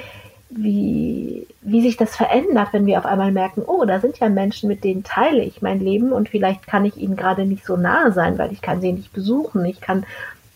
wie, 0.51 1.47
wie 1.63 1.81
sich 1.81 1.97
das 1.97 2.17
verändert, 2.17 2.69
wenn 2.73 2.87
wir 2.87 2.99
auf 2.99 3.07
einmal 3.07 3.33
merken, 3.33 3.63
oh, 3.67 3.85
da 3.85 4.01
sind 4.01 4.19
ja 4.19 4.29
Menschen, 4.29 4.69
mit 4.69 4.85
denen 4.85 5.05
teile 5.05 5.43
ich 5.43 5.63
mein 5.63 5.81
Leben 5.81 6.13
und 6.13 6.29
vielleicht 6.29 6.67
kann 6.67 6.85
ich 6.85 6.97
ihnen 6.97 7.17
gerade 7.17 7.47
nicht 7.47 7.65
so 7.65 7.77
nahe 7.77 8.13
sein, 8.13 8.37
weil 8.37 8.53
ich 8.53 8.61
kann 8.61 8.81
sie 8.81 8.93
nicht 8.93 9.13
besuchen, 9.13 9.65
ich 9.65 9.81
kann 9.81 10.05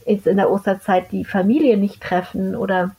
jetzt 0.05 0.27
in 0.27 0.37
der 0.37 0.51
Osterzeit 0.51 1.13
die 1.13 1.25
Familie 1.25 1.77
nicht 1.77 2.03
treffen 2.03 2.57
oder 2.57 2.91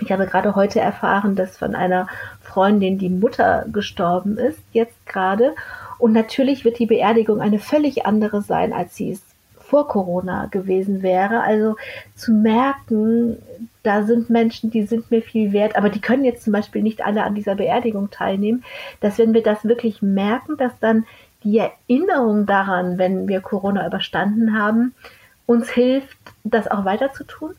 ich 0.00 0.12
habe 0.12 0.26
gerade 0.26 0.54
heute 0.54 0.80
erfahren, 0.80 1.36
dass 1.36 1.56
von 1.56 1.74
einer 1.74 2.06
Freundin 2.42 2.98
die 2.98 3.08
Mutter 3.08 3.64
gestorben 3.72 4.36
ist, 4.36 4.58
jetzt 4.72 5.06
gerade. 5.06 5.54
Und 5.98 6.12
natürlich 6.12 6.64
wird 6.64 6.78
die 6.78 6.86
Beerdigung 6.86 7.40
eine 7.40 7.58
völlig 7.58 8.04
andere 8.04 8.42
sein, 8.42 8.72
als 8.72 8.96
sie 8.96 9.12
es 9.12 9.22
vor 9.58 9.88
Corona 9.88 10.46
gewesen 10.46 11.02
wäre. 11.02 11.40
Also 11.40 11.76
zu 12.14 12.32
merken, 12.32 13.38
da 13.82 14.04
sind 14.04 14.30
Menschen, 14.30 14.70
die 14.70 14.82
sind 14.82 15.10
mir 15.10 15.22
viel 15.22 15.52
wert, 15.52 15.76
aber 15.76 15.88
die 15.88 16.00
können 16.00 16.24
jetzt 16.24 16.44
zum 16.44 16.52
Beispiel 16.52 16.82
nicht 16.82 17.04
alle 17.04 17.24
an 17.24 17.34
dieser 17.34 17.54
Beerdigung 17.54 18.10
teilnehmen, 18.10 18.64
dass 19.00 19.18
wenn 19.18 19.34
wir 19.34 19.42
das 19.42 19.64
wirklich 19.64 20.02
merken, 20.02 20.56
dass 20.56 20.78
dann 20.80 21.06
die 21.42 21.58
Erinnerung 21.58 22.46
daran, 22.46 22.98
wenn 22.98 23.28
wir 23.28 23.40
Corona 23.40 23.86
überstanden 23.86 24.58
haben, 24.58 24.94
uns 25.46 25.70
hilft, 25.70 26.18
das 26.44 26.68
auch 26.68 26.84
weiter 26.84 27.12
zu 27.12 27.24
tun? 27.24 27.54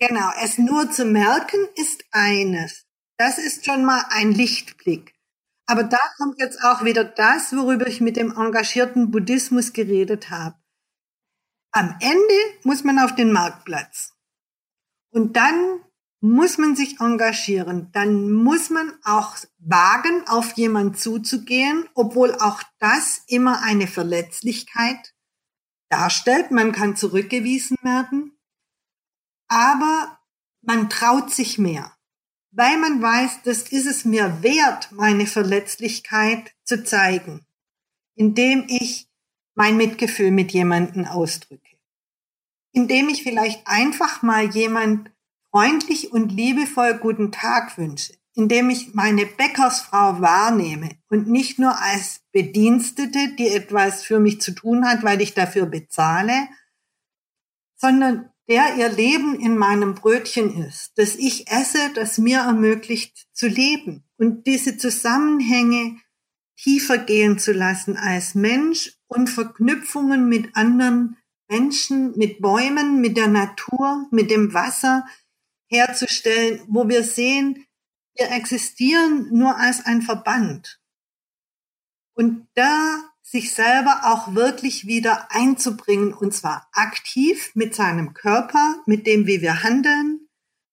Genau, 0.00 0.30
es 0.42 0.56
nur 0.56 0.90
zu 0.90 1.04
merken 1.04 1.60
ist 1.76 2.04
eines. 2.10 2.86
Das 3.18 3.38
ist 3.38 3.66
schon 3.66 3.84
mal 3.84 4.02
ein 4.08 4.32
Lichtblick. 4.32 5.14
Aber 5.66 5.84
da 5.84 6.00
kommt 6.16 6.40
jetzt 6.40 6.64
auch 6.64 6.84
wieder 6.84 7.04
das, 7.04 7.54
worüber 7.54 7.86
ich 7.86 8.00
mit 8.00 8.16
dem 8.16 8.32
engagierten 8.32 9.10
Buddhismus 9.10 9.74
geredet 9.74 10.30
habe. 10.30 10.56
Am 11.72 11.94
Ende 12.00 12.34
muss 12.64 12.82
man 12.82 12.98
auf 12.98 13.14
den 13.14 13.30
Marktplatz. 13.30 14.14
Und 15.12 15.36
dann 15.36 15.80
muss 16.20 16.58
man 16.58 16.76
sich 16.76 17.00
engagieren. 17.00 17.90
Dann 17.92 18.32
muss 18.32 18.70
man 18.70 18.92
auch 19.04 19.36
wagen, 19.58 20.26
auf 20.26 20.52
jemanden 20.54 20.94
zuzugehen, 20.94 21.88
obwohl 21.94 22.34
auch 22.34 22.62
das 22.78 23.22
immer 23.26 23.62
eine 23.62 23.86
Verletzlichkeit 23.86 25.14
darstellt. 25.90 26.50
Man 26.50 26.72
kann 26.72 26.96
zurückgewiesen 26.96 27.76
werden, 27.82 28.39
aber 29.50 30.18
man 30.62 30.88
traut 30.88 31.32
sich 31.32 31.58
mehr, 31.58 31.92
weil 32.52 32.78
man 32.78 33.02
weiß, 33.02 33.42
das 33.44 33.62
ist 33.62 33.86
es 33.86 34.04
mir 34.04 34.42
wert, 34.42 34.92
meine 34.92 35.26
Verletzlichkeit 35.26 36.54
zu 36.64 36.84
zeigen, 36.84 37.44
indem 38.14 38.64
ich 38.68 39.08
mein 39.54 39.76
Mitgefühl 39.76 40.30
mit 40.30 40.52
jemanden 40.52 41.04
ausdrücke, 41.04 41.76
indem 42.72 43.08
ich 43.08 43.24
vielleicht 43.24 43.66
einfach 43.66 44.22
mal 44.22 44.46
jemand 44.54 45.10
freundlich 45.50 46.12
und 46.12 46.30
liebevoll 46.30 46.94
guten 46.94 47.32
Tag 47.32 47.76
wünsche, 47.76 48.14
indem 48.34 48.70
ich 48.70 48.94
meine 48.94 49.26
Bäckersfrau 49.26 50.20
wahrnehme 50.20 50.90
und 51.08 51.28
nicht 51.28 51.58
nur 51.58 51.76
als 51.76 52.20
Bedienstete, 52.30 53.34
die 53.36 53.48
etwas 53.48 54.04
für 54.04 54.20
mich 54.20 54.40
zu 54.40 54.52
tun 54.52 54.86
hat, 54.86 55.02
weil 55.02 55.20
ich 55.20 55.34
dafür 55.34 55.66
bezahle, 55.66 56.48
sondern 57.74 58.30
der 58.50 58.76
ihr 58.76 58.88
Leben 58.88 59.38
in 59.38 59.56
meinem 59.56 59.94
Brötchen 59.94 60.64
ist, 60.66 60.98
dass 60.98 61.14
ich 61.14 61.48
esse, 61.48 61.92
das 61.94 62.18
mir 62.18 62.40
ermöglicht 62.40 63.28
zu 63.32 63.46
leben 63.46 64.02
und 64.16 64.44
diese 64.44 64.76
Zusammenhänge 64.76 66.00
tiefer 66.56 66.98
gehen 66.98 67.38
zu 67.38 67.52
lassen 67.52 67.96
als 67.96 68.34
Mensch 68.34 68.98
und 69.06 69.30
Verknüpfungen 69.30 70.28
mit 70.28 70.56
anderen 70.56 71.16
Menschen, 71.48 72.18
mit 72.18 72.40
Bäumen, 72.40 73.00
mit 73.00 73.16
der 73.16 73.28
Natur, 73.28 74.08
mit 74.10 74.32
dem 74.32 74.52
Wasser 74.52 75.06
herzustellen, 75.70 76.60
wo 76.66 76.88
wir 76.88 77.04
sehen, 77.04 77.64
wir 78.16 78.32
existieren 78.32 79.28
nur 79.30 79.56
als 79.56 79.86
ein 79.86 80.02
Verband. 80.02 80.80
Und 82.14 82.48
da 82.54 83.09
sich 83.30 83.54
selber 83.54 84.00
auch 84.04 84.34
wirklich 84.34 84.86
wieder 84.88 85.28
einzubringen, 85.30 86.12
und 86.12 86.34
zwar 86.34 86.66
aktiv 86.72 87.52
mit 87.54 87.76
seinem 87.76 88.12
Körper, 88.12 88.74
mit 88.86 89.06
dem, 89.06 89.28
wie 89.28 89.40
wir 89.40 89.62
handeln, 89.62 90.26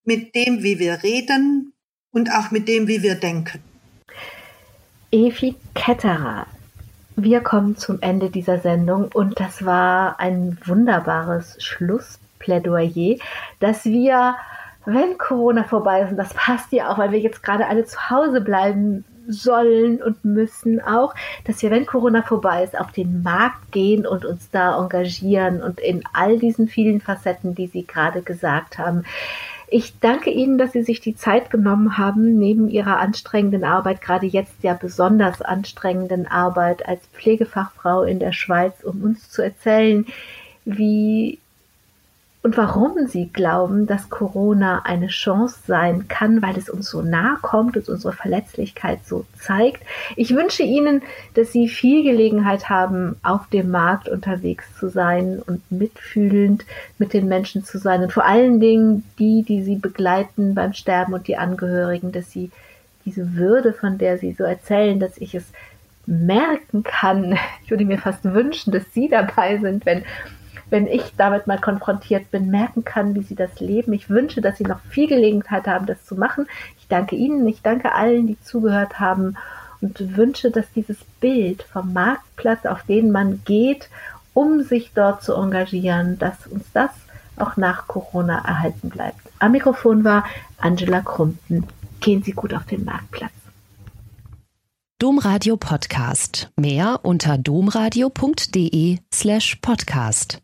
mit 0.04 0.34
dem, 0.34 0.64
wie 0.64 0.80
wir 0.80 1.04
reden 1.04 1.74
und 2.12 2.32
auch 2.34 2.50
mit 2.50 2.68
dem, 2.68 2.88
wie 2.88 3.04
wir 3.04 3.14
denken. 3.14 3.62
Evi 5.12 5.56
Ketterer, 5.76 6.48
wir 7.16 7.42
kommen 7.42 7.78
zum 7.78 8.02
Ende 8.02 8.32
dieser 8.32 8.60
Sendung 8.60 9.10
und 9.14 9.40
das 9.40 9.64
war 9.64 10.20
ein 10.20 10.58
wunderbares 10.66 11.64
Schlussplädoyer, 11.64 13.18
dass 13.60 13.86
wir 13.86 14.36
wenn 14.86 15.18
Corona 15.18 15.66
vorbei 15.66 16.02
ist, 16.02 16.12
und 16.12 16.18
das 16.18 16.34
passt 16.34 16.72
ja 16.72 16.90
auch, 16.90 16.98
weil 16.98 17.12
wir 17.12 17.20
jetzt 17.20 17.44
gerade 17.44 17.68
alle 17.68 17.84
zu 17.84 18.10
Hause 18.10 18.40
bleiben 18.40 19.04
sollen 19.28 20.02
und 20.02 20.24
müssen 20.26 20.82
auch, 20.82 21.14
dass 21.46 21.62
wir, 21.62 21.72
wenn 21.72 21.86
Corona 21.86 22.24
vorbei 22.24 22.64
ist, 22.64 22.78
auf 22.78 22.92
den 22.92 23.24
Markt 23.24 23.72
gehen 23.72 24.06
und 24.06 24.26
uns 24.26 24.50
da 24.52 24.78
engagieren 24.80 25.62
und 25.62 25.80
in 25.80 26.04
all 26.14 26.40
diesen 26.40 26.68
vielen 26.68 27.02
Facetten, 27.02 27.56
die 27.56 27.68
Sie 27.68 27.86
gerade 27.86 28.22
gesagt 28.22 28.78
haben. 28.78 29.04
Ich 29.70 30.00
danke 30.00 30.30
Ihnen, 30.30 30.58
dass 30.58 30.72
Sie 30.72 30.84
sich 30.84 31.02
die 31.02 31.16
Zeit 31.16 31.50
genommen 31.50 31.98
haben, 31.98 32.38
neben 32.38 32.70
Ihrer 32.70 33.00
anstrengenden 33.00 33.66
Arbeit, 33.66 34.02
gerade 34.02 34.26
jetzt 34.26 34.64
ja 34.64 34.74
besonders 34.74 35.42
anstrengenden 35.42 36.26
Arbeit 36.26 36.88
als 36.88 37.02
Pflegefachfrau 37.08 38.04
in 38.04 38.20
der 38.20 38.32
Schweiz, 38.32 38.82
um 38.84 39.04
uns 39.04 39.30
zu 39.30 39.42
erzählen, 39.42 40.06
wie 40.64 41.40
und 42.48 42.56
warum 42.56 43.08
sie 43.08 43.28
glauben, 43.28 43.88
dass 43.88 44.10
Corona 44.10 44.84
eine 44.86 45.08
Chance 45.08 45.60
sein 45.68 46.08
kann, 46.08 46.42
weil 46.42 46.58
es 46.58 46.70
uns 46.70 46.90
so 46.90 47.02
nahe 47.02 47.36
kommt 47.42 47.76
und 47.76 47.90
unsere 47.90 48.14
Verletzlichkeit 48.14 49.00
so 49.06 49.26
zeigt. 49.38 49.84
Ich 50.16 50.34
wünsche 50.34 50.64
Ihnen, 50.64 51.02
dass 51.34 51.52
Sie 51.52 51.68
viel 51.68 52.04
Gelegenheit 52.04 52.70
haben, 52.70 53.18
auf 53.22 53.48
dem 53.48 53.70
Markt 53.70 54.08
unterwegs 54.08 54.64
zu 54.80 54.88
sein 54.88 55.42
und 55.46 55.70
mitfühlend 55.70 56.64
mit 56.98 57.12
den 57.12 57.28
Menschen 57.28 57.66
zu 57.66 57.80
sein 57.80 58.02
und 58.02 58.14
vor 58.14 58.24
allen 58.24 58.62
Dingen 58.62 59.04
die, 59.20 59.44
die 59.44 59.62
Sie 59.62 59.76
begleiten 59.76 60.56
beim 60.56 60.72
Sterben 60.72 61.14
und 61.14 61.28
die 61.28 61.36
Angehörigen, 61.36 62.14
dass 62.14 62.32
Sie 62.32 62.50
diese 63.04 63.36
Würde, 63.36 63.74
von 63.74 63.98
der 63.98 64.20
Sie 64.20 64.32
so 64.32 64.46
erzählen, 64.46 65.02
dass 65.02 65.18
ich 65.18 65.36
es 65.36 65.44
merken 66.06 66.84
kann. 66.84 67.38
Ich 67.66 67.72
würde 67.72 67.84
mir 67.84 67.98
fast 67.98 68.24
wünschen, 68.24 68.72
dass 68.72 68.86
Sie 68.94 69.10
dabei 69.10 69.58
sind, 69.58 69.86
wenn 69.86 70.06
wenn 70.70 70.88
ich 70.88 71.14
damit 71.18 71.48
mal 71.48 71.60
konfrontiert 71.60 72.30
bin, 72.32 72.50
merken 72.50 72.84
kann, 72.84 73.16
wie 73.16 73.24
sie 73.24 73.36
das 73.36 73.60
leben. 73.60 73.94
Ich 73.94 74.10
wünsche, 74.10 74.42
dass 74.42 74.58
sie 74.58 74.66
noch 74.66 74.80
viel 74.90 75.08
Gelegenheit 75.08 75.68
haben, 75.68 75.86
das 75.86 76.06
zu 76.06 76.16
machen. 76.16 76.48
Ich 76.80 76.88
danke 76.88 77.16
Ihnen, 77.16 77.48
ich 77.48 77.62
danke 77.62 77.94
allen, 77.94 78.28
die 78.28 78.40
zugehört 78.42 79.00
haben 79.00 79.36
und 79.82 80.18
wünsche, 80.18 80.52
dass 80.52 80.66
dieses 80.76 80.98
Bild 81.20 81.64
vom 81.64 81.94
Marktplatz, 81.94 82.66
auf 82.66 82.84
den 82.84 83.12
man 83.12 83.42
geht, 83.46 83.90
um 84.34 84.64
sich 84.64 84.92
dort 84.94 85.24
zu 85.24 85.34
engagieren, 85.34 86.20
dass 86.20 86.48
uns 86.48 86.66
das 86.74 86.92
auch 87.38 87.58
nach 87.58 87.88
Corona 87.88 88.44
erhalten 88.46 88.90
bleibt. 88.90 89.20
Am 89.40 89.52
Mikrofon 89.52 90.04
war 90.04 90.26
Angela 90.58 91.02
Krumpen. 91.02 91.66
Gehen 92.00 92.24
Sie 92.24 92.32
gut 92.32 92.54
auf 92.54 92.66
den 92.66 92.84
Marktplatz. 92.84 93.32
Domradio 95.00 95.58
Podcast. 95.58 96.50
Mehr 96.56 97.02
unter 97.04 97.38
domradio.de 97.38 98.98
slash 99.14 99.58
podcast. 99.62 100.40